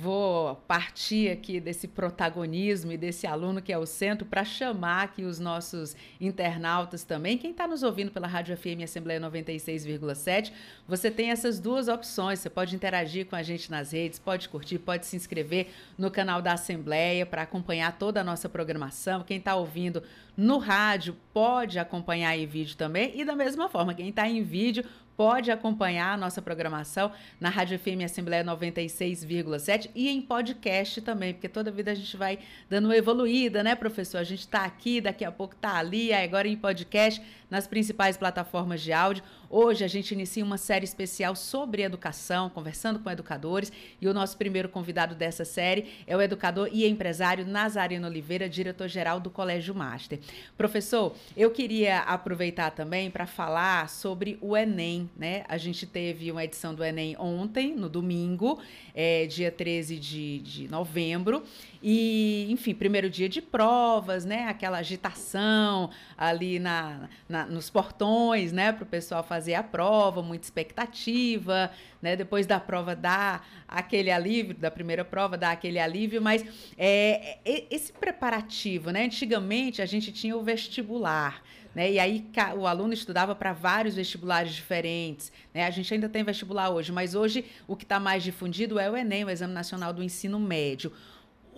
Vou 0.00 0.54
partir 0.68 1.28
aqui 1.28 1.58
desse 1.58 1.88
protagonismo 1.88 2.92
e 2.92 2.96
desse 2.96 3.26
aluno 3.26 3.60
que 3.60 3.72
é 3.72 3.76
o 3.76 3.84
centro 3.84 4.24
para 4.24 4.44
chamar 4.44 5.02
aqui 5.02 5.24
os 5.24 5.40
nossos 5.40 5.96
internautas 6.20 7.02
também. 7.02 7.36
Quem 7.36 7.50
está 7.50 7.66
nos 7.66 7.82
ouvindo 7.82 8.12
pela 8.12 8.28
Rádio 8.28 8.56
FM 8.56 8.84
Assembleia 8.84 9.20
96,7, 9.20 10.52
você 10.86 11.10
tem 11.10 11.32
essas 11.32 11.58
duas 11.58 11.88
opções. 11.88 12.38
Você 12.38 12.48
pode 12.48 12.76
interagir 12.76 13.26
com 13.26 13.34
a 13.34 13.42
gente 13.42 13.72
nas 13.72 13.90
redes, 13.90 14.20
pode 14.20 14.48
curtir, 14.48 14.78
pode 14.78 15.04
se 15.04 15.16
inscrever 15.16 15.74
no 15.98 16.12
canal 16.12 16.40
da 16.40 16.52
Assembleia 16.52 17.26
para 17.26 17.42
acompanhar 17.42 17.98
toda 17.98 18.20
a 18.20 18.24
nossa 18.24 18.48
programação. 18.48 19.24
Quem 19.24 19.38
está 19.38 19.56
ouvindo 19.56 20.00
no 20.36 20.58
rádio 20.58 21.16
pode 21.34 21.76
acompanhar 21.76 22.38
em 22.38 22.46
vídeo 22.46 22.76
também. 22.76 23.18
E 23.18 23.24
da 23.24 23.34
mesma 23.34 23.68
forma, 23.68 23.92
quem 23.92 24.10
está 24.10 24.28
em 24.28 24.44
vídeo 24.44 24.84
pode 25.18 25.50
acompanhar 25.50 26.14
a 26.14 26.16
nossa 26.16 26.40
programação 26.40 27.10
na 27.40 27.48
Rádio 27.48 27.76
FM 27.76 28.04
Assembleia 28.04 28.44
96,7 28.44 29.90
e 29.92 30.08
em 30.08 30.22
podcast 30.22 31.00
também, 31.00 31.34
porque 31.34 31.48
toda 31.48 31.72
vida 31.72 31.90
a 31.90 31.94
gente 31.96 32.16
vai 32.16 32.38
dando 32.70 32.84
uma 32.84 32.96
evoluída, 32.96 33.64
né, 33.64 33.74
professor? 33.74 34.18
A 34.18 34.24
gente 34.24 34.42
está 34.42 34.64
aqui, 34.64 35.00
daqui 35.00 35.24
a 35.24 35.32
pouco 35.32 35.56
está 35.56 35.76
ali, 35.76 36.12
agora 36.12 36.46
em 36.46 36.56
podcast, 36.56 37.20
nas 37.50 37.66
principais 37.66 38.16
plataformas 38.16 38.80
de 38.82 38.92
áudio. 38.92 39.22
Hoje 39.50 39.82
a 39.82 39.88
gente 39.88 40.12
inicia 40.12 40.44
uma 40.44 40.58
série 40.58 40.84
especial 40.84 41.34
sobre 41.34 41.82
educação, 41.82 42.50
conversando 42.50 42.98
com 42.98 43.10
educadores, 43.10 43.72
e 44.00 44.06
o 44.06 44.12
nosso 44.12 44.36
primeiro 44.36 44.68
convidado 44.68 45.14
dessa 45.14 45.44
série 45.44 45.86
é 46.06 46.14
o 46.16 46.20
educador 46.20 46.68
e 46.70 46.86
empresário 46.86 47.46
Nazareno 47.46 48.06
Oliveira, 48.06 48.48
diretor-geral 48.48 49.18
do 49.18 49.30
Colégio 49.30 49.74
Master. 49.74 50.18
Professor, 50.56 51.14
eu 51.36 51.50
queria 51.50 52.00
aproveitar 52.00 52.72
também 52.72 53.10
para 53.10 53.26
falar 53.26 53.88
sobre 53.88 54.36
o 54.42 54.54
Enem, 54.54 55.08
né? 55.16 55.44
A 55.48 55.56
gente 55.56 55.86
teve 55.86 56.30
uma 56.30 56.44
edição 56.44 56.74
do 56.74 56.84
Enem 56.84 57.16
ontem, 57.18 57.74
no 57.74 57.88
domingo, 57.88 58.60
é, 58.94 59.26
dia 59.26 59.50
13 59.50 59.98
de, 59.98 60.38
de 60.40 60.68
novembro, 60.68 61.42
e, 61.82 62.46
enfim, 62.50 62.74
primeiro 62.74 63.08
dia 63.08 63.28
de 63.28 63.40
provas, 63.40 64.24
né? 64.24 64.46
Aquela 64.48 64.78
agitação 64.78 65.90
ali 66.16 66.58
na, 66.58 67.08
na 67.28 67.46
nos 67.46 67.70
portões, 67.70 68.52
né? 68.52 68.72
Para 68.72 68.82
o 68.82 68.86
pessoal 68.86 69.22
fazer 69.22 69.54
a 69.54 69.62
prova, 69.62 70.22
muita 70.22 70.44
expectativa, 70.44 71.70
né? 72.02 72.16
Depois 72.16 72.46
da 72.46 72.58
prova 72.58 72.96
dá 72.96 73.42
aquele 73.66 74.10
alívio, 74.10 74.54
da 74.54 74.70
primeira 74.70 75.04
prova 75.04 75.36
dá 75.36 75.52
aquele 75.52 75.78
alívio, 75.78 76.20
mas 76.20 76.44
é, 76.76 77.38
é 77.44 77.64
esse 77.70 77.92
preparativo, 77.92 78.90
né? 78.90 79.04
Antigamente 79.04 79.80
a 79.80 79.86
gente 79.86 80.10
tinha 80.12 80.36
o 80.36 80.42
vestibular. 80.42 81.42
Né? 81.74 81.92
E 81.92 81.98
aí 82.00 82.26
o 82.56 82.66
aluno 82.66 82.92
estudava 82.92 83.36
para 83.36 83.52
vários 83.52 83.94
vestibulares 83.94 84.52
diferentes. 84.52 85.30
Né? 85.54 85.64
A 85.64 85.70
gente 85.70 85.92
ainda 85.92 86.08
tem 86.08 86.24
vestibular 86.24 86.70
hoje, 86.70 86.90
mas 86.90 87.14
hoje 87.14 87.44
o 87.68 87.76
que 87.76 87.84
está 87.84 88.00
mais 88.00 88.24
difundido 88.24 88.80
é 88.80 88.90
o 88.90 88.96
Enem, 88.96 89.24
o 89.24 89.30
Exame 89.30 89.52
Nacional 89.52 89.92
do 89.92 90.02
Ensino 90.02 90.40
Médio 90.40 90.90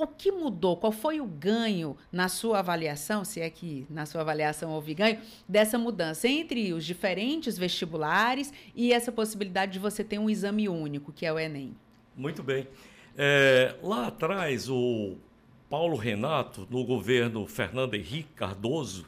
o 0.03 0.07
que 0.07 0.33
mudou? 0.33 0.77
Qual 0.77 0.93
foi 0.93 1.21
o 1.21 1.27
ganho 1.27 1.97
na 2.11 2.29
sua 2.29 2.61
avaliação, 2.61 3.25
se 3.25 3.41
é 3.41 3.51
que 3.51 3.87
na 3.91 4.07
sua 4.07 4.23
avaliação 4.23 4.71
houve 4.71 4.95
ganho, 4.95 5.19
dessa 5.49 5.79
mudança 5.79 6.27
entre 6.27 6.73
os 6.73 6.85
diferentes 6.85 7.59
vestibulares 7.59 8.53
e 8.75 8.93
essa 8.93 9.13
possibilidade 9.13 9.73
de 9.73 9.79
você 9.79 10.03
ter 10.03 10.19
um 10.19 10.31
exame 10.31 10.69
único, 10.69 11.13
que 11.13 11.27
é 11.27 11.33
o 11.33 11.39
Enem? 11.39 11.77
Muito 12.17 12.43
bem. 12.43 12.67
É, 13.17 13.75
lá 13.83 14.07
atrás, 14.07 14.69
o 14.69 15.17
Paulo 15.69 15.97
Renato, 15.97 16.67
no 16.71 16.85
governo 16.85 17.47
Fernando 17.47 17.95
Henrique 17.95 18.33
Cardoso, 18.35 19.07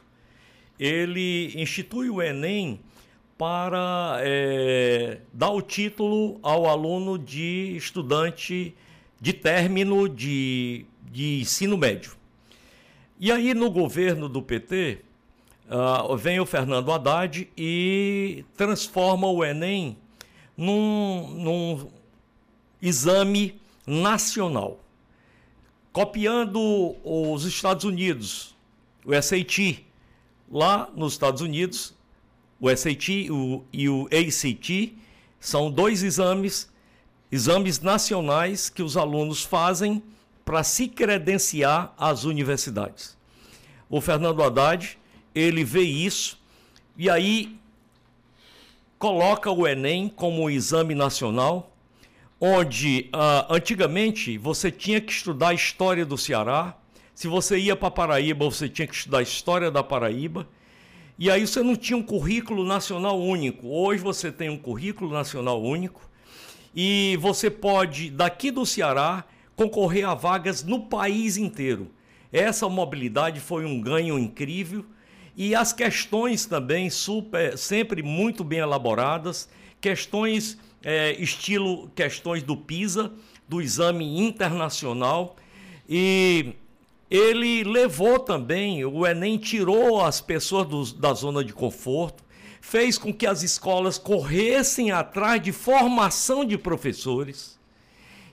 ele 0.79 1.51
institui 1.55 2.09
o 2.09 2.21
Enem 2.21 2.79
para 3.37 4.17
é, 4.19 5.21
dar 5.33 5.49
o 5.49 5.61
título 5.61 6.39
ao 6.43 6.67
aluno 6.67 7.17
de 7.17 7.75
estudante 7.75 8.75
de 9.23 9.31
término 9.31 10.09
de, 10.09 10.85
de 11.09 11.39
ensino 11.39 11.77
médio. 11.77 12.11
E 13.17 13.31
aí, 13.31 13.53
no 13.53 13.71
governo 13.71 14.27
do 14.27 14.41
PT, 14.41 14.99
uh, 15.69 16.11
ah, 16.11 16.15
vem 16.17 16.41
o 16.41 16.45
Fernando 16.45 16.91
Haddad 16.91 17.47
e 17.55 18.43
transforma 18.57 19.25
o 19.27 19.41
Enem 19.41 19.97
num, 20.57 21.29
num 21.29 21.89
exame 22.81 23.61
nacional, 23.87 24.83
copiando 25.93 26.93
os 27.01 27.45
Estados 27.45 27.85
Unidos, 27.85 28.53
o 29.05 29.13
SAT. 29.13 29.85
Lá 30.51 30.89
nos 30.93 31.13
Estados 31.13 31.39
Unidos, 31.39 31.93
o 32.59 32.69
SAT 32.75 33.29
e 33.71 33.87
o 33.87 34.09
ACT 34.11 34.97
são 35.39 35.71
dois 35.71 36.03
exames 36.03 36.72
exames 37.33 37.79
nacionais 37.79 38.69
que 38.69 38.83
os 38.83 38.95
alunos 38.95 39.41
fazem 39.41 40.03
para 40.45 40.63
se 40.63 40.87
credenciar 40.87 41.91
às 41.97 42.25
universidades. 42.25 43.17
O 43.89 43.99
Fernando 43.99 44.43
Haddad, 44.43 44.99
ele 45.33 45.63
vê 45.63 45.81
isso 45.81 46.39
e 46.95 47.09
aí 47.09 47.57
coloca 48.99 49.49
o 49.49 49.67
Enem 49.67 50.09
como 50.09 50.43
um 50.43 50.49
exame 50.49 50.93
nacional, 50.93 51.75
onde 52.39 53.09
uh, 53.11 53.51
antigamente 53.51 54.37
você 54.37 54.69
tinha 54.69 55.01
que 55.01 55.11
estudar 55.11 55.49
a 55.49 55.53
história 55.55 56.05
do 56.05 56.19
Ceará, 56.19 56.77
se 57.15 57.27
você 57.27 57.57
ia 57.57 57.75
para 57.75 57.89
Paraíba, 57.89 58.45
você 58.45 58.69
tinha 58.69 58.87
que 58.87 58.93
estudar 58.93 59.17
a 59.17 59.23
história 59.23 59.71
da 59.71 59.81
Paraíba, 59.81 60.47
e 61.17 61.31
aí 61.31 61.47
você 61.47 61.63
não 61.63 61.75
tinha 61.75 61.97
um 61.97 62.03
currículo 62.03 62.63
nacional 62.63 63.19
único. 63.19 63.69
Hoje 63.69 64.03
você 64.03 64.31
tem 64.31 64.51
um 64.51 64.57
currículo 64.57 65.11
nacional 65.11 65.59
único, 65.59 66.12
e 66.75 67.17
você 67.21 67.49
pode, 67.49 68.09
daqui 68.09 68.51
do 68.51 68.65
Ceará, 68.65 69.25
concorrer 69.55 70.07
a 70.07 70.13
vagas 70.13 70.63
no 70.63 70.81
país 70.81 71.37
inteiro. 71.37 71.91
Essa 72.31 72.67
mobilidade 72.67 73.39
foi 73.39 73.65
um 73.65 73.79
ganho 73.79 74.17
incrível. 74.17 74.85
E 75.35 75.55
as 75.55 75.73
questões 75.73 76.45
também 76.45 76.89
super, 76.89 77.57
sempre 77.57 78.01
muito 78.03 78.43
bem 78.43 78.59
elaboradas, 78.59 79.49
questões 79.79 80.57
é, 80.83 81.13
estilo 81.13 81.89
questões 81.95 82.43
do 82.43 82.57
PISA, 82.57 83.11
do 83.47 83.61
exame 83.61 84.19
internacional. 84.19 85.35
E 85.87 86.53
ele 87.09 87.63
levou 87.63 88.19
também, 88.19 88.83
o 88.83 89.05
Enem 89.07 89.37
tirou 89.37 90.03
as 90.03 90.19
pessoas 90.19 90.67
do, 90.67 90.99
da 90.99 91.13
zona 91.13 91.43
de 91.43 91.53
conforto, 91.53 92.23
fez 92.63 92.97
com 92.97 93.13
que 93.13 93.27
as 93.27 93.43
escolas 93.43 93.97
corressem 93.97 94.89
atrás 94.89 95.41
de 95.43 95.51
formação 95.51 96.45
de 96.45 96.57
professores. 96.57 97.59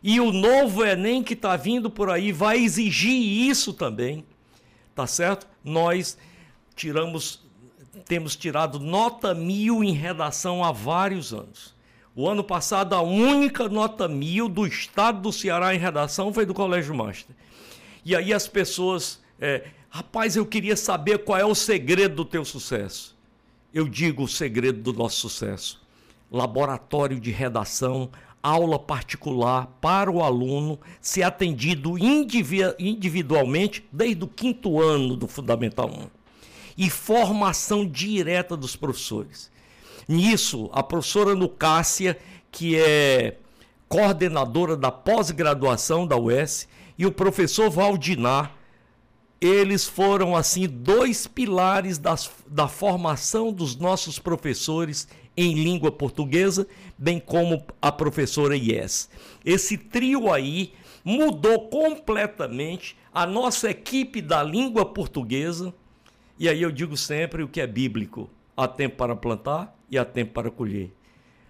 E 0.01 0.21
o 0.21 0.31
novo 0.31 0.85
Enem 0.85 1.21
que 1.21 1.35
está 1.35 1.57
vindo 1.57 1.91
por 1.91 2.09
aí 2.09 2.31
vai 2.31 2.59
exigir 2.59 3.13
isso 3.13 3.73
também. 3.73 4.25
Tá 4.95 5.05
certo? 5.05 5.49
Nós 5.65 6.17
tiramos, 6.77 7.43
temos 8.07 8.37
tirado 8.37 8.79
nota 8.79 9.35
mil 9.35 9.83
em 9.83 9.93
redação 9.93 10.65
há 10.65 10.71
vários 10.71 11.35
anos. 11.35 11.75
O 12.15 12.29
ano 12.29 12.45
passado, 12.45 12.95
a 12.95 13.03
única 13.03 13.69
nota 13.69 14.07
mil 14.07 14.49
do 14.49 14.65
estado 14.65 15.21
do 15.23 15.33
Ceará 15.33 15.75
em 15.75 15.79
redação 15.79 16.33
foi 16.33 16.47
do 16.47 16.55
Colégio 16.55 16.95
Master. 16.95 17.35
E 18.05 18.15
aí 18.15 18.33
as 18.33 18.47
pessoas, 18.47 19.21
é, 19.41 19.67
rapaz, 19.91 20.37
eu 20.37 20.47
queria 20.47 20.77
saber 20.77 21.19
qual 21.25 21.37
é 21.37 21.45
o 21.45 21.55
segredo 21.55 22.15
do 22.15 22.25
teu 22.25 22.45
sucesso 22.45 23.19
eu 23.73 23.89
digo 23.89 24.25
o 24.25 24.29
segredo 24.29 24.81
do 24.81 24.93
nosso 24.93 25.29
sucesso. 25.29 25.81
Laboratório 26.31 27.19
de 27.21 27.31
redação 27.31 28.11
aula 28.43 28.79
particular 28.79 29.67
para 29.81 30.11
o 30.11 30.23
aluno 30.23 30.81
ser 31.01 31.23
atendido 31.23 31.97
individualmente 31.99 33.87
desde 33.93 34.25
o 34.25 34.29
quinto 34.29 34.81
ano 34.81 35.15
do 35.15 35.29
Fundamental 35.29 35.89
1. 35.89 36.09
E 36.79 36.89
formação 36.89 37.87
direta 37.87 38.57
dos 38.57 38.77
professores. 38.77 39.51
Nisso, 40.09 40.71
a 40.73 40.83
professora 40.83 41.35
Lucácia, 41.35 42.17
que 42.51 42.77
é 42.77 43.37
coordenadora 43.89 44.77
da 44.77 44.91
pós-graduação 44.91 46.07
da 46.07 46.17
UES, 46.17 46.67
e 46.97 47.05
o 47.07 47.13
professor 47.13 47.69
Valdinar, 47.71 48.55
eles 49.41 49.87
foram 49.87 50.37
assim 50.37 50.69
dois 50.69 51.27
pilares 51.27 51.97
das, 51.97 52.31
da 52.47 52.69
formação 52.69 53.53
dos 53.53 53.75
nossos 53.75 54.19
professores 54.19 55.09
em 55.37 55.55
língua 55.55 55.91
portuguesa, 55.91 56.67
bem 56.99 57.19
como 57.19 57.65
a 57.81 57.91
professora 57.91 58.55
Ies. 58.55 59.09
Esse 59.45 59.79
trio 59.79 60.31
aí 60.31 60.75
mudou 61.03 61.69
completamente 61.69 62.97
a 63.15 63.27
nossa 63.27 63.71
equipe 63.71 64.21
da 64.21 64.43
língua 64.43 64.85
portuguesa. 64.85 65.73
E 66.39 66.49
aí 66.49 66.61
eu 66.61 66.71
digo 66.71 66.97
sempre 66.97 67.43
o 67.43 67.49
que 67.49 67.61
é 67.61 67.67
bíblico: 67.67 68.29
há 68.55 68.69
tempo 68.69 68.97
para 68.97 69.17
plantar 69.17 69.75
e 69.91 69.97
há 69.97 70.05
tempo 70.05 70.33
para 70.35 70.51
colher. 70.51 70.93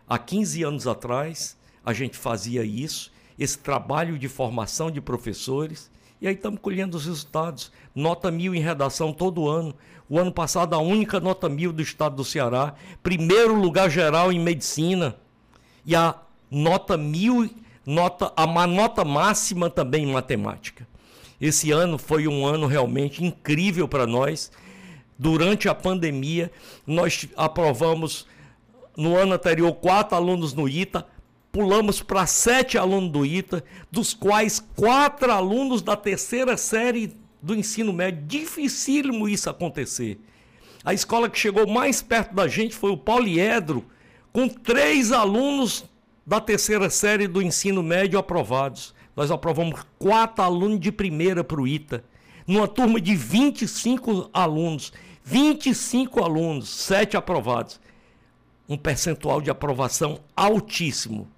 Há 0.09 0.18
15 0.18 0.62
anos 0.62 0.86
atrás, 0.86 1.57
a 1.84 1.93
gente 1.93 2.16
fazia 2.16 2.62
isso, 2.64 3.12
esse 3.38 3.59
trabalho 3.59 4.18
de 4.18 4.28
formação 4.28 4.91
de 4.91 5.01
professores, 5.01 5.91
e 6.21 6.29
aí 6.29 6.35
estamos 6.35 6.61
colhendo 6.61 6.97
os 6.97 7.07
resultados. 7.07 7.73
Nota 7.95 8.31
mil 8.31 8.55
em 8.55 8.61
redação 8.61 9.12
todo 9.12 9.49
ano. 9.49 9.75
O 10.09 10.18
ano 10.18 10.31
passado, 10.31 10.75
a 10.75 10.79
única 10.79 11.18
nota 11.18 11.49
mil 11.49 11.73
do 11.73 11.81
estado 11.81 12.16
do 12.16 12.25
Ceará. 12.25 12.75
Primeiro 13.03 13.55
lugar 13.55 13.91
geral 13.91 14.31
em 14.31 14.39
medicina. 14.39 15.16
E 15.85 15.97
a 15.97 16.14
nota 16.51 16.97
mil, 16.97 17.49
nota, 17.87 18.33
a 18.37 18.66
nota 18.66 19.05
máxima 19.05 19.71
também 19.71 20.05
em 20.05 20.12
matemática. 20.12 20.87
Esse 21.41 21.71
ano 21.71 21.97
foi 21.97 22.29
um 22.29 22.45
ano 22.45 22.66
realmente 22.66 23.25
incrível 23.25 23.89
para 23.89 24.07
nós. 24.07 24.53
Durante 25.18 25.68
a 25.68 25.75
pandemia, 25.75 26.51
nós 26.87 27.27
aprovamos 27.35 28.27
no 28.95 29.16
ano 29.16 29.33
anterior 29.33 29.73
quatro 29.75 30.16
alunos 30.16 30.53
no 30.53 30.68
ITA, 30.68 31.07
pulamos 31.53 32.01
para 32.01 32.26
sete 32.26 32.78
alunos 32.78 33.11
do 33.11 33.26
ITA, 33.26 33.64
dos 33.90 34.14
quais 34.14 34.61
quatro 34.76 35.30
alunos 35.32 35.82
da 35.82 35.96
terceira 35.96 36.57
série 36.57 37.16
do 37.42 37.55
ensino 37.55 37.92
médio. 37.92 38.24
Dificílimo 38.26 39.28
isso 39.28 39.51
acontecer. 39.51 40.18
A 40.84 40.94
escola 40.94 41.28
que 41.28 41.38
chegou 41.38 41.66
mais 41.66 42.01
perto 42.01 42.34
da 42.34 42.48
gente 42.48 42.74
foi 42.74 42.90
o 42.90 42.96
Poliedro, 42.96 43.84
com 44.32 44.48
três 44.48 45.12
alunos 45.12 45.84
da 46.26 46.40
terceira 46.40 46.88
série 46.88 47.26
do 47.26 47.42
ensino 47.42 47.82
médio 47.82 48.18
aprovados. 48.18 48.94
Nós 49.16 49.30
aprovamos 49.30 49.80
quatro 49.98 50.44
alunos 50.44 50.80
de 50.80 50.92
primeira 50.92 51.42
para 51.42 51.61
o 51.61 51.66
ITA, 51.66 52.05
numa 52.46 52.68
turma 52.68 53.01
de 53.01 53.14
25 53.14 54.30
alunos. 54.32 54.92
25 55.22 56.24
alunos, 56.24 56.68
sete 56.68 57.16
aprovados. 57.16 57.80
Um 58.68 58.76
percentual 58.76 59.40
de 59.40 59.51
aprovação 59.51 60.20
altíssimo 60.34 61.28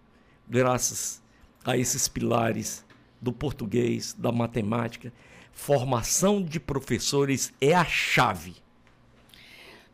graças 0.49 1.23
a 1.65 1.77
esses 1.77 2.09
pilares 2.09 2.85
do 3.21 3.33
português, 3.33 4.15
da 4.19 4.33
matemática. 4.33 5.13
Formação 5.53 6.43
de 6.43 6.59
professores 6.59 7.53
é 7.61 7.75
a 7.75 7.85
chave. 7.85 8.57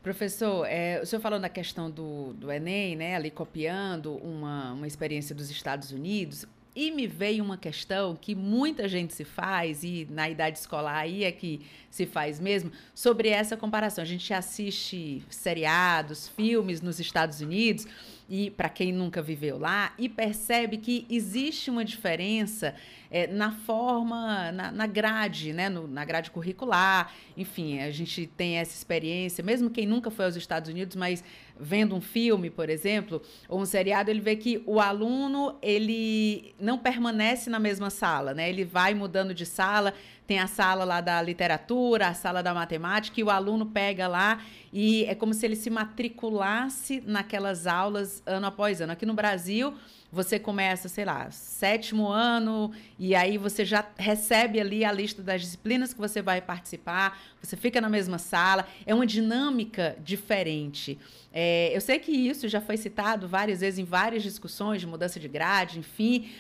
Professor, 0.03 0.65
é, 0.67 1.01
o 1.03 1.07
senhor 1.07 1.21
falou 1.21 1.39
na 1.39 1.49
questão 1.49 1.91
do, 1.91 2.33
do 2.33 2.51
Enem, 2.51 2.97
né, 2.97 3.17
ali 3.17 3.31
copiando 3.31 4.15
uma, 4.17 4.73
uma 4.73 4.87
experiência 4.87 5.35
dos 5.35 5.51
Estados 5.51 5.91
Unidos. 5.91 6.47
E 6.75 6.93
me 6.93 7.09
veio 7.09 7.43
uma 7.43 7.59
questão 7.59 8.15
que 8.15 8.37
muita 8.37 8.89
gente 8.89 9.13
se 9.13 9.25
faz, 9.25 9.83
e 9.83 10.07
na 10.09 10.31
idade 10.31 10.59
escolar 10.59 10.97
aí 10.97 11.25
é 11.25 11.33
que 11.33 11.61
se 11.91 12.07
faz 12.07 12.39
mesmo, 12.39 12.71
sobre 12.95 13.29
essa 13.29 13.57
comparação. 13.57 14.01
A 14.01 14.07
gente 14.07 14.33
assiste 14.33 15.23
seriados, 15.29 16.29
filmes 16.29 16.81
nos 16.81 17.01
Estados 17.01 17.41
Unidos, 17.41 17.85
e 18.29 18.51
para 18.51 18.69
quem 18.69 18.93
nunca 18.93 19.23
viveu 19.23 19.59
lá, 19.59 19.93
e 19.99 20.09
percebe 20.09 20.77
que 20.77 21.07
existe 21.09 21.71
uma 21.71 21.85
diferença 21.85 22.75
é, 23.11 23.27
na 23.27 23.53
forma, 23.53 24.53
na, 24.53 24.71
na 24.71 24.87
grade, 24.87 25.53
né? 25.53 25.69
No, 25.69 25.87
na 25.87 26.05
grade 26.05 26.31
curricular. 26.31 27.13
Enfim, 27.37 27.81
a 27.81 27.91
gente 27.91 28.27
tem 28.27 28.57
essa 28.57 28.75
experiência, 28.75 29.43
mesmo 29.43 29.71
quem 29.71 29.87
nunca 29.87 30.11
foi 30.11 30.27
aos 30.27 30.37
Estados 30.37 30.71
Unidos, 30.71 30.97
mas 30.97 31.25
vendo 31.59 31.95
um 31.97 32.01
filme, 32.01 32.51
por 32.51 32.71
exemplo, 32.71 33.21
ou 33.49 33.61
um 33.61 33.67
seriado, 33.67 34.11
ele 34.11 34.21
vê 34.21 34.37
que 34.37 34.63
o 34.65 34.81
aluno 34.81 35.57
ele 35.61 36.55
não 36.61 36.79
permanece 36.79 37.51
na 37.51 37.59
mesma 37.59 37.91
sala, 37.91 38.33
né? 38.35 38.49
Ele 38.49 38.65
vai 38.65 38.95
mudando 38.95 39.35
de 39.35 39.45
sala, 39.45 39.93
tem 40.27 40.39
a 40.39 40.47
sala 40.47 40.85
lá 40.85 41.01
da 41.01 41.21
literatura, 41.23 42.09
a 42.09 42.15
sala 42.15 42.43
da 42.43 42.55
matemática, 42.55 43.19
e 43.19 43.25
o 43.25 43.31
aluno 43.31 43.67
pega 43.67 44.07
lá 44.07 44.41
e 44.73 45.05
é 45.07 45.15
como 45.15 45.33
se 45.33 45.47
ele 45.47 45.57
se 45.57 45.71
matriculasse 45.71 47.03
naquelas 47.07 47.67
aulas 47.67 48.23
ano 48.27 48.47
após 48.47 48.81
ano. 48.81 48.93
Aqui 48.93 49.07
no 49.07 49.15
Brasil, 49.15 49.75
você 50.11 50.39
começa, 50.39 50.89
sei 50.89 51.05
lá, 51.05 51.31
sétimo 51.31 52.09
ano, 52.09 52.73
e 52.99 53.15
aí 53.15 53.37
você 53.37 53.65
já 53.65 53.85
recebe 53.97 54.59
ali 54.59 54.85
a 54.85 54.91
lista 54.91 55.23
das 55.23 55.43
disciplinas 55.43 55.93
que 55.93 56.01
você 56.01 56.23
vai 56.23 56.41
participar, 56.41 57.21
você 57.43 57.57
fica 57.57 57.81
na 57.81 57.91
mesma 57.91 58.19
sala, 58.19 58.67
é 58.87 58.95
uma 58.95 59.07
dinâmica 59.07 59.97
diferente. 60.03 60.99
É, 61.33 61.71
eu 61.77 61.81
sei 61.81 61.99
que 61.99 62.11
isso 62.11 62.49
já 62.49 62.61
foi 62.61 62.79
citado 62.79 63.29
várias 63.29 63.61
vezes 63.61 63.79
em 63.79 63.85
várias 63.85 64.23
discussões 64.23 64.81
de 64.81 64.87
mudança 64.87 65.21
de 65.21 65.29
grade, 65.29 65.79
enfim. 65.79 66.31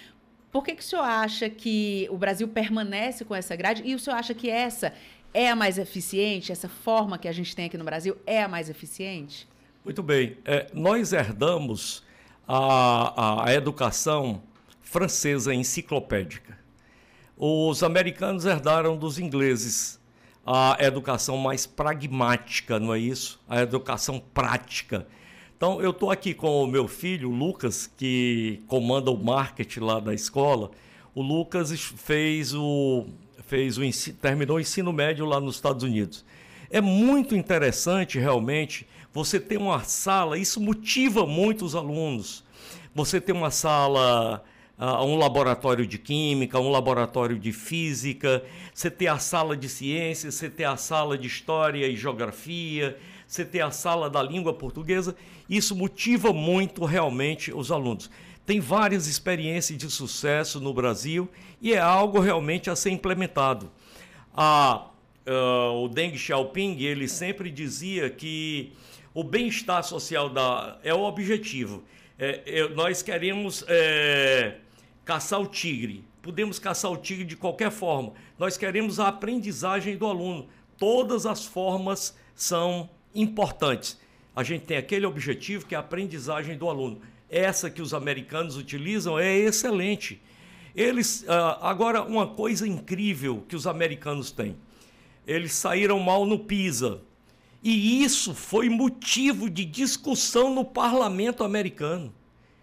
Por 0.50 0.64
que, 0.64 0.74
que 0.74 0.82
o 0.82 0.84
senhor 0.84 1.02
acha 1.02 1.50
que 1.50 2.08
o 2.10 2.16
Brasil 2.16 2.48
permanece 2.48 3.22
com 3.22 3.34
essa 3.34 3.54
grade 3.54 3.82
e 3.84 3.94
o 3.94 3.98
senhor 3.98 4.16
acha 4.16 4.32
que 4.32 4.48
essa 4.48 4.94
é 5.34 5.50
a 5.50 5.54
mais 5.54 5.76
eficiente, 5.76 6.50
essa 6.50 6.70
forma 6.70 7.18
que 7.18 7.28
a 7.28 7.32
gente 7.32 7.54
tem 7.54 7.66
aqui 7.66 7.76
no 7.76 7.84
Brasil 7.84 8.16
é 8.26 8.42
a 8.42 8.48
mais 8.48 8.70
eficiente? 8.70 9.46
Muito 9.84 10.02
bem. 10.02 10.38
É, 10.44 10.66
nós 10.72 11.12
herdamos 11.12 12.02
a, 12.48 13.44
a 13.46 13.54
educação 13.54 14.42
francesa 14.80 15.54
enciclopédica. 15.54 16.58
Os 17.36 17.82
americanos 17.82 18.46
herdaram 18.46 18.96
dos 18.96 19.18
ingleses 19.18 19.98
a 20.50 20.78
educação 20.80 21.36
mais 21.36 21.66
pragmática, 21.66 22.80
não 22.80 22.94
é 22.94 22.98
isso? 22.98 23.38
A 23.46 23.60
educação 23.60 24.18
prática. 24.18 25.06
Então, 25.54 25.82
eu 25.82 25.90
estou 25.90 26.10
aqui 26.10 26.32
com 26.32 26.64
o 26.64 26.66
meu 26.66 26.88
filho, 26.88 27.28
Lucas, 27.30 27.90
que 27.98 28.62
comanda 28.66 29.10
o 29.10 29.22
marketing 29.22 29.80
lá 29.80 30.00
da 30.00 30.14
escola. 30.14 30.70
O 31.14 31.20
Lucas 31.20 31.70
fez 31.78 32.54
o, 32.54 33.04
fez 33.46 33.76
o 33.76 33.82
terminou 34.22 34.56
o 34.56 34.60
ensino 34.60 34.90
médio 34.90 35.26
lá 35.26 35.38
nos 35.38 35.56
Estados 35.56 35.82
Unidos. 35.82 36.24
É 36.70 36.80
muito 36.80 37.36
interessante, 37.36 38.18
realmente, 38.18 38.86
você 39.18 39.40
ter 39.40 39.56
uma 39.56 39.82
sala, 39.82 40.38
isso 40.38 40.60
motiva 40.60 41.26
muito 41.26 41.64
os 41.64 41.74
alunos. 41.74 42.44
Você 42.94 43.20
ter 43.20 43.32
uma 43.32 43.50
sala, 43.50 44.44
uh, 44.78 45.04
um 45.04 45.16
laboratório 45.16 45.84
de 45.84 45.98
química, 45.98 46.60
um 46.60 46.70
laboratório 46.70 47.36
de 47.36 47.52
física, 47.52 48.44
você 48.72 48.88
ter 48.88 49.08
a 49.08 49.18
sala 49.18 49.56
de 49.56 49.68
ciências, 49.68 50.36
você 50.36 50.48
ter 50.48 50.64
a 50.64 50.76
sala 50.76 51.18
de 51.18 51.26
história 51.26 51.86
e 51.88 51.96
geografia, 51.96 52.96
você 53.26 53.44
ter 53.44 53.60
a 53.60 53.72
sala 53.72 54.08
da 54.08 54.22
língua 54.22 54.54
portuguesa, 54.54 55.16
isso 55.50 55.74
motiva 55.74 56.32
muito 56.32 56.84
realmente 56.84 57.52
os 57.52 57.72
alunos. 57.72 58.08
Tem 58.46 58.60
várias 58.60 59.08
experiências 59.08 59.76
de 59.76 59.90
sucesso 59.90 60.60
no 60.60 60.72
Brasil 60.72 61.28
e 61.60 61.74
é 61.74 61.78
algo 61.80 62.20
realmente 62.20 62.70
a 62.70 62.76
ser 62.76 62.90
implementado. 62.90 63.68
A 64.32 64.86
uh, 65.28 65.84
o 65.84 65.88
Deng 65.88 66.16
Xiaoping, 66.16 66.80
ele 66.80 67.06
sempre 67.06 67.50
dizia 67.50 68.08
que 68.08 68.72
o 69.18 69.24
bem-estar 69.24 69.82
social 69.82 70.30
da, 70.30 70.78
é 70.84 70.94
o 70.94 71.02
objetivo. 71.02 71.82
É, 72.16 72.40
é, 72.46 72.68
nós 72.68 73.02
queremos 73.02 73.64
é, 73.66 74.58
caçar 75.04 75.40
o 75.40 75.46
tigre. 75.48 76.04
Podemos 76.22 76.60
caçar 76.60 76.92
o 76.92 76.96
tigre 76.96 77.24
de 77.24 77.34
qualquer 77.34 77.72
forma. 77.72 78.12
Nós 78.38 78.56
queremos 78.56 79.00
a 79.00 79.08
aprendizagem 79.08 79.96
do 79.96 80.06
aluno. 80.06 80.46
Todas 80.76 81.26
as 81.26 81.44
formas 81.44 82.16
são 82.32 82.88
importantes. 83.12 84.00
A 84.36 84.44
gente 84.44 84.66
tem 84.66 84.76
aquele 84.76 85.04
objetivo 85.04 85.66
que 85.66 85.74
é 85.74 85.78
a 85.78 85.80
aprendizagem 85.80 86.56
do 86.56 86.68
aluno. 86.68 87.00
Essa 87.28 87.68
que 87.68 87.82
os 87.82 87.92
americanos 87.92 88.56
utilizam 88.56 89.18
é 89.18 89.36
excelente. 89.36 90.22
Eles, 90.76 91.22
uh, 91.22 91.58
agora, 91.60 92.04
uma 92.04 92.28
coisa 92.28 92.68
incrível 92.68 93.44
que 93.48 93.56
os 93.56 93.66
americanos 93.66 94.30
têm 94.30 94.54
eles 95.28 95.52
saíram 95.52 96.00
mal 96.00 96.24
no 96.24 96.38
PISA. 96.38 97.02
E 97.70 98.02
isso 98.02 98.32
foi 98.32 98.70
motivo 98.70 99.50
de 99.50 99.62
discussão 99.62 100.54
no 100.54 100.64
parlamento 100.64 101.44
americano. 101.44 102.14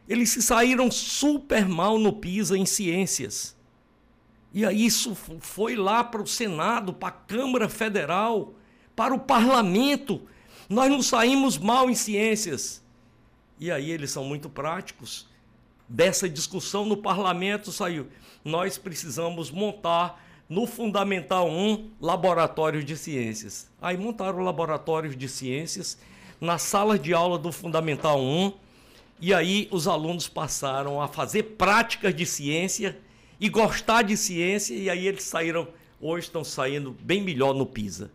Eles 0.10 0.32
se 0.32 0.42
saíram 0.42 0.90
super 0.90 1.70
mal 1.70 2.00
no 2.00 2.12
PISA 2.12 2.58
em 2.58 2.66
ciências. 2.66 3.56
E 4.52 4.66
aí 4.66 4.84
isso 4.84 5.14
foi 5.42 5.76
lá 5.76 6.04
para 6.04 6.24
o 6.24 6.26
Senado, 6.26 6.92
para 6.92 7.10
a 7.10 7.12
Câmara 7.12 7.70
Federal, 7.70 8.56
para 8.96 9.14
o 9.14 9.20
parlamento. 9.20 10.24
Nós 10.68 10.90
não 10.90 11.04
saímos 11.04 11.56
mal 11.56 11.88
em 11.88 11.94
ciências. 11.94 12.84
E 13.60 13.70
aí 13.70 13.92
eles 13.92 14.10
são 14.10 14.26
muito 14.26 14.50
práticos. 14.50 15.28
dessa 15.88 16.28
discussão 16.28 16.84
no 16.84 16.98
parlamento 16.98 17.72
saiu: 17.72 18.08
nós 18.44 18.76
precisamos 18.76 19.52
montar 19.52 20.25
no 20.48 20.68
Fundamental 20.68 21.50
1 21.50 21.92
laboratórios 22.00 22.86
de 22.86 22.96
ciências. 22.96 23.70
Aí 23.82 23.98
montaram 23.98 24.40
laboratórios 24.40 25.18
de 25.18 25.28
ciências 25.28 25.98
na 26.40 26.58
sala 26.58 27.00
de 27.00 27.14
aula 27.14 27.38
do 27.38 27.52
Fundamental 27.52 28.22
1 28.22 28.54
e 29.20 29.34
aí 29.34 29.68
os 29.72 29.88
alunos 29.88 30.28
passaram 30.28 31.02
a 31.02 31.08
fazer 31.08 31.44
práticas 31.58 32.14
de 32.14 32.26
ciência 32.26 32.98
e 33.40 33.50
gostar 33.50 34.04
de 34.04 34.16
ciência 34.16 34.74
e 34.76 34.90
aí 34.90 35.08
eles 35.08 35.24
saíram, 35.24 35.68
hoje 36.00 36.28
estão 36.28 36.44
saindo 36.44 36.96
bem 37.02 37.22
melhor 37.22 37.54
no 37.54 37.66
PISA. 37.66 38.12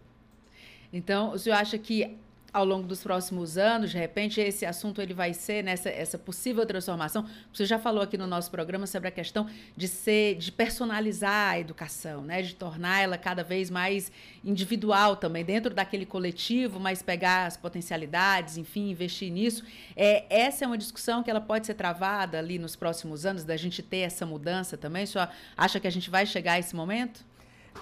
Então, 0.93 1.33
o 1.33 1.39
senhor 1.39 1.57
acha 1.57 1.79
que 1.79 2.17
ao 2.53 2.65
longo 2.65 2.87
dos 2.87 3.03
próximos 3.03 3.57
anos, 3.57 3.91
de 3.91 3.99
repente, 3.99 4.41
esse 4.41 4.67
assunto 4.67 5.01
ele 5.01 5.15
vai 5.15 5.33
ser 5.33 5.63
nessa 5.63 5.89
essa 5.89 6.19
possível 6.19 6.65
transformação. 6.67 7.27
Você 7.53 7.65
já 7.65 7.79
falou 7.79 8.03
aqui 8.03 8.17
no 8.19 8.27
nosso 8.27 8.51
programa 8.51 8.87
sobre 8.87 9.09
a 9.09 9.11
questão 9.11 9.49
de 9.77 9.87
ser, 9.87 10.37
de 10.37 10.51
personalizar 10.51 11.53
a 11.53 11.59
educação, 11.59 12.23
né, 12.23 12.43
de 12.43 12.55
tornar 12.55 13.01
ela 13.01 13.17
cada 13.17 13.43
vez 13.45 13.71
mais 13.71 14.11
individual 14.45 15.17
também 15.17 15.45
dentro 15.45 15.75
daquele 15.75 16.07
coletivo, 16.07 16.81
mas 16.81 17.03
pegar 17.03 17.47
as 17.47 17.57
potencialidades, 17.57 18.57
enfim, 18.57 18.91
investir 18.91 19.31
nisso. 19.31 19.65
É, 19.97 20.25
essa 20.29 20.65
é 20.65 20.67
uma 20.67 20.79
discussão 20.79 21.23
que 21.23 21.31
ela 21.31 21.41
pode 21.41 21.67
ser 21.67 21.75
travada 21.75 22.39
ali 22.39 22.59
nos 22.59 22.75
próximos 22.75 23.25
anos 23.25 23.45
da 23.45 23.57
gente 23.57 23.83
ter 23.83 23.99
essa 23.99 24.27
mudança 24.27 24.77
também. 24.77 25.07
Senhor 25.07 25.29
acha 25.57 25.79
que 25.79 25.87
a 25.87 25.93
gente 25.93 26.11
vai 26.11 26.27
chegar 26.27 26.55
a 26.55 26.59
esse 26.59 26.75
momento? 26.75 27.25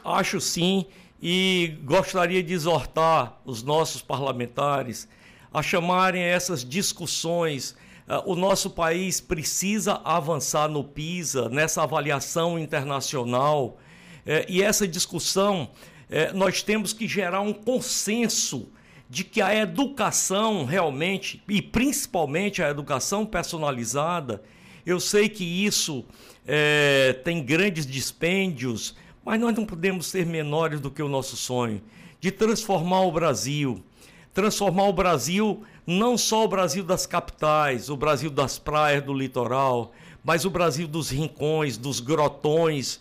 Acho 0.05 0.41
sim 0.41 0.87
e 1.21 1.79
gostaria 1.85 2.43
de 2.43 2.53
exortar 2.53 3.41
os 3.45 3.63
nossos 3.63 4.01
parlamentares 4.01 5.09
a 5.53 5.63
chamarem 5.63 6.23
essas 6.23 6.65
discussões. 6.65 7.77
Uh, 8.07 8.33
o 8.33 8.37
nosso 8.37 8.71
país 8.71 9.21
precisa 9.21 10.01
avançar 10.05 10.69
no 10.69 10.85
PISA, 10.85 11.49
nessa 11.49 11.83
avaliação 11.83 12.59
internacional, 12.59 13.79
uh, 14.27 14.45
e 14.49 14.63
essa 14.63 14.87
discussão 14.87 15.71
uh, 16.09 16.37
nós 16.37 16.63
temos 16.63 16.93
que 16.93 17.09
gerar 17.09 17.41
um 17.41 17.53
consenso 17.53 18.69
de 19.11 19.25
que 19.25 19.41
a 19.41 19.55
educação 19.55 20.65
realmente, 20.65 21.43
e 21.49 21.63
principalmente 21.63 22.63
a 22.63 22.69
educação 22.69 23.25
personalizada, 23.25 24.43
eu 24.85 25.01
sei 25.01 25.29
que 25.29 25.45
isso 25.45 26.05
eh, 26.47 27.13
tem 27.25 27.45
grandes 27.45 27.87
dispêndios 27.87 28.97
mas 29.29 29.39
nós 29.39 29.55
não 29.55 29.67
podemos 29.67 30.07
ser 30.07 30.25
menores 30.25 30.81
do 30.81 30.91
que 30.91 31.03
o 31.03 31.09
nosso 31.09 31.37
sonho 31.37 31.83
de 32.19 32.33
transformar 32.33 33.03
o 33.03 33.13
Brasil. 33.13 33.85
Transformar 34.33 34.85
o 34.85 34.93
Brasil, 34.95 35.65
não 35.87 36.17
só 36.17 36.47
o 36.47 36.49
Brasil 36.49 36.83
das 36.83 37.05
capitais, 37.05 37.91
o 37.91 37.97
Brasil 37.97 38.31
das 38.31 38.59
praias, 38.59 39.05
do 39.05 39.13
litoral, 39.13 39.93
mas 40.25 40.47
o 40.47 40.51
Brasil 40.51 40.89
dos 40.89 41.11
rincões, 41.11 41.77
dos 41.77 42.01
grotões, 42.01 43.01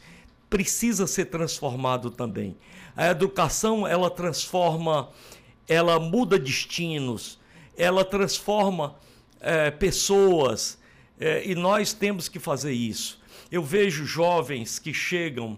precisa 0.50 1.08
ser 1.08 1.28
transformado 1.28 2.12
também. 2.12 2.58
A 2.94 3.08
educação, 3.08 3.88
ela 3.88 4.10
transforma, 4.10 5.08
ela 5.66 5.98
muda 5.98 6.38
destinos, 6.38 7.40
ela 7.78 8.04
transforma 8.04 8.98
é, 9.40 9.72
pessoas, 9.72 10.78
é, 11.18 11.50
e 11.50 11.56
nós 11.56 11.94
temos 11.94 12.28
que 12.28 12.38
fazer 12.38 12.74
isso. 12.74 13.18
Eu 13.50 13.64
vejo 13.64 14.06
jovens 14.06 14.78
que 14.78 14.94
chegam 14.94 15.58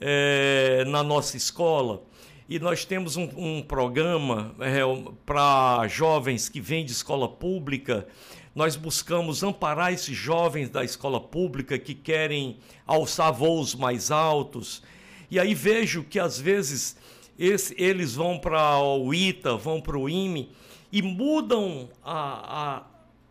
é, 0.00 0.84
na 0.86 1.02
nossa 1.02 1.36
escola. 1.36 2.02
E 2.48 2.58
nós 2.58 2.84
temos 2.84 3.16
um, 3.16 3.28
um 3.36 3.62
programa 3.62 4.54
é, 4.58 4.80
para 5.24 5.86
jovens 5.86 6.48
que 6.48 6.60
vêm 6.60 6.84
de 6.84 6.92
escola 6.92 7.28
pública. 7.28 8.06
Nós 8.54 8.74
buscamos 8.74 9.44
amparar 9.44 9.92
esses 9.92 10.16
jovens 10.16 10.68
da 10.68 10.84
escola 10.84 11.20
pública 11.20 11.78
que 11.78 11.94
querem 11.94 12.58
alçar 12.86 13.32
voos 13.32 13.74
mais 13.74 14.10
altos. 14.10 14.82
E 15.30 15.38
aí 15.38 15.54
vejo 15.54 16.02
que 16.02 16.18
às 16.18 16.40
vezes 16.40 16.96
esse, 17.38 17.74
eles 17.80 18.16
vão 18.16 18.38
para 18.38 18.78
o 18.82 19.14
ITA, 19.14 19.56
vão 19.56 19.80
para 19.80 19.96
o 19.96 20.08
IME 20.08 20.50
e 20.92 21.00
mudam 21.00 21.88
a, 22.04 22.82
a, 22.82 22.82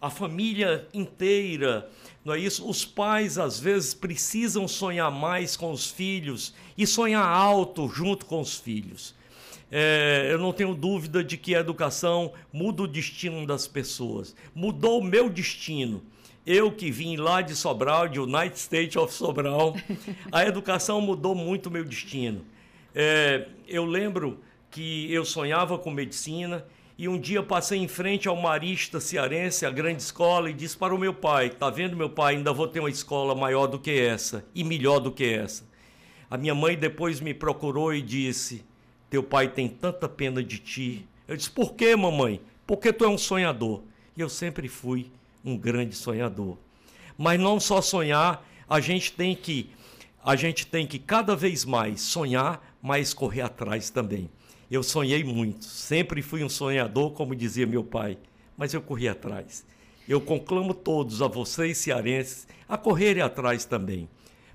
a 0.02 0.10
família 0.10 0.88
inteira 0.94 1.90
não 2.24 2.34
é 2.34 2.40
isso? 2.40 2.68
Os 2.70 2.86
pais 2.86 3.38
às 3.38 3.60
vezes 3.60 3.94
precisam 3.94 4.68
sonhar 4.68 5.10
mais 5.12 5.56
com 5.56 5.72
os 5.72 5.90
filhos 5.90 6.54
e 6.78 6.86
sonhar 6.86 7.26
alto 7.26 7.88
junto 7.88 8.26
com 8.26 8.42
os 8.42 8.58
filhos. 8.58 9.16
É, 9.72 10.28
eu 10.30 10.38
não 10.38 10.52
tenho 10.52 10.76
dúvida 10.76 11.24
de 11.24 11.38
que 11.38 11.56
a 11.56 11.60
educação 11.60 12.34
muda 12.52 12.84
o 12.84 12.88
destino 12.88 13.46
das 13.46 13.68
pessoas. 13.68 14.36
Mudou 14.54 15.00
o 15.00 15.04
meu 15.04 15.30
destino. 15.30 16.04
Eu 16.46 16.72
que 16.72 16.92
vim 16.92 17.16
lá 17.16 17.42
de 17.42 17.56
Sobral, 17.56 18.08
de 18.08 18.20
United 18.20 18.58
States 18.60 18.96
of 18.96 19.14
Sobral, 19.14 19.76
a 20.32 20.46
educação 20.46 21.00
mudou 21.00 21.36
muito 21.36 21.68
o 21.68 21.72
meu 21.72 21.86
destino. 21.86 22.44
É, 22.94 23.48
eu 23.68 23.86
lembro 23.86 24.40
que 24.72 25.12
eu 25.12 25.24
sonhava 25.24 25.78
com 25.78 25.92
medicina 25.92 26.66
e 27.00 27.08
um 27.08 27.18
dia 27.18 27.42
passei 27.42 27.80
em 27.80 27.88
frente 27.88 28.28
ao 28.28 28.36
Marista 28.36 29.00
Cearense, 29.00 29.66
a 29.66 29.72
grande 29.72 30.02
escola, 30.02 30.50
e 30.50 30.54
disse 30.54 30.76
para 30.76 30.94
o 30.94 30.98
meu 30.98 31.14
pai: 31.14 31.50
Tá 31.50 31.70
vendo, 31.70 31.96
meu 31.96 32.10
pai, 32.10 32.36
ainda 32.36 32.52
vou 32.52 32.68
ter 32.68 32.82
uma 32.82 32.90
escola 32.90 33.34
maior 33.34 33.68
do 33.68 33.80
que 33.80 33.90
essa 33.90 34.46
e 34.54 34.66
melhor 34.66 35.00
do 35.00 35.10
que 35.10 35.24
essa. 35.24 35.64
A 36.30 36.36
minha 36.36 36.54
mãe 36.54 36.78
depois 36.78 37.22
me 37.22 37.34
procurou 37.34 37.94
e 37.94 38.02
disse: 38.02 38.66
Teu 39.10 39.24
pai 39.24 39.48
tem 39.48 39.70
tanta 39.70 40.10
pena 40.10 40.44
de 40.44 40.58
ti. 40.58 41.08
Eu 41.26 41.38
disse: 41.38 41.50
Por 41.50 41.74
quê, 41.74 41.96
mamãe? 41.96 42.42
Porque 42.68 42.92
tu 42.92 43.06
é 43.06 43.08
um 43.08 43.18
sonhador. 43.18 43.82
E 44.18 44.20
eu 44.20 44.28
sempre 44.28 44.68
fui 44.68 45.10
um 45.46 45.58
grande 45.58 45.96
sonhador. 45.96 46.58
Mas 47.18 47.40
não 47.40 47.62
só 47.62 47.82
sonhar, 47.82 48.46
a 48.70 48.82
gente 48.82 49.14
tem 49.14 49.34
que 49.34 49.70
a 50.22 50.36
gente 50.36 50.68
tem 50.68 50.86
que 50.86 51.00
cada 51.00 51.34
vez 51.34 51.64
mais 51.64 52.02
sonhar, 52.02 52.76
mas 52.82 53.14
correr 53.14 53.40
atrás 53.40 53.90
também. 53.90 54.30
Eu 54.70 54.84
sonhei 54.84 55.24
muito, 55.24 55.66
sempre 55.66 56.22
fui 56.22 56.44
um 56.44 56.50
sonhador, 56.50 57.12
como 57.12 57.36
dizia 57.36 57.66
meu 57.66 57.84
pai, 57.84 58.20
mas 58.56 58.72
eu 58.72 58.82
corri 58.82 59.08
atrás. 59.08 59.66
Eu 60.08 60.22
conclamo 60.22 60.76
todos, 60.76 61.24
a 61.24 61.28
vocês 61.28 61.80
cearenses, 61.80 62.48
a 62.68 62.78
correrem 62.78 63.24
atrás 63.24 63.66
também. 63.66 64.08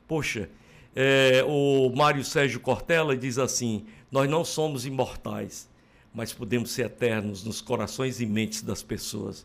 Poxa, 0.07 0.49
é, 0.95 1.45
o 1.49 1.93
Mário 1.97 2.23
Sérgio 2.23 2.61
Cortella 2.61 3.17
diz 3.17 3.39
assim: 3.39 3.87
Nós 4.11 4.31
não 4.31 4.45
somos 4.45 4.87
imortais, 4.87 5.69
mas 6.15 6.33
podemos 6.33 6.71
ser 6.71 6.87
eternos 6.87 7.43
nos 7.43 7.61
corações 7.61 8.21
e 8.21 8.27
mentes 8.27 8.63
das 8.63 8.85
pessoas. 8.85 9.45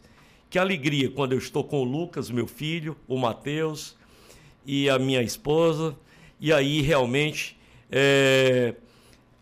Que 0.51 0.59
alegria 0.59 1.09
quando 1.09 1.31
eu 1.33 1.39
estou 1.39 1.63
com 1.63 1.81
o 1.81 1.83
Lucas, 1.83 2.29
meu 2.29 2.45
filho, 2.45 2.95
o 3.07 3.17
Mateus 3.17 3.95
e 4.63 4.87
a 4.87 4.99
minha 4.99 5.23
esposa, 5.23 5.97
e 6.39 6.53
aí 6.53 6.81
realmente. 6.81 7.57
É, 7.91 8.75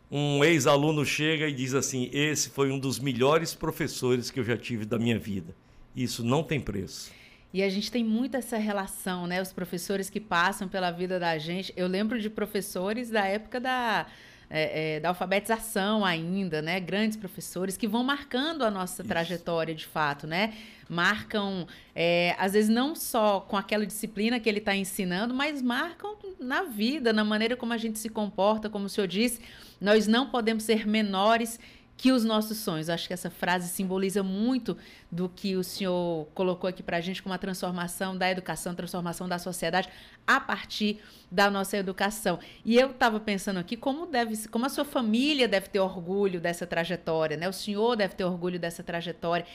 um 0.09 0.43
ex-aluno 0.43 1.05
chega 1.05 1.47
e 1.47 1.53
diz 1.53 1.73
assim: 1.73 2.09
esse 2.13 2.49
foi 2.49 2.71
um 2.71 2.79
dos 2.79 2.99
melhores 2.99 3.53
professores 3.53 4.31
que 4.31 4.39
eu 4.39 4.43
já 4.43 4.57
tive 4.57 4.85
da 4.85 4.97
minha 4.97 5.19
vida. 5.19 5.55
Isso 5.95 6.23
não 6.23 6.43
tem 6.43 6.59
preço. 6.59 7.11
E 7.53 7.63
a 7.63 7.69
gente 7.69 7.91
tem 7.91 8.03
muito 8.03 8.35
essa 8.35 8.57
relação, 8.57 9.25
né? 9.25 9.41
Os 9.41 9.51
professores 9.51 10.09
que 10.09 10.19
passam 10.19 10.67
pela 10.67 10.91
vida 10.91 11.19
da 11.19 11.37
gente. 11.37 11.73
Eu 11.75 11.87
lembro 11.87 12.19
de 12.19 12.29
professores 12.29 13.09
da 13.09 13.25
época 13.25 13.59
da, 13.59 14.05
é, 14.49 14.95
é, 14.95 14.99
da 14.99 15.09
alfabetização 15.09 16.05
ainda, 16.05 16.61
né? 16.61 16.79
Grandes 16.79 17.17
professores 17.17 17.75
que 17.75 17.87
vão 17.87 18.03
marcando 18.03 18.63
a 18.63 18.71
nossa 18.71 19.01
Isso. 19.01 19.09
trajetória 19.09 19.75
de 19.75 19.85
fato, 19.85 20.25
né? 20.25 20.53
Marcam, 20.89 21.67
é, 21.93 22.33
às 22.39 22.53
vezes, 22.53 22.69
não 22.69 22.95
só 22.95 23.41
com 23.41 23.57
aquela 23.57 23.85
disciplina 23.85 24.39
que 24.39 24.47
ele 24.47 24.59
está 24.59 24.75
ensinando, 24.75 25.33
mas 25.33 25.61
marcam 25.61 26.15
na 26.39 26.63
vida, 26.63 27.11
na 27.11 27.23
maneira 27.23 27.57
como 27.57 27.73
a 27.73 27.77
gente 27.77 27.99
se 27.99 28.09
comporta, 28.09 28.69
como 28.69 28.85
o 28.85 28.89
senhor 28.89 29.07
disse. 29.07 29.41
Nós 29.81 30.07
não 30.07 30.29
podemos 30.29 30.63
ser 30.63 30.87
menores 30.87 31.59
que 31.97 32.11
os 32.11 32.23
nossos 32.23 32.59
sonhos. 32.59 32.89
Acho 32.89 33.07
que 33.07 33.13
essa 33.13 33.29
frase 33.29 33.67
simboliza 33.67 34.21
muito 34.21 34.77
do 35.11 35.27
que 35.27 35.55
o 35.55 35.63
senhor 35.63 36.27
colocou 36.33 36.69
aqui 36.69 36.83
para 36.83 36.97
a 36.97 37.01
gente 37.01 37.23
como 37.23 37.33
a 37.33 37.37
transformação 37.37 38.15
da 38.15 38.29
educação, 38.29 38.75
transformação 38.75 39.27
da 39.27 39.39
sociedade 39.39 39.89
a 40.25 40.39
partir 40.39 41.01
da 41.31 41.49
nossa 41.49 41.75
educação. 41.75 42.39
E 42.63 42.77
eu 42.77 42.91
estava 42.91 43.19
pensando 43.19 43.57
aqui 43.57 43.75
como 43.75 44.05
deve, 44.05 44.47
como 44.49 44.65
a 44.65 44.69
sua 44.69 44.85
família 44.85 45.47
deve 45.47 45.69
ter 45.69 45.79
orgulho 45.79 46.39
dessa 46.39 46.67
trajetória, 46.67 47.35
né? 47.35 47.49
O 47.49 47.53
senhor 47.53 47.95
deve 47.95 48.13
ter 48.13 48.23
orgulho 48.23 48.59
dessa 48.59 48.83
trajetória. 48.83 49.45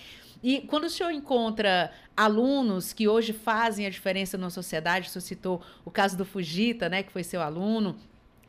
E 0.43 0.61
quando 0.63 0.85
o 0.85 0.91
senhor 0.91 1.13
encontra 1.13 1.93
alunos 2.17 2.93
que 2.93 3.07
hoje 3.07 3.33
fazem 3.33 3.87
a 3.87 3.91
diferença 3.91 4.37
na 4.37 4.51
sociedade, 4.51 5.09
o 5.09 5.11
senhor 5.11 5.23
citou 5.23 5.63
o 5.85 5.91
caso 5.91 6.17
do 6.17 6.25
Fujita, 6.25 6.89
né, 6.89 7.05
que 7.05 7.13
foi 7.13 7.23
seu 7.23 7.41
aluno, 7.41 7.97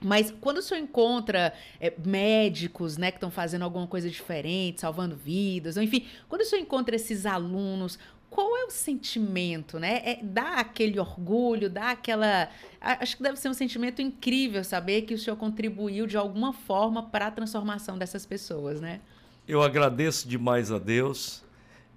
mas 0.03 0.33
quando 0.41 0.57
o 0.57 0.61
senhor 0.61 0.81
encontra 0.81 1.53
é, 1.79 1.93
médicos, 2.05 2.97
né, 2.97 3.11
que 3.11 3.17
estão 3.17 3.31
fazendo 3.31 3.63
alguma 3.63 3.87
coisa 3.87 4.09
diferente, 4.09 4.81
salvando 4.81 5.15
vidas, 5.15 5.77
enfim, 5.77 6.05
quando 6.27 6.41
o 6.41 6.45
senhor 6.45 6.61
encontra 6.61 6.95
esses 6.95 7.25
alunos, 7.25 7.97
qual 8.33 8.57
é 8.57 8.65
o 8.65 8.69
sentimento, 8.71 9.77
né? 9.77 10.01
É, 10.03 10.19
dá 10.23 10.55
aquele 10.55 10.99
orgulho, 10.99 11.69
dá 11.69 11.91
aquela. 11.91 12.49
Acho 12.81 13.15
que 13.15 13.21
deve 13.21 13.37
ser 13.37 13.47
um 13.47 13.53
sentimento 13.53 14.01
incrível 14.01 14.63
saber 14.63 15.03
que 15.03 15.13
o 15.13 15.19
senhor 15.19 15.37
contribuiu 15.37 16.07
de 16.07 16.17
alguma 16.17 16.51
forma 16.51 17.03
para 17.03 17.27
a 17.27 17.31
transformação 17.31 17.95
dessas 17.95 18.25
pessoas, 18.25 18.81
né? 18.81 19.01
Eu 19.47 19.61
agradeço 19.61 20.27
demais 20.27 20.71
a 20.71 20.79
Deus. 20.79 21.43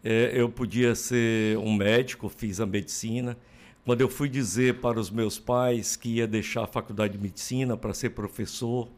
É, 0.04 0.30
eu 0.34 0.50
podia 0.50 0.94
ser 0.94 1.56
um 1.56 1.74
médico, 1.74 2.28
fiz 2.28 2.60
a 2.60 2.66
medicina. 2.66 3.34
Quando 3.86 4.00
eu 4.00 4.08
fui 4.08 4.28
dizer 4.28 4.80
para 4.80 4.98
os 4.98 5.10
meus 5.10 5.38
pais 5.38 5.94
que 5.94 6.08
ia 6.16 6.26
deixar 6.26 6.64
a 6.64 6.66
faculdade 6.66 7.12
de 7.12 7.22
medicina 7.22 7.76
para 7.76 7.94
ser 7.94 8.10
professor, 8.10 8.88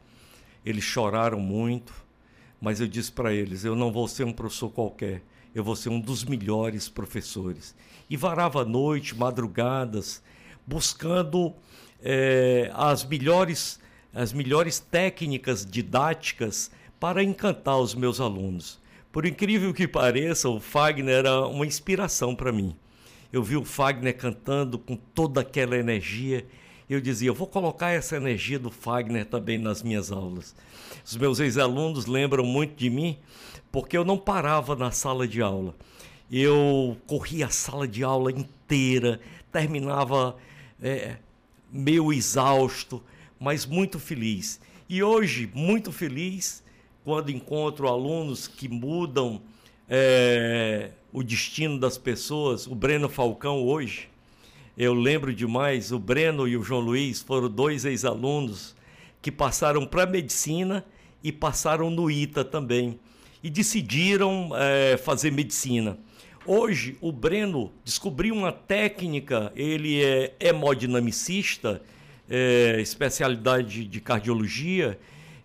eles 0.65 0.83
choraram 0.83 1.39
muito, 1.39 1.93
mas 2.59 2.81
eu 2.81 2.89
disse 2.89 3.13
para 3.13 3.35
eles: 3.35 3.67
eu 3.67 3.77
não 3.77 3.93
vou 3.93 4.09
ser 4.09 4.25
um 4.25 4.33
professor 4.33 4.71
qualquer, 4.71 5.23
eu 5.55 5.63
vou 5.63 5.77
ser 5.77 5.91
um 5.91 6.01
dos 6.01 6.25
melhores 6.25 6.89
professores. 6.89 7.77
E 8.09 8.17
varava 8.17 8.65
noite, 8.65 9.15
madrugadas, 9.15 10.23
buscando 10.67 11.53
é, 12.03 12.71
as 12.73 13.05
melhores 13.05 13.79
as 14.15 14.33
melhores 14.33 14.79
técnicas 14.79 15.67
didáticas 15.67 16.71
para 16.99 17.23
encantar 17.23 17.79
os 17.79 17.95
meus 17.95 18.23
alunos. 18.23 18.81
Por 19.13 19.27
incrível 19.27 19.75
que 19.75 19.87
pareça, 19.87 20.49
o 20.49 20.59
Fagner 20.59 21.15
era 21.15 21.47
uma 21.47 21.67
inspiração 21.67 22.35
para 22.35 22.51
mim. 22.51 22.75
Eu 23.33 23.43
vi 23.43 23.57
o 23.57 23.65
Fagner 23.65 24.17
cantando 24.17 24.79
com 24.79 24.97
toda 24.97 25.43
aquela 25.43 25.77
energia. 25.77 26.47
Eu 26.89 27.01
dizia, 27.01 27.29
eu 27.29 27.35
vou 27.35 27.47
colocar 27.47 27.91
essa 27.91 28.17
energia 28.17 28.59
do 28.59 28.71
Fagner 28.71 29.27
também 29.27 29.59
nas 29.59 29.83
minhas 29.83 30.11
aulas. 30.11 30.55
Os 31.05 31.17
meus 31.17 31.39
ex-alunos 31.39 32.07
lembram 32.07 32.45
muito 32.45 32.75
de 32.77 32.89
mim 32.89 33.19
porque 33.71 33.97
eu 33.97 34.05
não 34.05 34.17
parava 34.17 34.75
na 34.75 34.91
sala 34.91 35.29
de 35.29 35.43
aula. 35.43 35.75
Eu 36.31 36.97
corria 37.07 37.47
a 37.47 37.51
sala 37.51 37.87
de 37.87 38.03
aula 38.03 38.31
inteira, 38.31 39.21
terminava 39.53 40.37
é, 40.83 41.17
meio 41.71 42.13
exausto, 42.13 43.03
mas 43.39 43.67
muito 43.67 43.99
feliz. 43.99 44.61
E 44.89 45.03
hoje, 45.03 45.51
muito 45.55 45.93
feliz, 45.93 46.63
quando 47.05 47.31
encontro 47.31 47.89
alunos 47.89 48.49
que 48.49 48.69
mudam 48.69 49.41
é, 49.89 50.91
o 51.13 51.23
destino 51.23 51.79
das 51.79 51.99
pessoas. 51.99 52.67
O 52.67 52.75
Breno 52.75 53.09
Falcão, 53.09 53.63
hoje, 53.63 54.09
eu 54.77 54.95
lembro 54.95 55.35
demais, 55.35 55.93
o 55.93 55.99
Breno 55.99 56.47
e 56.47 56.57
o 56.57 56.63
João 56.63 56.81
Luiz 56.81 57.21
foram 57.21 57.49
dois 57.49 57.85
ex-alunos 57.85 58.77
que 59.21 59.33
passaram 59.33 59.85
para 59.87 60.07
medicina 60.07 60.85
e 61.23 61.33
passaram 61.33 61.91
no 61.91 62.11
ITA 62.11 62.45
também. 62.45 62.99
E 63.43 63.51
decidiram 63.51 64.51
é, 64.55 64.97
fazer 64.97 65.31
medicina. 65.31 65.99
Hoje, 66.47 66.97
o 67.01 67.13
Breno 67.13 67.71
descobriu 67.85 68.35
uma 68.35 68.51
técnica, 68.51 69.53
ele 69.55 70.03
é 70.03 70.35
hemodinamicista, 70.41 71.83
é, 72.29 72.81
especialidade 72.81 73.85
de 73.85 74.01
cardiologia, 74.01 74.99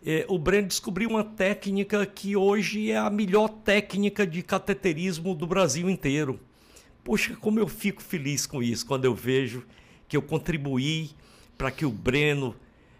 é, 0.05 0.25
o 0.27 0.37
Breno 0.37 0.67
descobriu 0.67 1.09
uma 1.09 1.23
técnica 1.23 2.05
que 2.05 2.35
hoje 2.35 2.91
é 2.91 2.97
a 2.97 3.09
melhor 3.09 3.47
técnica 3.47 4.27
de 4.27 4.41
cateterismo 4.41 5.33
do 5.33 5.47
Brasil 5.47 5.89
inteiro. 5.89 6.39
Poxa, 7.03 7.35
como 7.39 7.59
eu 7.59 7.67
fico 7.67 8.01
feliz 8.01 8.45
com 8.45 8.61
isso 8.61 8.85
quando 8.85 9.05
eu 9.05 9.15
vejo 9.15 9.65
que 10.07 10.17
eu 10.17 10.21
contribuí 10.21 11.11
para 11.57 11.71
que 11.71 11.85
o 11.85 11.89
Breno 11.89 12.55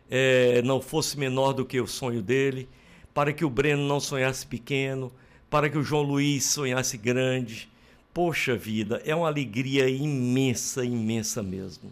é, 0.09 0.61
não 0.61 0.81
fosse 0.81 1.19
menor 1.19 1.53
do 1.53 1.65
que 1.65 1.79
o 1.79 1.87
sonho 1.87 2.21
dele, 2.21 2.69
para 3.13 3.33
que 3.33 3.43
o 3.43 3.49
Breno 3.49 3.85
não 3.87 3.99
sonhasse 3.99 4.47
pequeno, 4.47 5.11
para 5.49 5.69
que 5.69 5.77
o 5.77 5.83
João 5.83 6.03
Luiz 6.03 6.45
sonhasse 6.45 6.97
grande. 6.97 7.69
Poxa 8.13 8.55
vida, 8.55 9.01
é 9.05 9.13
uma 9.13 9.27
alegria 9.27 9.89
imensa, 9.89 10.85
imensa 10.85 11.43
mesmo. 11.43 11.91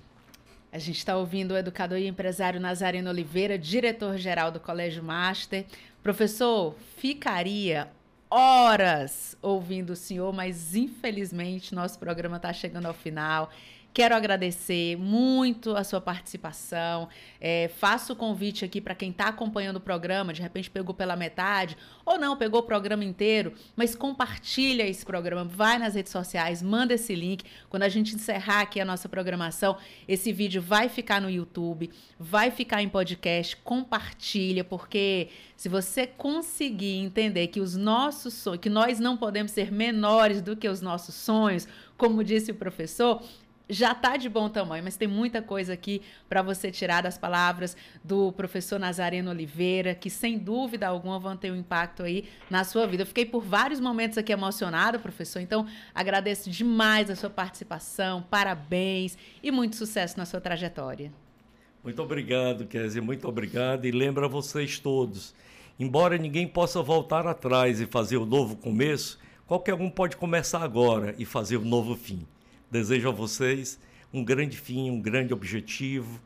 A 0.71 0.77
gente 0.77 0.97
está 0.97 1.17
ouvindo 1.17 1.51
o 1.51 1.57
educador 1.57 1.97
e 1.97 2.07
empresário 2.07 2.59
Nazareno 2.59 3.09
Oliveira, 3.09 3.57
diretor-geral 3.57 4.51
do 4.51 4.59
Colégio 4.59 5.03
Master. 5.03 5.65
Professor, 6.01 6.75
ficaria 6.97 7.89
horas 8.29 9.37
ouvindo 9.41 9.89
o 9.89 9.95
senhor, 9.97 10.31
mas 10.31 10.73
infelizmente 10.73 11.75
nosso 11.75 11.99
programa 11.99 12.37
está 12.37 12.53
chegando 12.53 12.85
ao 12.85 12.93
final. 12.93 13.51
Quero 13.93 14.15
agradecer 14.15 14.95
muito 14.95 15.75
a 15.75 15.83
sua 15.83 15.99
participação. 15.99 17.09
É, 17.41 17.69
faço 17.77 18.13
o 18.13 18.15
convite 18.15 18.63
aqui 18.63 18.79
para 18.79 18.95
quem 18.95 19.11
está 19.11 19.27
acompanhando 19.27 19.75
o 19.77 19.81
programa, 19.81 20.31
de 20.31 20.41
repente 20.41 20.69
pegou 20.69 20.95
pela 20.95 21.17
metade, 21.17 21.75
ou 22.05 22.17
não, 22.17 22.37
pegou 22.37 22.61
o 22.61 22.63
programa 22.63 23.03
inteiro, 23.03 23.53
mas 23.75 23.93
compartilha 23.93 24.87
esse 24.87 25.05
programa, 25.05 25.43
vai 25.43 25.77
nas 25.77 25.95
redes 25.95 26.11
sociais, 26.11 26.61
manda 26.61 26.93
esse 26.93 27.13
link. 27.13 27.43
Quando 27.69 27.83
a 27.83 27.89
gente 27.89 28.15
encerrar 28.15 28.61
aqui 28.61 28.79
a 28.79 28.85
nossa 28.85 29.09
programação, 29.09 29.75
esse 30.07 30.31
vídeo 30.31 30.61
vai 30.61 30.87
ficar 30.87 31.19
no 31.19 31.29
YouTube, 31.29 31.89
vai 32.17 32.49
ficar 32.49 32.81
em 32.81 32.87
podcast, 32.87 33.57
compartilha, 33.57 34.63
porque 34.63 35.27
se 35.57 35.67
você 35.67 36.07
conseguir 36.07 36.95
entender 36.95 37.47
que 37.47 37.59
os 37.59 37.75
nossos 37.75 38.33
sonhos, 38.35 38.61
que 38.61 38.69
nós 38.69 39.01
não 39.01 39.17
podemos 39.17 39.51
ser 39.51 39.69
menores 39.69 40.41
do 40.41 40.55
que 40.55 40.69
os 40.69 40.79
nossos 40.79 41.13
sonhos, 41.13 41.67
como 41.97 42.23
disse 42.23 42.49
o 42.49 42.55
professor, 42.55 43.21
já 43.71 43.93
está 43.93 44.17
de 44.17 44.27
bom 44.27 44.49
tamanho, 44.49 44.83
mas 44.83 44.97
tem 44.97 45.07
muita 45.07 45.41
coisa 45.41 45.71
aqui 45.71 46.01
para 46.27 46.41
você 46.41 46.69
tirar 46.69 47.01
das 47.01 47.17
palavras 47.17 47.75
do 48.03 48.33
professor 48.33 48.77
Nazareno 48.77 49.31
Oliveira, 49.31 49.95
que 49.95 50.09
sem 50.09 50.37
dúvida 50.37 50.87
alguma 50.87 51.17
vão 51.17 51.37
ter 51.37 51.51
um 51.51 51.55
impacto 51.55 52.03
aí 52.03 52.25
na 52.49 52.65
sua 52.65 52.85
vida. 52.85 53.03
Eu 53.03 53.07
fiquei 53.07 53.25
por 53.25 53.41
vários 53.41 53.79
momentos 53.79 54.17
aqui 54.17 54.33
emocionada, 54.33 54.99
professor, 54.99 55.39
então 55.39 55.65
agradeço 55.95 56.49
demais 56.49 57.09
a 57.09 57.15
sua 57.15 57.29
participação, 57.29 58.21
parabéns 58.21 59.17
e 59.41 59.49
muito 59.51 59.77
sucesso 59.77 60.17
na 60.17 60.25
sua 60.25 60.41
trajetória. 60.41 61.11
Muito 61.81 62.03
obrigado, 62.03 62.67
Kézia, 62.67 63.01
muito 63.01 63.25
obrigado 63.27 63.85
e 63.85 63.91
lembra 63.91 64.27
vocês 64.27 64.79
todos, 64.79 65.33
embora 65.79 66.17
ninguém 66.17 66.45
possa 66.45 66.81
voltar 66.83 67.25
atrás 67.25 67.79
e 67.79 67.85
fazer 67.85 68.17
o 68.17 68.25
novo 68.25 68.57
começo, 68.57 69.17
qualquer 69.47 69.75
um 69.75 69.89
pode 69.89 70.17
começar 70.17 70.61
agora 70.61 71.15
e 71.17 71.23
fazer 71.23 71.55
o 71.55 71.65
novo 71.65 71.95
fim. 71.95 72.27
Desejo 72.71 73.09
a 73.09 73.11
vocês 73.11 73.77
um 74.13 74.23
grande 74.23 74.57
fim, 74.57 74.89
um 74.89 75.01
grande 75.01 75.33
objetivo. 75.33 76.21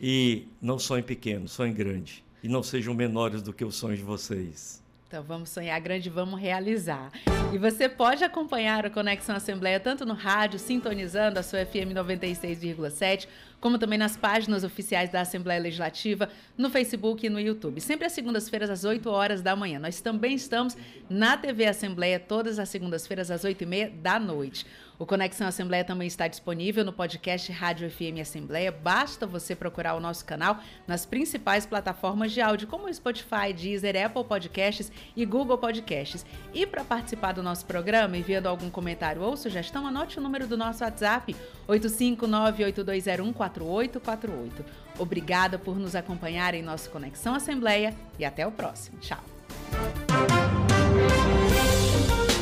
E 0.00 0.48
não 0.60 0.78
sonhem 0.78 1.04
pequeno, 1.04 1.46
sonhem 1.46 1.72
grande. 1.72 2.24
E 2.42 2.48
não 2.48 2.62
sejam 2.62 2.94
menores 2.94 3.42
do 3.42 3.52
que 3.52 3.64
os 3.64 3.76
sonhos 3.76 3.98
de 3.98 4.04
vocês. 4.04 4.82
Então 5.06 5.22
vamos 5.22 5.50
sonhar 5.50 5.80
grande, 5.80 6.10
vamos 6.10 6.40
realizar. 6.40 7.12
E 7.52 7.56
você 7.56 7.88
pode 7.88 8.24
acompanhar 8.24 8.84
o 8.84 8.90
Conexão 8.90 9.36
Assembleia 9.36 9.78
tanto 9.78 10.04
no 10.04 10.12
rádio, 10.12 10.58
sintonizando 10.58 11.38
a 11.38 11.42
sua 11.42 11.64
FM 11.64 11.94
96,7, 11.94 13.28
como 13.60 13.78
também 13.78 13.96
nas 13.96 14.16
páginas 14.16 14.64
oficiais 14.64 15.12
da 15.12 15.20
Assembleia 15.20 15.60
Legislativa, 15.60 16.28
no 16.58 16.68
Facebook 16.68 17.24
e 17.24 17.30
no 17.30 17.38
YouTube. 17.38 17.80
Sempre 17.80 18.06
às 18.06 18.12
segundas-feiras, 18.12 18.68
às 18.68 18.84
8 18.84 19.08
horas 19.08 19.40
da 19.40 19.54
manhã. 19.54 19.78
Nós 19.78 20.00
também 20.00 20.34
estamos 20.34 20.76
na 21.08 21.36
TV 21.36 21.66
Assembleia, 21.66 22.18
todas 22.18 22.58
as 22.58 22.68
segundas-feiras, 22.68 23.30
às 23.30 23.44
8 23.44 23.62
e 23.62 23.66
meia 23.66 23.92
da 24.02 24.18
noite. 24.18 24.66
O 24.96 25.04
Conexão 25.04 25.48
Assembleia 25.48 25.84
também 25.84 26.06
está 26.06 26.28
disponível 26.28 26.84
no 26.84 26.92
podcast 26.92 27.50
Rádio 27.50 27.90
FM 27.90 28.20
Assembleia. 28.20 28.70
Basta 28.70 29.26
você 29.26 29.56
procurar 29.56 29.94
o 29.94 30.00
nosso 30.00 30.24
canal 30.24 30.58
nas 30.86 31.04
principais 31.04 31.66
plataformas 31.66 32.30
de 32.30 32.40
áudio, 32.40 32.68
como 32.68 32.92
Spotify, 32.92 33.52
Deezer, 33.52 33.96
Apple 34.04 34.22
Podcasts 34.22 34.92
e 35.16 35.26
Google 35.26 35.58
Podcasts. 35.58 36.24
E 36.52 36.64
para 36.64 36.84
participar 36.84 37.32
do 37.32 37.42
nosso 37.42 37.66
programa, 37.66 38.16
enviando 38.16 38.46
algum 38.46 38.70
comentário 38.70 39.20
ou 39.20 39.36
sugestão, 39.36 39.84
anote 39.84 40.20
o 40.20 40.22
número 40.22 40.46
do 40.46 40.56
nosso 40.56 40.84
WhatsApp, 40.84 41.34
85982014848. 41.68 44.64
Obrigada 44.96 45.58
por 45.58 45.76
nos 45.76 45.96
acompanhar 45.96 46.54
em 46.54 46.62
nosso 46.62 46.88
Conexão 46.90 47.34
Assembleia 47.34 47.92
e 48.16 48.24
até 48.24 48.46
o 48.46 48.52
próximo. 48.52 49.00
Tchau. 49.00 49.18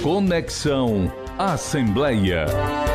Conexão 0.03 1.11
Assembleia. 1.45 2.92